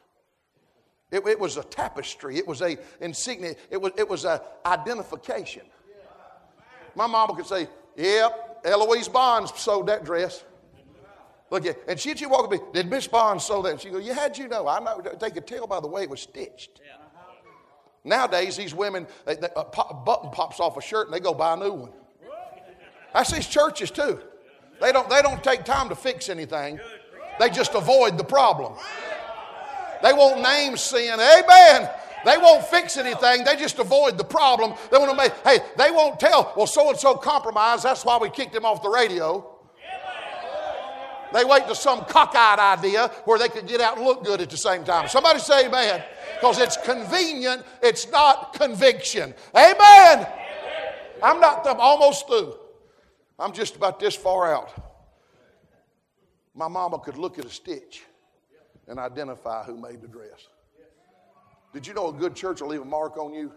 It, 1.11 1.27
it 1.27 1.39
was 1.39 1.57
a 1.57 1.63
tapestry. 1.63 2.39
It 2.39 2.47
was 2.47 2.61
a 2.63 2.77
insignia. 3.01 3.55
It 3.71 3.81
was, 3.81 3.93
it 3.97 4.09
was 4.09 4.25
a 4.25 4.43
identification. 4.67 5.63
My 6.95 7.07
mama 7.07 7.35
could 7.35 7.47
say, 7.47 7.69
yep, 7.97 8.61
Eloise 8.65 9.09
Bonds 9.09 9.53
sewed 9.57 9.87
that 9.87 10.05
dress. 10.05 10.45
Look 11.51 11.67
at, 11.67 11.79
and 11.87 12.01
she'd 12.01 12.19
she 12.19 12.27
walk 12.27 12.45
up 12.45 12.51
me, 12.51 12.59
did 12.73 12.89
Miss 12.89 13.07
Bonds 13.07 13.45
sew 13.45 13.63
that? 13.63 13.73
And 13.73 13.81
she'd 13.81 13.93
go, 13.93 13.99
yeah, 13.99 14.15
how'd 14.15 14.37
you 14.37 14.49
know? 14.49 14.67
I 14.67 14.81
know. 14.81 15.01
They 15.21 15.31
could 15.31 15.47
tell 15.47 15.67
by 15.67 15.81
the 15.81 15.87
way 15.87 16.03
it 16.03 16.11
was 16.11 16.21
stitched. 16.21 16.81
Nowadays, 18.03 18.57
these 18.57 18.75
women, 18.75 19.07
they, 19.25 19.37
they, 19.37 19.49
a 19.57 19.95
button 19.95 20.31
pops 20.31 20.61
off 20.61 20.77
a 20.77 20.83
shirt 20.83 21.07
and 21.07 21.15
they 21.15 21.21
go 21.21 21.33
buy 21.33 21.55
a 21.55 21.57
new 21.57 21.73
one. 21.73 21.93
That's 23.13 23.33
these 23.33 23.47
churches 23.47 23.91
too. 23.91 24.21
They 24.81 24.93
don't, 24.93 25.09
they 25.09 25.23
don't 25.23 25.43
take 25.43 25.65
time 25.65 25.89
to 25.89 25.95
fix 25.95 26.29
anything, 26.29 26.81
they 27.39 27.49
just 27.51 27.75
avoid 27.75 28.19
the 28.19 28.25
problem. 28.25 28.75
They 30.03 30.13
won't 30.13 30.43
name 30.43 30.77
sin. 30.77 31.19
Amen. 31.21 31.91
They 32.25 32.39
won't 32.39 32.65
fix 32.67 32.97
anything. 32.97 33.45
They 33.45 33.57
just 33.57 33.79
avoid 33.79 34.17
the 34.17 34.25
problem. 34.25 34.75
They 34.91 34.99
want 34.99 35.11
to 35.11 35.17
make, 35.17 35.33
hey, 35.45 35.59
they 35.77 35.91
won't 35.91 36.19
tell, 36.19 36.53
well, 36.57 36.67
so 36.67 36.89
and 36.89 36.99
so 36.99 37.15
compromised. 37.15 37.85
That's 37.85 38.05
why 38.05 38.17
we 38.17 38.31
kicked 38.31 38.55
him 38.55 38.65
off 38.65 38.83
the 38.83 38.89
radio. 38.89 39.51
They 41.33 41.45
wait 41.45 41.67
to 41.67 41.75
some 41.75 42.05
cockeyed 42.05 42.61
idea 42.61 43.09
where 43.25 43.39
they 43.39 43.49
could 43.49 43.67
get 43.67 43.81
out 43.81 43.97
and 43.97 44.07
look 44.07 44.25
good 44.25 44.41
at 44.41 44.51
the 44.51 44.57
same 44.57 44.85
time. 44.85 45.09
Somebody 45.09 45.41
say 45.41 45.67
amen. 45.67 46.03
Because 46.37 46.61
it's 46.61 46.77
convenient, 46.77 47.65
it's 47.83 48.09
not 48.11 48.53
conviction. 48.55 49.35
Amen. 49.55 50.29
I'm 51.23 51.41
not, 51.41 51.67
I'm 51.67 51.81
almost 51.81 52.29
through. 52.29 52.55
I'm 53.39 53.53
just 53.53 53.75
about 53.75 53.99
this 53.99 54.15
far 54.15 54.55
out. 54.55 54.73
My 56.55 56.69
mama 56.69 57.01
could 57.01 57.17
look 57.17 57.39
at 57.39 57.45
a 57.45 57.51
stitch 57.51 58.05
and 58.89 58.99
identify 58.99 59.65
who 59.65 59.77
made 59.77 60.01
the 60.01 60.09
dress. 60.09 60.49
Did 61.73 61.87
you 61.87 61.95
know 61.95 62.09
a 62.09 62.13
good 62.13 62.35
church 62.35 62.61
will 62.61 62.69
leave 62.69 62.83
a 62.83 62.85
mark 62.85 63.17
on 63.17 63.35
you? 63.35 63.53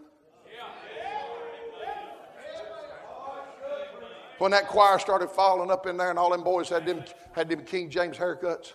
When 4.40 4.52
that 4.52 4.68
choir 4.68 5.00
started 5.00 5.30
falling 5.30 5.72
up 5.72 5.88
in 5.88 5.98
there 5.98 6.12
and 6.12 6.20
all 6.20 6.32
them 6.32 6.44
boys 6.44 6.70
had 6.70 6.86
them, 6.86 7.04
had 7.32 7.50
them 7.50 7.64
King 7.64 7.90
James 7.90 8.18
haircuts. 8.18 8.74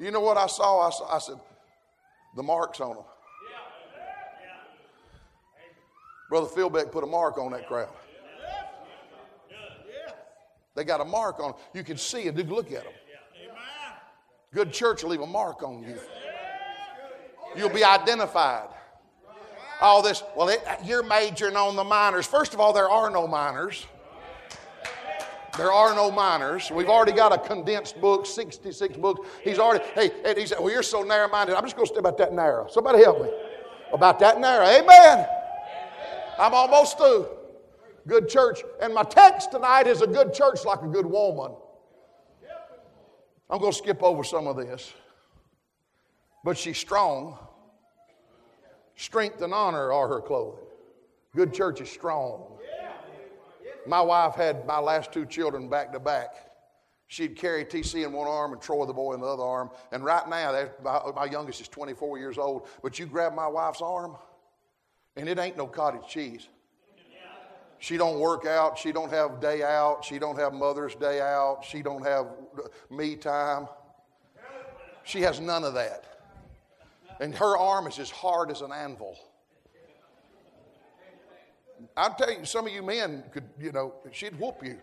You 0.00 0.10
know 0.10 0.20
what 0.20 0.36
I 0.36 0.48
saw? 0.48 0.80
I, 0.80 0.90
saw, 0.90 1.14
I 1.14 1.18
said, 1.18 1.36
the 2.34 2.42
marks 2.42 2.80
on 2.80 2.96
them. 2.96 3.04
Brother 6.28 6.48
Philbeck 6.48 6.90
put 6.90 7.04
a 7.04 7.06
mark 7.06 7.38
on 7.38 7.52
that 7.52 7.68
crowd. 7.68 7.88
They 10.74 10.84
got 10.84 11.00
a 11.00 11.04
mark 11.04 11.40
on. 11.40 11.54
You 11.72 11.84
can 11.84 11.96
see 11.96 12.22
it. 12.22 12.36
Look 12.36 12.72
at 12.72 12.84
them. 12.84 12.92
Good 14.52 14.72
church 14.72 15.02
will 15.02 15.10
leave 15.10 15.20
a 15.20 15.26
mark 15.26 15.62
on 15.62 15.82
you. 15.82 15.98
You'll 17.56 17.70
be 17.70 17.84
identified. 17.84 18.68
All 19.80 20.00
this, 20.02 20.22
well, 20.36 20.48
it, 20.48 20.64
you're 20.84 21.02
majoring 21.02 21.56
on 21.56 21.76
the 21.76 21.84
minors. 21.84 22.26
First 22.26 22.54
of 22.54 22.60
all, 22.60 22.72
there 22.72 22.88
are 22.88 23.10
no 23.10 23.26
minors. 23.26 23.86
There 25.56 25.72
are 25.72 25.94
no 25.94 26.10
minors. 26.10 26.70
We've 26.70 26.88
already 26.88 27.12
got 27.12 27.32
a 27.32 27.38
condensed 27.38 28.00
book, 28.00 28.26
66 28.26 28.96
books. 28.96 29.28
He's 29.42 29.58
already, 29.58 29.84
hey, 29.94 30.10
and 30.24 30.36
he 30.36 30.46
said, 30.46 30.58
well, 30.60 30.72
you're 30.72 30.82
so 30.82 31.02
narrow 31.02 31.28
minded. 31.28 31.54
I'm 31.54 31.62
just 31.62 31.76
going 31.76 31.86
to 31.86 31.92
stay 31.92 32.00
about 32.00 32.18
that 32.18 32.32
narrow. 32.32 32.66
Somebody 32.68 33.02
help 33.02 33.22
me. 33.22 33.30
About 33.92 34.18
that 34.20 34.40
narrow. 34.40 34.66
Amen. 34.66 35.26
I'm 36.38 36.54
almost 36.54 36.96
through. 36.98 37.26
Good 38.06 38.28
church. 38.28 38.62
And 38.80 38.94
my 38.94 39.02
text 39.02 39.52
tonight 39.52 39.86
is 39.86 40.02
a 40.02 40.06
good 40.06 40.34
church 40.34 40.64
like 40.64 40.82
a 40.82 40.88
good 40.88 41.06
woman. 41.06 41.56
I'm 43.50 43.58
going 43.60 43.72
to 43.72 43.78
skip 43.78 44.02
over 44.02 44.24
some 44.24 44.46
of 44.46 44.56
this. 44.56 44.92
But 46.42 46.58
she's 46.58 46.78
strong. 46.78 47.38
Strength 48.96 49.42
and 49.42 49.52
honor 49.52 49.92
are 49.92 50.08
her 50.08 50.20
clothing. 50.20 50.64
Good 51.34 51.52
church 51.52 51.80
is 51.80 51.90
strong. 51.90 52.58
My 53.86 54.00
wife 54.00 54.34
had 54.34 54.66
my 54.66 54.78
last 54.78 55.12
two 55.12 55.26
children 55.26 55.68
back 55.68 55.92
to 55.92 56.00
back. 56.00 56.34
She'd 57.06 57.36
carry 57.36 57.64
TC 57.64 58.04
in 58.04 58.12
one 58.12 58.26
arm 58.26 58.52
and 58.52 58.62
Troy 58.62 58.86
the 58.86 58.92
boy 58.92 59.14
in 59.14 59.20
the 59.20 59.26
other 59.26 59.42
arm. 59.42 59.70
And 59.92 60.04
right 60.04 60.26
now, 60.28 60.68
my, 60.82 61.00
my 61.14 61.24
youngest 61.26 61.60
is 61.60 61.68
24 61.68 62.18
years 62.18 62.38
old. 62.38 62.66
But 62.82 62.98
you 62.98 63.06
grab 63.06 63.34
my 63.34 63.46
wife's 63.46 63.82
arm, 63.82 64.16
and 65.16 65.28
it 65.28 65.38
ain't 65.38 65.56
no 65.56 65.66
cottage 65.66 66.08
cheese. 66.08 66.48
She 67.84 67.98
don't 67.98 68.18
work 68.18 68.46
out. 68.46 68.78
She 68.78 68.92
don't 68.92 69.10
have 69.10 69.42
day 69.42 69.62
out. 69.62 70.02
She 70.02 70.18
don't 70.18 70.38
have 70.38 70.54
Mother's 70.54 70.94
Day 70.94 71.20
out. 71.20 71.62
She 71.62 71.82
don't 71.82 72.02
have 72.02 72.28
me 72.90 73.14
time. 73.14 73.68
She 75.02 75.20
has 75.20 75.38
none 75.38 75.64
of 75.64 75.74
that. 75.74 76.04
And 77.20 77.34
her 77.34 77.58
arm 77.58 77.86
is 77.86 77.98
as 77.98 78.10
hard 78.10 78.50
as 78.50 78.62
an 78.62 78.72
anvil. 78.72 79.18
I'm 81.94 82.14
telling 82.14 82.38
you, 82.38 82.46
some 82.46 82.66
of 82.66 82.72
you 82.72 82.82
men 82.82 83.22
could, 83.30 83.44
you 83.60 83.70
know, 83.70 83.92
she'd 84.12 84.40
whoop 84.40 84.62
you. 84.62 84.78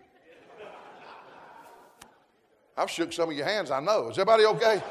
I've 2.78 2.92
shook 2.92 3.12
some 3.12 3.32
of 3.32 3.36
your 3.36 3.48
hands, 3.48 3.72
I 3.72 3.80
know. 3.80 4.10
Is 4.10 4.20
everybody 4.20 4.46
okay? 4.46 4.84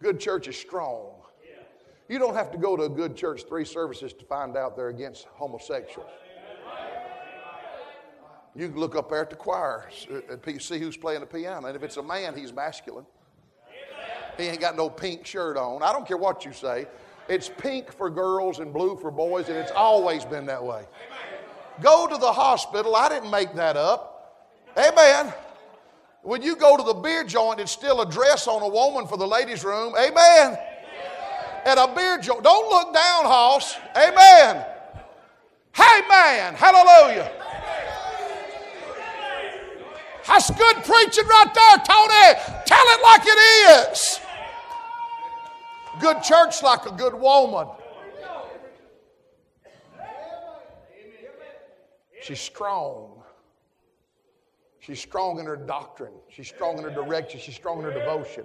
Good 0.00 0.18
church 0.18 0.48
is 0.48 0.56
strong. 0.56 1.21
You 2.12 2.18
don't 2.18 2.34
have 2.34 2.50
to 2.50 2.58
go 2.58 2.76
to 2.76 2.82
a 2.82 2.90
good 2.90 3.16
church 3.16 3.44
three 3.48 3.64
services 3.64 4.12
to 4.12 4.26
find 4.26 4.54
out 4.54 4.76
they're 4.76 4.90
against 4.90 5.28
homosexuals. 5.32 6.10
You 8.54 8.68
can 8.68 8.78
look 8.78 8.94
up 8.96 9.08
there 9.08 9.22
at 9.22 9.30
the 9.30 9.36
choir 9.36 9.88
and 10.10 10.22
uh, 10.30 10.34
uh, 10.34 10.58
see 10.58 10.78
who's 10.78 10.98
playing 10.98 11.20
the 11.20 11.26
piano. 11.26 11.68
And 11.68 11.74
if 11.74 11.82
it's 11.82 11.96
a 11.96 12.02
man, 12.02 12.36
he's 12.36 12.52
masculine. 12.52 13.06
He 14.36 14.42
ain't 14.42 14.60
got 14.60 14.76
no 14.76 14.90
pink 14.90 15.24
shirt 15.24 15.56
on. 15.56 15.82
I 15.82 15.90
don't 15.90 16.06
care 16.06 16.18
what 16.18 16.44
you 16.44 16.52
say. 16.52 16.86
It's 17.30 17.48
pink 17.48 17.90
for 17.90 18.10
girls 18.10 18.58
and 18.58 18.74
blue 18.74 18.98
for 18.98 19.10
boys, 19.10 19.48
and 19.48 19.56
it's 19.56 19.72
always 19.72 20.26
been 20.26 20.44
that 20.44 20.62
way. 20.62 20.84
Go 21.80 22.06
to 22.06 22.18
the 22.18 22.30
hospital. 22.30 22.94
I 22.94 23.08
didn't 23.08 23.30
make 23.30 23.54
that 23.54 23.78
up. 23.78 24.44
Amen. 24.76 25.32
When 26.20 26.42
you 26.42 26.56
go 26.56 26.76
to 26.76 26.82
the 26.82 26.92
beer 26.92 27.24
joint, 27.24 27.58
it's 27.58 27.72
still 27.72 28.02
a 28.02 28.10
dress 28.10 28.46
on 28.48 28.60
a 28.60 28.68
woman 28.68 29.06
for 29.06 29.16
the 29.16 29.26
ladies' 29.26 29.64
room. 29.64 29.94
Amen. 29.98 30.58
At 31.64 31.78
a 31.78 31.92
beer 31.94 32.18
joint. 32.18 32.42
Don't 32.42 32.68
look 32.68 32.92
down, 32.92 33.24
Hoss. 33.24 33.76
Amen. 33.96 34.64
Hey, 35.74 36.00
man. 36.08 36.54
Hallelujah. 36.54 37.30
That's 40.26 40.50
good 40.50 40.76
preaching 40.84 41.26
right 41.26 41.54
there, 41.54 41.76
Tony. 41.84 42.62
Tell 42.66 42.84
it 42.84 43.02
like 43.02 43.22
it 43.24 43.90
is. 43.90 44.20
Good 46.00 46.22
church 46.22 46.62
like 46.62 46.86
a 46.86 46.92
good 46.92 47.14
woman. 47.14 47.68
She's 52.22 52.40
strong. 52.40 53.22
She's 54.78 55.00
strong 55.00 55.38
in 55.38 55.46
her 55.46 55.56
doctrine. 55.56 56.14
She's 56.28 56.48
strong 56.48 56.78
in 56.78 56.84
her 56.84 56.90
direction. 56.90 57.40
She's 57.40 57.54
strong 57.54 57.78
in 57.78 57.84
her 57.84 57.92
devotion. 57.92 58.44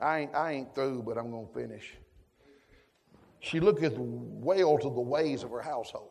I 0.00 0.20
ain't, 0.20 0.34
I 0.34 0.52
ain't 0.52 0.74
through, 0.74 1.02
but 1.02 1.18
I'm 1.18 1.30
going 1.30 1.46
to 1.46 1.52
finish. 1.52 1.94
She 3.40 3.60
looketh 3.60 3.94
well 3.98 4.78
to 4.78 4.84
the 4.84 5.00
ways 5.00 5.42
of 5.42 5.50
her 5.50 5.62
household. 5.62 6.10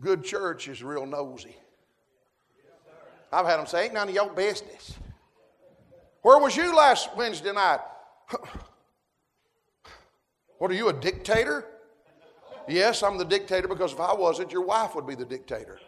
Good 0.00 0.24
church 0.24 0.68
is 0.68 0.82
real 0.82 1.06
nosy. 1.06 1.56
I've 3.32 3.46
had 3.46 3.58
them 3.58 3.66
say, 3.66 3.84
ain't 3.84 3.94
none 3.94 4.08
of 4.08 4.14
your 4.14 4.30
business. 4.30 4.94
Where 6.22 6.38
was 6.38 6.56
you 6.56 6.74
last 6.74 7.10
Wednesday 7.16 7.52
night? 7.52 7.80
what 10.58 10.70
are 10.70 10.74
you, 10.74 10.88
a 10.88 10.92
dictator? 10.92 11.66
Yes, 12.66 13.02
I'm 13.02 13.18
the 13.18 13.24
dictator 13.24 13.68
because 13.68 13.92
if 13.92 14.00
I 14.00 14.14
wasn't, 14.14 14.50
your 14.52 14.64
wife 14.64 14.94
would 14.94 15.06
be 15.06 15.14
the 15.14 15.24
dictator. 15.24 15.78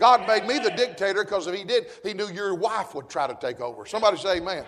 God 0.00 0.26
made 0.26 0.46
me 0.46 0.58
the 0.58 0.70
dictator 0.70 1.22
because 1.22 1.46
if 1.46 1.54
He 1.54 1.62
did, 1.62 1.86
He 2.02 2.14
knew 2.14 2.28
your 2.28 2.54
wife 2.54 2.94
would 2.94 3.08
try 3.08 3.26
to 3.26 3.36
take 3.40 3.60
over. 3.60 3.84
Somebody 3.86 4.16
say 4.16 4.38
amen. 4.38 4.64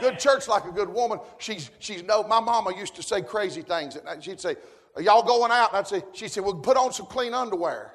Good 0.00 0.18
church 0.18 0.46
like 0.46 0.64
a 0.64 0.70
good 0.70 0.88
woman. 0.88 1.18
She's, 1.38 1.70
she's 1.78 2.02
no, 2.02 2.22
my 2.22 2.40
mama 2.40 2.76
used 2.76 2.94
to 2.96 3.02
say 3.02 3.22
crazy 3.22 3.62
things. 3.62 3.98
She'd 4.20 4.40
say, 4.40 4.56
Are 4.94 5.02
y'all 5.02 5.22
going 5.22 5.50
out? 5.50 5.70
And 5.70 5.78
I'd 5.78 5.88
say, 5.88 6.02
She'd 6.12 6.30
say, 6.30 6.40
Well, 6.40 6.54
put 6.54 6.76
on 6.76 6.92
some 6.92 7.06
clean 7.06 7.34
underwear. 7.34 7.92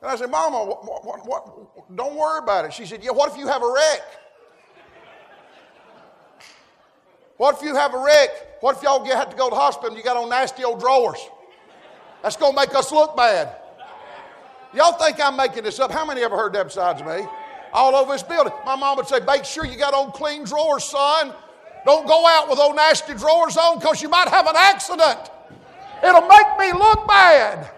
And 0.00 0.10
I 0.10 0.16
said, 0.16 0.30
Mama, 0.30 0.64
what, 0.64 1.04
what, 1.04 1.26
what, 1.26 1.96
don't 1.96 2.14
worry 2.14 2.38
about 2.38 2.66
it. 2.66 2.72
She 2.72 2.86
said, 2.86 3.02
Yeah, 3.02 3.10
what 3.10 3.32
if 3.32 3.38
you 3.38 3.46
have 3.48 3.62
a 3.62 3.72
wreck? 3.72 4.02
What 7.36 7.56
if 7.56 7.62
you 7.62 7.74
have 7.74 7.94
a 7.94 7.98
wreck? 7.98 8.62
What 8.62 8.76
if 8.76 8.82
y'all 8.82 9.04
have 9.04 9.30
to 9.30 9.36
go 9.36 9.48
to 9.48 9.54
the 9.54 9.60
hospital 9.60 9.90
and 9.90 9.98
you 9.98 10.04
got 10.04 10.16
on 10.16 10.28
nasty 10.28 10.62
old 10.62 10.78
drawers? 10.78 11.18
That's 12.24 12.36
going 12.36 12.54
to 12.54 12.56
make 12.56 12.74
us 12.74 12.90
look 12.90 13.14
bad. 13.14 13.54
Y'all 14.72 14.94
think 14.94 15.20
I'm 15.22 15.36
making 15.36 15.62
this 15.62 15.78
up? 15.78 15.90
How 15.90 16.06
many 16.06 16.22
ever 16.22 16.38
heard 16.38 16.54
that 16.54 16.64
besides 16.64 17.02
me? 17.02 17.28
All 17.70 17.94
over 17.94 18.12
this 18.12 18.22
building. 18.22 18.50
My 18.64 18.76
mom 18.76 18.96
would 18.96 19.06
say, 19.06 19.20
Make 19.26 19.44
sure 19.44 19.66
you 19.66 19.76
got 19.76 19.92
on 19.92 20.10
clean 20.10 20.42
drawers, 20.44 20.84
son. 20.84 21.34
Don't 21.84 22.06
go 22.06 22.26
out 22.26 22.48
with 22.48 22.58
old 22.58 22.76
nasty 22.76 23.12
drawers 23.12 23.58
on 23.58 23.78
because 23.78 24.00
you 24.00 24.08
might 24.08 24.28
have 24.28 24.46
an 24.46 24.54
accident. 24.56 25.18
It'll 26.02 26.26
make 26.26 26.58
me 26.58 26.72
look 26.72 27.06
bad. 27.06 27.70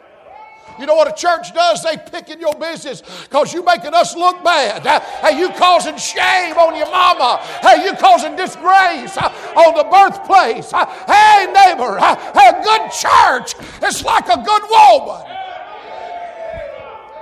You 0.79 0.87
know 0.87 0.95
what 0.95 1.09
a 1.09 1.14
church 1.14 1.55
does? 1.55 1.83
They 1.83 1.97
pick 1.97 2.29
in 2.31 2.41
your 2.41 2.55
business 2.55 3.03
because 3.24 3.53
you 3.53 3.64
making 3.64 3.95
us 3.95 4.14
look 4.16 4.43
bad. 4.45 4.87
Hey, 5.22 5.39
you 5.39 5.51
causing 5.51 5.97
shame 5.97 6.55
on 6.57 6.77
your 6.77 6.91
mama. 6.91 7.41
Hey, 7.62 7.85
you 7.85 7.95
causing 7.95 8.37
disgrace 8.37 9.16
uh, 9.16 9.33
on 9.57 9.74
the 9.74 9.85
birthplace. 9.85 10.72
Uh, 10.72 10.87
hey, 11.07 11.47
neighbor, 11.53 11.99
uh, 11.99 12.14
a 12.14 12.62
good 12.62 12.91
church 12.93 13.55
is 13.83 14.05
like 14.05 14.29
a 14.29 14.43
good 14.43 14.62
woman. 14.70 15.27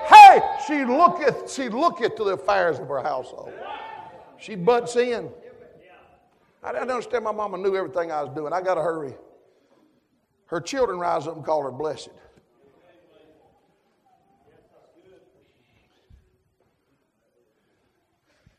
Hey, 0.09 0.41
she 0.67 0.85
looketh, 0.85 1.53
she 1.53 1.69
looketh 1.69 2.17
to 2.17 2.25
the 2.25 2.33
affairs 2.33 2.79
of 2.79 2.89
her 2.89 3.03
household. 3.03 3.53
She 4.39 4.55
butts 4.55 4.97
in. 4.97 5.31
I 6.63 6.73
didn't 6.73 6.91
understand 6.91 7.25
my 7.25 7.33
mama 7.33 7.59
knew 7.59 7.77
everything 7.77 8.11
I 8.11 8.23
was 8.23 8.35
doing. 8.35 8.53
I 8.53 8.61
got 8.61 8.75
to 8.75 8.83
hurry. 8.83 9.15
Her 10.47 10.61
children 10.61 10.99
rise 10.99 11.27
up 11.27 11.37
and 11.37 11.45
call 11.45 11.63
her 11.63 11.71
blessed. 11.71 12.11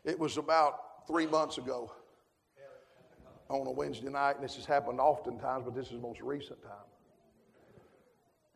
It 0.06 0.20
was 0.20 0.38
about 0.38 1.08
three 1.08 1.26
months 1.26 1.58
ago 1.58 1.92
on 3.50 3.66
a 3.66 3.72
Wednesday 3.72 4.10
night, 4.10 4.36
and 4.36 4.44
this 4.44 4.56
has 4.56 4.66
happened 4.66 5.00
oftentimes, 5.00 5.64
but 5.66 5.74
this 5.76 5.88
is 5.88 5.94
the 5.94 5.98
most 5.98 6.22
recent 6.22 6.60
time. 6.62 6.72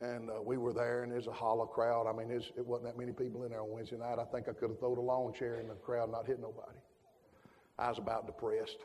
And 0.01 0.29
uh, 0.29 0.41
we 0.43 0.57
were 0.57 0.71
there, 0.71 1.03
and 1.03 1.11
there's 1.11 1.27
a 1.27 1.31
hollow 1.31 1.65
crowd. 1.65 2.07
I 2.07 2.13
mean, 2.13 2.31
it 2.31 2.65
wasn't 2.65 2.87
that 2.87 2.97
many 2.97 3.11
people 3.11 3.43
in 3.43 3.49
there 3.49 3.61
on 3.61 3.71
Wednesday 3.71 3.97
night. 3.97 4.19
I 4.19 4.25
think 4.25 4.47
I 4.47 4.53
could 4.53 4.69
have 4.69 4.79
thrown 4.79 4.97
a 4.97 5.01
lawn 5.01 5.33
chair 5.33 5.59
in 5.59 5.67
the 5.67 5.73
crowd, 5.73 6.11
not 6.11 6.25
hit 6.25 6.39
nobody. 6.39 6.77
I 7.77 7.89
was 7.89 7.97
about 7.97 8.27
depressed. 8.27 8.77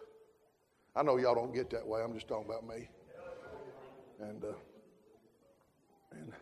I 0.97 1.03
know 1.03 1.17
y'all 1.19 1.35
don't 1.35 1.55
get 1.55 1.71
that 1.71 1.87
way. 1.87 2.01
I'm 2.03 2.15
just 2.15 2.29
talking 2.29 2.47
about 2.47 2.67
me. 2.67 2.89
And 4.21 4.45
uh, 4.45 4.55
and 6.13 6.33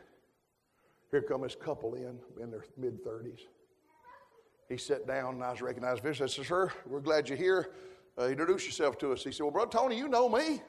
here 1.10 1.22
come 1.22 1.42
this 1.42 1.56
couple 1.56 1.94
in 1.94 2.18
in 2.40 2.50
their 2.50 2.64
mid 2.76 3.02
30s. 3.04 3.40
He 4.72 4.78
sat 4.78 5.06
down 5.06 5.34
and 5.34 5.44
I 5.44 5.50
was 5.50 5.60
recognized 5.60 6.02
visitor. 6.02 6.24
I 6.24 6.28
said, 6.28 6.46
Sir, 6.46 6.72
we're 6.86 7.00
glad 7.00 7.28
you're 7.28 7.36
here. 7.36 7.72
Uh, 8.18 8.28
introduce 8.28 8.64
yourself 8.64 8.96
to 8.98 9.12
us. 9.12 9.22
He 9.22 9.30
said, 9.30 9.42
Well, 9.42 9.52
Brother 9.52 9.70
Tony, 9.70 9.98
you 9.98 10.08
know 10.08 10.30
me. 10.30 10.62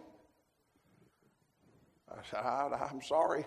I 2.12 2.16
said, 2.30 2.40
I, 2.40 2.90
I'm 2.92 3.02
sorry. 3.02 3.46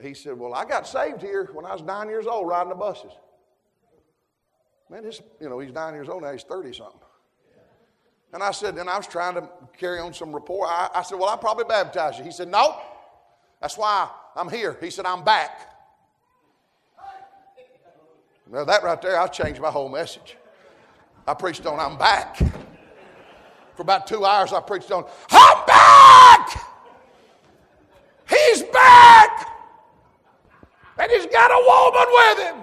He 0.00 0.14
said, 0.14 0.38
Well, 0.38 0.54
I 0.54 0.64
got 0.64 0.86
saved 0.86 1.20
here 1.22 1.50
when 1.52 1.66
I 1.66 1.72
was 1.72 1.82
nine 1.82 2.08
years 2.08 2.28
old 2.28 2.46
riding 2.46 2.68
the 2.68 2.76
buses. 2.76 3.10
Man, 4.88 5.02
this, 5.02 5.20
you 5.40 5.48
know, 5.48 5.58
he's 5.58 5.72
nine 5.72 5.94
years 5.94 6.08
old 6.08 6.22
now, 6.22 6.30
he's 6.30 6.44
30 6.44 6.72
something. 6.74 7.00
And 8.32 8.44
I 8.44 8.52
said, 8.52 8.78
and 8.78 8.88
I 8.88 8.96
was 8.96 9.08
trying 9.08 9.34
to 9.34 9.48
carry 9.76 9.98
on 9.98 10.14
some 10.14 10.32
rapport. 10.32 10.68
I, 10.68 10.88
I 10.94 11.02
said, 11.02 11.18
Well, 11.18 11.28
I 11.28 11.36
probably 11.36 11.64
baptized 11.64 12.18
you. 12.18 12.24
He 12.24 12.30
said, 12.30 12.46
No, 12.46 12.80
that's 13.60 13.76
why 13.76 14.08
I'm 14.36 14.48
here. 14.48 14.76
He 14.80 14.90
said, 14.90 15.04
I'm 15.04 15.24
back. 15.24 15.71
Now, 18.52 18.64
that 18.64 18.82
right 18.82 19.00
there, 19.00 19.18
I 19.18 19.26
changed 19.28 19.62
my 19.62 19.70
whole 19.70 19.88
message. 19.88 20.36
I 21.26 21.32
preached 21.32 21.64
on, 21.64 21.80
I'm 21.80 21.96
back. 21.96 22.36
For 23.74 23.80
about 23.80 24.06
two 24.06 24.26
hours, 24.26 24.52
I 24.52 24.60
preached 24.60 24.92
on, 24.92 25.06
I'm 25.30 25.66
back! 25.66 26.62
He's 28.28 28.62
back! 28.64 29.48
And 30.98 31.10
he's 31.10 31.24
got 31.26 31.50
a 31.50 31.64
woman 31.66 32.06
with 32.12 32.46
him. 32.46 32.56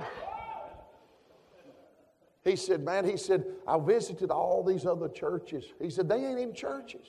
He 2.44 2.56
said, 2.56 2.84
Man, 2.84 3.04
he 3.04 3.18
said, 3.18 3.44
I 3.68 3.80
visited 3.80 4.30
all 4.30 4.64
these 4.64 4.86
other 4.86 5.10
churches. 5.10 5.66
He 5.82 5.90
said, 5.90 6.08
They 6.08 6.24
ain't 6.24 6.40
even 6.40 6.54
churches. 6.54 7.08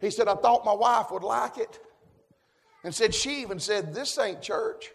He 0.00 0.10
said, 0.10 0.28
I 0.28 0.36
thought 0.36 0.64
my 0.64 0.72
wife 0.72 1.10
would 1.10 1.24
like 1.24 1.58
it. 1.58 1.80
And 2.84 2.94
said, 2.94 3.12
She 3.12 3.42
even 3.42 3.58
said, 3.58 3.92
This 3.92 4.16
ain't 4.16 4.42
church. 4.42 4.92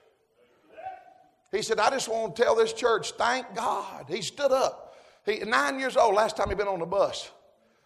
He 1.51 1.61
said, 1.61 1.79
I 1.79 1.89
just 1.89 2.09
want 2.09 2.35
to 2.35 2.43
tell 2.43 2.55
this 2.55 2.73
church, 2.73 3.11
thank 3.11 3.55
God. 3.55 4.05
He 4.09 4.21
stood 4.21 4.51
up. 4.51 4.95
He, 5.25 5.39
nine 5.39 5.79
years 5.79 5.97
old, 5.97 6.15
last 6.15 6.37
time 6.37 6.49
he'd 6.49 6.57
been 6.57 6.67
on 6.67 6.79
the 6.79 6.85
bus. 6.85 7.31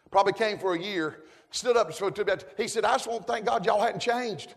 Probably 0.09 0.33
came 0.33 0.57
for 0.57 0.73
a 0.73 0.79
year. 0.79 1.23
Stood 1.51 1.77
up 1.77 1.87
and 1.87 1.95
spoke 1.95 2.15
to. 2.15 2.39
He 2.57 2.67
said, 2.67 2.85
I 2.85 2.93
just 2.93 3.07
want 3.07 3.27
to 3.27 3.31
thank 3.31 3.45
God 3.45 3.65
y'all 3.65 3.81
hadn't 3.81 3.99
changed. 3.99 4.55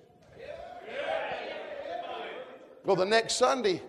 Well, 2.84 2.96
the 2.96 3.06
next 3.06 3.36
Sunday, 3.36 3.80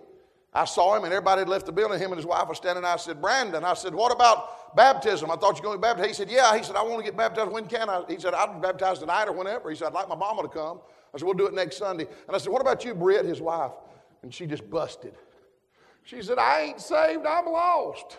I 0.53 0.63
saw 0.63 0.95
him 0.95 1.03
and 1.03 1.11
everybody 1.11 1.39
had 1.39 1.49
left 1.49 1.66
the 1.66 1.72
building. 1.72 1.99
Him 1.99 2.11
and 2.11 2.18
his 2.18 2.26
wife 2.26 2.47
were 2.47 2.55
standing. 2.55 2.86
I 2.86 2.95
said, 2.95 3.22
Brandon, 3.22 3.66
I 3.66 3.74
said, 3.74 3.93
what 3.93 4.13
about 4.13 4.76
baptism? 4.76 5.30
I 5.30 5.36
thought 5.36 5.57
you 5.57 5.63
were 5.63 5.76
going 5.76 5.82
to 5.82 5.88
get 5.88 5.97
baptized. 5.97 6.07
He 6.07 6.13
said, 6.13 6.30
yeah. 6.30 6.55
He 6.55 6.63
said, 6.63 6.78
I 6.78 6.82
want 6.82 6.99
to 6.99 7.03
get 7.03 7.18
baptized. 7.18 7.51
When 7.51 7.68
can 7.68 7.89
I? 7.89 8.03
He 8.07 8.18
said, 8.20 8.34
I'll 8.34 8.53
be 8.53 8.61
baptized 8.61 9.01
tonight 9.01 9.26
or 9.26 9.34
whenever. 9.34 9.70
He 9.70 9.76
said, 9.76 9.88
I'd 9.88 9.93
like 9.93 10.07
my 10.07 10.16
mama 10.16 10.43
to 10.43 10.47
come. 10.47 10.80
I 11.13 11.18
said, 11.18 11.26
we'll 11.26 11.34
do 11.34 11.47
it 11.47 11.53
next 11.53 11.78
Sunday. 11.78 12.07
And 12.28 12.36
I 12.36 12.38
said, 12.38 12.53
what 12.53 12.61
about 12.61 12.86
you, 12.86 12.93
Britt, 12.95 13.26
his 13.26 13.41
wife? 13.41 13.72
And 14.26 14.34
she 14.34 14.47
just 14.47 14.67
busted. 14.71 15.13
She 16.03 16.19
said, 16.23 16.39
I 16.39 16.61
ain't 16.61 16.82
saved, 16.82 17.28
I'm 17.28 17.45
lost. 17.45 18.17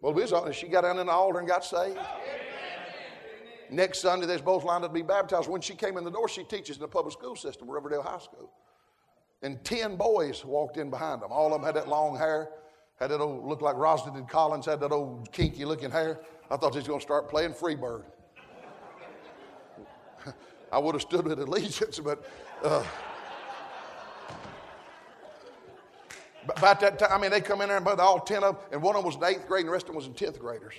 Well, 0.00 0.14
we 0.14 0.26
saw, 0.26 0.50
she 0.52 0.68
got 0.68 0.84
down 0.84 0.98
in 0.98 1.04
the 1.04 1.12
altar 1.12 1.38
and 1.38 1.46
got 1.46 1.66
saved. 1.66 1.98
Next 3.68 3.98
Sunday, 3.98 4.26
they're 4.26 4.38
both 4.38 4.64
lined 4.64 4.82
up 4.82 4.90
to 4.90 4.94
be 4.94 5.02
baptized. 5.02 5.50
When 5.50 5.60
she 5.60 5.74
came 5.74 5.98
in 5.98 6.04
the 6.04 6.10
door, 6.10 6.30
she 6.30 6.44
teaches 6.44 6.76
in 6.76 6.80
the 6.80 6.88
public 6.88 7.12
school 7.12 7.36
system, 7.36 7.70
Riverdale 7.70 8.00
High 8.00 8.20
School. 8.20 8.50
And 9.42 9.62
10 9.64 9.96
boys 9.96 10.46
walked 10.46 10.78
in 10.78 10.88
behind 10.88 11.20
them. 11.20 11.30
All 11.30 11.52
of 11.52 11.60
them 11.60 11.62
had 11.62 11.76
that 11.76 11.86
long 11.86 12.16
hair, 12.16 12.48
had 12.98 13.10
that 13.10 13.20
old, 13.20 13.44
looked 13.44 13.60
like 13.60 13.76
Roslyn 13.76 14.24
Collins, 14.24 14.64
had 14.64 14.80
that 14.80 14.92
old 14.92 15.30
kinky 15.30 15.66
looking 15.66 15.90
hair. 15.90 16.20
I 16.50 16.56
thought 16.56 16.72
they 16.72 16.78
was 16.78 16.88
going 16.88 17.00
to 17.00 17.04
start 17.04 17.28
playing 17.28 17.52
Freebird. 17.52 18.04
I 20.72 20.78
would 20.78 20.94
have 20.94 21.02
stood 21.02 21.26
with 21.26 21.38
allegiance, 21.38 22.00
but. 22.00 22.24
Uh, 22.62 22.82
About 26.56 26.80
that 26.80 26.98
time, 26.98 27.10
I 27.12 27.18
mean, 27.18 27.30
they 27.30 27.40
come 27.40 27.60
in 27.60 27.68
there 27.68 27.78
and 27.78 27.86
all 28.00 28.20
10 28.20 28.44
of 28.44 28.56
them, 28.56 28.64
and 28.72 28.82
one 28.82 28.96
of 28.96 29.02
them 29.02 29.06
was 29.06 29.16
in 29.16 29.24
eighth 29.24 29.46
grade 29.48 29.60
and 29.60 29.68
the 29.68 29.72
rest 29.72 29.84
of 29.84 29.88
them 29.88 29.96
was 29.96 30.06
in 30.06 30.14
10th 30.14 30.38
graders. 30.38 30.74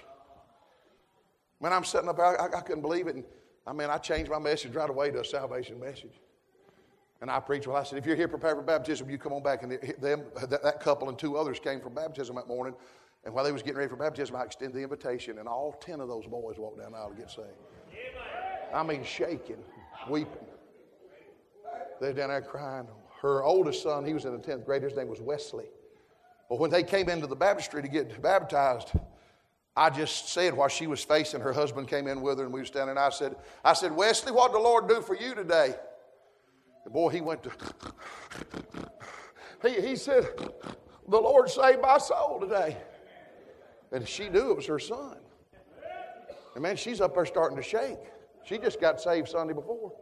Man, 1.62 1.74
I'm 1.74 1.84
sitting 1.84 2.10
up, 2.10 2.20
I, 2.20 2.36
I 2.36 2.62
couldn't 2.62 2.82
believe 2.82 3.08
it. 3.08 3.16
And 3.16 3.24
I 3.66 3.74
mean, 3.74 3.90
I 3.90 3.98
changed 3.98 4.30
my 4.30 4.40
message 4.40 4.76
right 4.76 4.90
away 4.90 5.12
to 5.12 5.22
a 5.22 5.26
salvation 5.26 5.80
message. 5.80 6.20
And 7.22 7.32
I 7.32 7.40
preached, 7.40 7.66
well, 7.66 7.78
I 7.78 7.84
said, 7.84 7.98
if 7.98 8.06
you're 8.06 8.16
here 8.16 8.28
prepared 8.28 8.58
for 8.58 8.62
baptism, 8.62 9.10
you 9.10 9.18
come 9.18 9.34
on 9.34 9.42
back. 9.42 9.64
And 9.64 9.72
them, 10.00 10.24
that, 10.50 10.62
that 10.62 10.80
couple 10.80 11.10
and 11.10 11.18
two 11.18 11.38
others 11.38 11.60
came 11.60 11.80
for 11.80 11.90
baptism 11.90 12.36
that 12.36 12.48
morning. 12.48 12.76
And 13.24 13.34
while 13.34 13.44
they 13.44 13.52
was 13.52 13.64
getting 13.64 13.78
ready 13.78 13.90
for 13.90 13.96
baptism, 13.96 14.36
I 14.36 14.44
extended 14.44 14.76
the 14.76 14.84
invitation, 14.84 15.40
and 15.40 15.48
all 15.48 15.74
10 15.74 16.00
of 16.00 16.08
those 16.08 16.28
boys 16.28 16.58
walked 16.60 16.80
down 16.80 16.92
the 16.92 16.98
aisle 16.98 17.10
to 17.10 17.16
get 17.16 17.32
saved. 17.32 17.48
I 18.74 18.84
mean, 18.84 19.04
shaking. 19.04 19.64
weeping. 20.08 20.46
They're 22.00 22.14
down 22.14 22.30
there 22.30 22.42
crying. 22.42 22.88
Her 23.22 23.44
oldest 23.44 23.84
son, 23.84 24.06
he 24.06 24.14
was 24.14 24.26
in 24.26 24.34
the 24.34 24.40
10th 24.40 24.66
grade, 24.66 24.84
his 24.84 24.96
name 24.96 25.08
was 25.08 25.22
Wesley. 25.22 25.66
But 26.50 26.60
when 26.60 26.70
they 26.70 26.84
came 26.84 27.10
into 27.10 27.28
the 27.28 27.36
baptistry 27.36 27.82
to 27.82 27.88
get 27.88 28.22
baptized, 28.22 28.92
I 29.76 29.90
just 29.90 30.30
said 30.30 30.54
while 30.54 30.70
she 30.70 30.88
was 30.88 31.04
facing, 31.04 31.42
her 31.42 31.52
husband 31.52 31.88
came 31.88 32.08
in 32.08 32.22
with 32.22 32.38
her 32.38 32.46
and 32.46 32.54
we 32.54 32.62
were 32.62 32.66
standing. 32.66 32.98
I 32.98 33.10
said, 33.10 33.36
I 33.64 33.74
said, 33.74 33.92
Wesley, 33.92 34.32
what 34.32 34.52
did 34.52 34.60
the 34.60 34.64
Lord 34.64 34.88
do 34.88 35.02
for 35.02 35.16
you 35.16 35.36
today? 35.36 35.76
And 36.86 36.94
boy, 36.94 37.10
he 37.10 37.22
went 37.22 37.44
to, 37.44 37.52
he, 39.64 39.82
he 39.82 39.96
said, 39.96 40.28
the 41.08 41.20
Lord 41.20 41.50
saved 41.50 41.82
my 41.82 41.98
soul 41.98 42.40
today. 42.40 42.78
And 43.92 44.08
she 44.08 44.30
knew 44.30 44.52
it 44.52 44.58
was 44.58 44.66
her 44.68 44.80
son. 44.80 45.18
And 46.54 46.64
man, 46.64 46.78
she's 46.78 47.02
up 47.02 47.16
there 47.16 47.26
starting 47.26 47.58
to 47.58 47.64
shake. 47.64 48.00
She 48.46 48.58
just 48.58 48.80
got 48.80 49.02
saved 49.02 49.28
Sunday 49.28 49.54
before. 49.54 49.94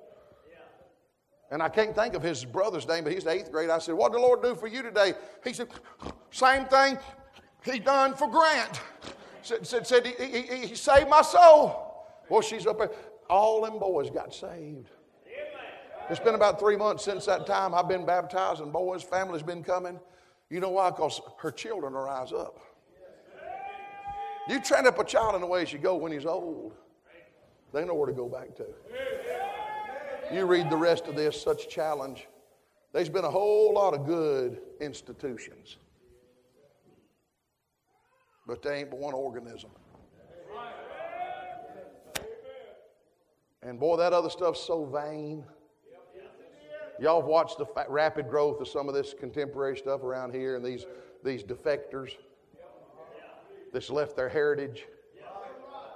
And 1.54 1.62
I 1.62 1.70
can't 1.70 1.94
think 1.96 2.16
of 2.16 2.24
his 2.24 2.44
brother's 2.44 2.88
name, 2.88 3.04
but 3.04 3.14
he's 3.14 3.26
the 3.26 3.30
eighth 3.30 3.52
grade. 3.52 3.70
I 3.70 3.78
said, 3.78 3.94
What 3.94 4.12
did 4.12 4.18
the 4.18 4.26
Lord 4.26 4.42
do 4.42 4.56
for 4.56 4.66
you 4.66 4.82
today? 4.82 5.14
He 5.44 5.54
said, 5.54 5.68
Same 6.32 6.66
thing 6.66 6.98
he 7.64 7.78
done 7.78 8.16
for 8.16 8.28
Grant. 8.28 8.82
Said, 9.44 9.68
said, 9.68 9.86
said 9.86 10.08
he, 10.08 10.26
he, 10.26 10.68
he 10.68 10.76
saved 10.76 11.10
my 11.10 11.22
soul. 11.22 12.08
Well, 12.28 12.42
she's 12.42 12.66
up 12.66 12.80
there. 12.80 12.90
All 13.30 13.62
them 13.62 13.78
boys 13.78 14.10
got 14.10 14.34
saved. 14.34 14.90
It's 16.10 16.20
been 16.20 16.34
about 16.34 16.60
three 16.60 16.76
months 16.76 17.06
since 17.06 17.28
that 17.28 17.46
time 17.46 17.76
I've 17.76 17.88
been 17.88 18.06
baptized, 18.06 18.60
and 18.60 18.74
boys, 18.74 19.04
family's 19.04 19.44
been 19.44 19.64
coming. 19.64 20.00
You 20.50 20.60
know 20.60 20.72
why? 20.72 20.90
Because 20.90 21.22
her 21.38 21.52
children 21.52 21.94
will 21.94 22.02
rise 22.02 22.34
up. 22.34 22.58
You 24.50 24.60
train 24.60 24.88
up 24.88 24.98
a 24.98 25.04
child 25.04 25.36
in 25.36 25.42
the 25.42 25.48
way 25.48 25.66
she 25.66 25.78
go 25.78 25.98
when 25.98 26.12
he's 26.12 26.26
old, 26.26 26.74
they 27.72 27.86
know 27.86 27.94
where 27.94 28.08
to 28.08 28.14
go 28.14 28.28
back 28.28 28.56
to. 28.56 28.66
You 30.34 30.48
read 30.48 30.72
the 30.72 30.76
rest 30.76 31.06
of 31.06 31.16
this, 31.16 31.40
such 31.40 31.70
challenge. 31.70 32.28
There's 32.92 33.08
been 33.08 33.24
a 33.24 33.30
whole 33.30 33.72
lot 33.72 33.94
of 33.94 34.08
good 34.08 34.62
institutions, 34.82 35.78
but 38.48 38.64
they 38.64 38.80
ain't 38.80 38.90
but 38.90 38.98
one 38.98 39.14
organism. 39.14 39.70
And 43.62 43.80
boy, 43.80 43.96
that 43.98 44.12
other 44.12 44.32
stuff's 44.32 44.60
so 44.60 44.86
vain. 44.86 45.44
Y'all 47.00 47.22
have 47.22 47.30
watched 47.30 47.60
the 47.60 47.68
rapid 47.88 48.28
growth 48.28 48.60
of 48.60 48.68
some 48.68 48.90
of 48.90 48.96
this 48.96 49.14
contemporary 49.14 49.78
stuff 49.78 50.02
around 50.02 50.34
here 50.34 50.56
and 50.56 50.66
these, 50.66 50.88
these 51.24 51.44
defectors 51.44 52.10
that's 53.72 53.92
left 53.92 54.16
their 54.16 54.30
heritage. 54.30 54.88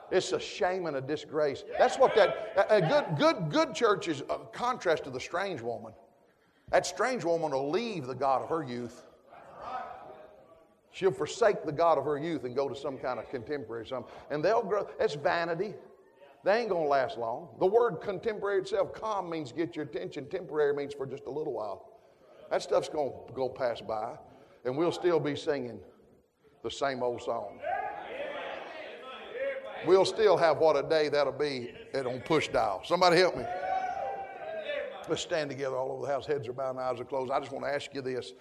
It's 0.10 0.32
a 0.32 0.40
shame 0.40 0.86
and 0.86 0.98
a 0.98 1.02
disgrace. 1.02 1.64
That's 1.78 1.98
what 1.98 2.16
that 2.16 2.54
a 2.70 2.82
good 2.82 3.18
good 3.18 3.52
good 3.52 3.76
church 3.76 4.08
is 4.08 4.22
a 4.30 4.40
contrast 4.54 5.04
to 5.04 5.10
the 5.10 5.20
strange 5.20 5.62
woman. 5.62 5.94
That 6.72 6.86
strange 6.86 7.24
woman 7.24 7.52
will 7.52 7.70
leave 7.70 8.08
the 8.08 8.16
God 8.16 8.42
of 8.42 8.50
her 8.50 8.64
youth. 8.64 9.04
She'll 10.92 11.12
forsake 11.12 11.64
the 11.64 11.72
God 11.72 11.98
of 11.98 12.06
her 12.06 12.18
youth 12.18 12.44
and 12.44 12.56
go 12.56 12.68
to 12.68 12.76
some 12.76 12.98
kind 12.98 13.20
of 13.20 13.30
contemporary 13.30 13.86
something. 13.86 14.12
And 14.32 14.44
they'll 14.44 14.64
grow. 14.64 14.88
That's 14.98 15.14
vanity. 15.14 15.76
They 16.44 16.62
ain't 16.62 16.70
gonna 16.70 16.88
last 16.88 17.18
long. 17.18 17.50
The 17.60 17.66
word 17.66 18.00
contemporary 18.02 18.62
itself, 18.62 18.94
calm 18.94 19.30
means 19.30 19.52
get 19.52 19.76
your 19.76 19.86
attention. 19.86 20.28
Temporary 20.30 20.74
means 20.74 20.94
for 20.94 21.06
just 21.06 21.26
a 21.26 21.30
little 21.30 21.54
while. 21.54 22.00
That 22.50 22.62
stuff's 22.62 22.90
gonna 22.90 23.12
go 23.34 23.50
pass 23.50 23.82
by, 23.82 24.18
and 24.64 24.78
we'll 24.78 24.92
still 24.92 25.20
be 25.20 25.36
singing 25.36 25.80
the 26.64 26.72
same 26.72 27.04
old 27.04 27.22
song. 27.22 27.60
We'll 29.86 30.06
still 30.06 30.38
have 30.38 30.58
what 30.58 30.76
a 30.76 30.88
day 30.88 31.10
that'll 31.10 31.34
be 31.34 31.72
on 31.96 32.22
push 32.22 32.48
dial. 32.48 32.82
Somebody 32.86 33.18
help 33.18 33.38
me. 33.38 33.44
Let's 35.10 35.22
stand 35.22 35.50
together 35.50 35.76
all 35.78 35.92
over 35.92 36.06
the 36.06 36.12
house. 36.12 36.26
Heads 36.26 36.48
are 36.48 36.54
bowed 36.54 36.72
and 36.72 36.80
eyes 36.80 37.00
are 37.00 37.06
closed. 37.06 37.32
I 37.32 37.40
just 37.40 37.52
want 37.52 37.66
to 37.66 37.74
ask 37.74 37.94
you 37.94 38.02
this. 38.02 38.34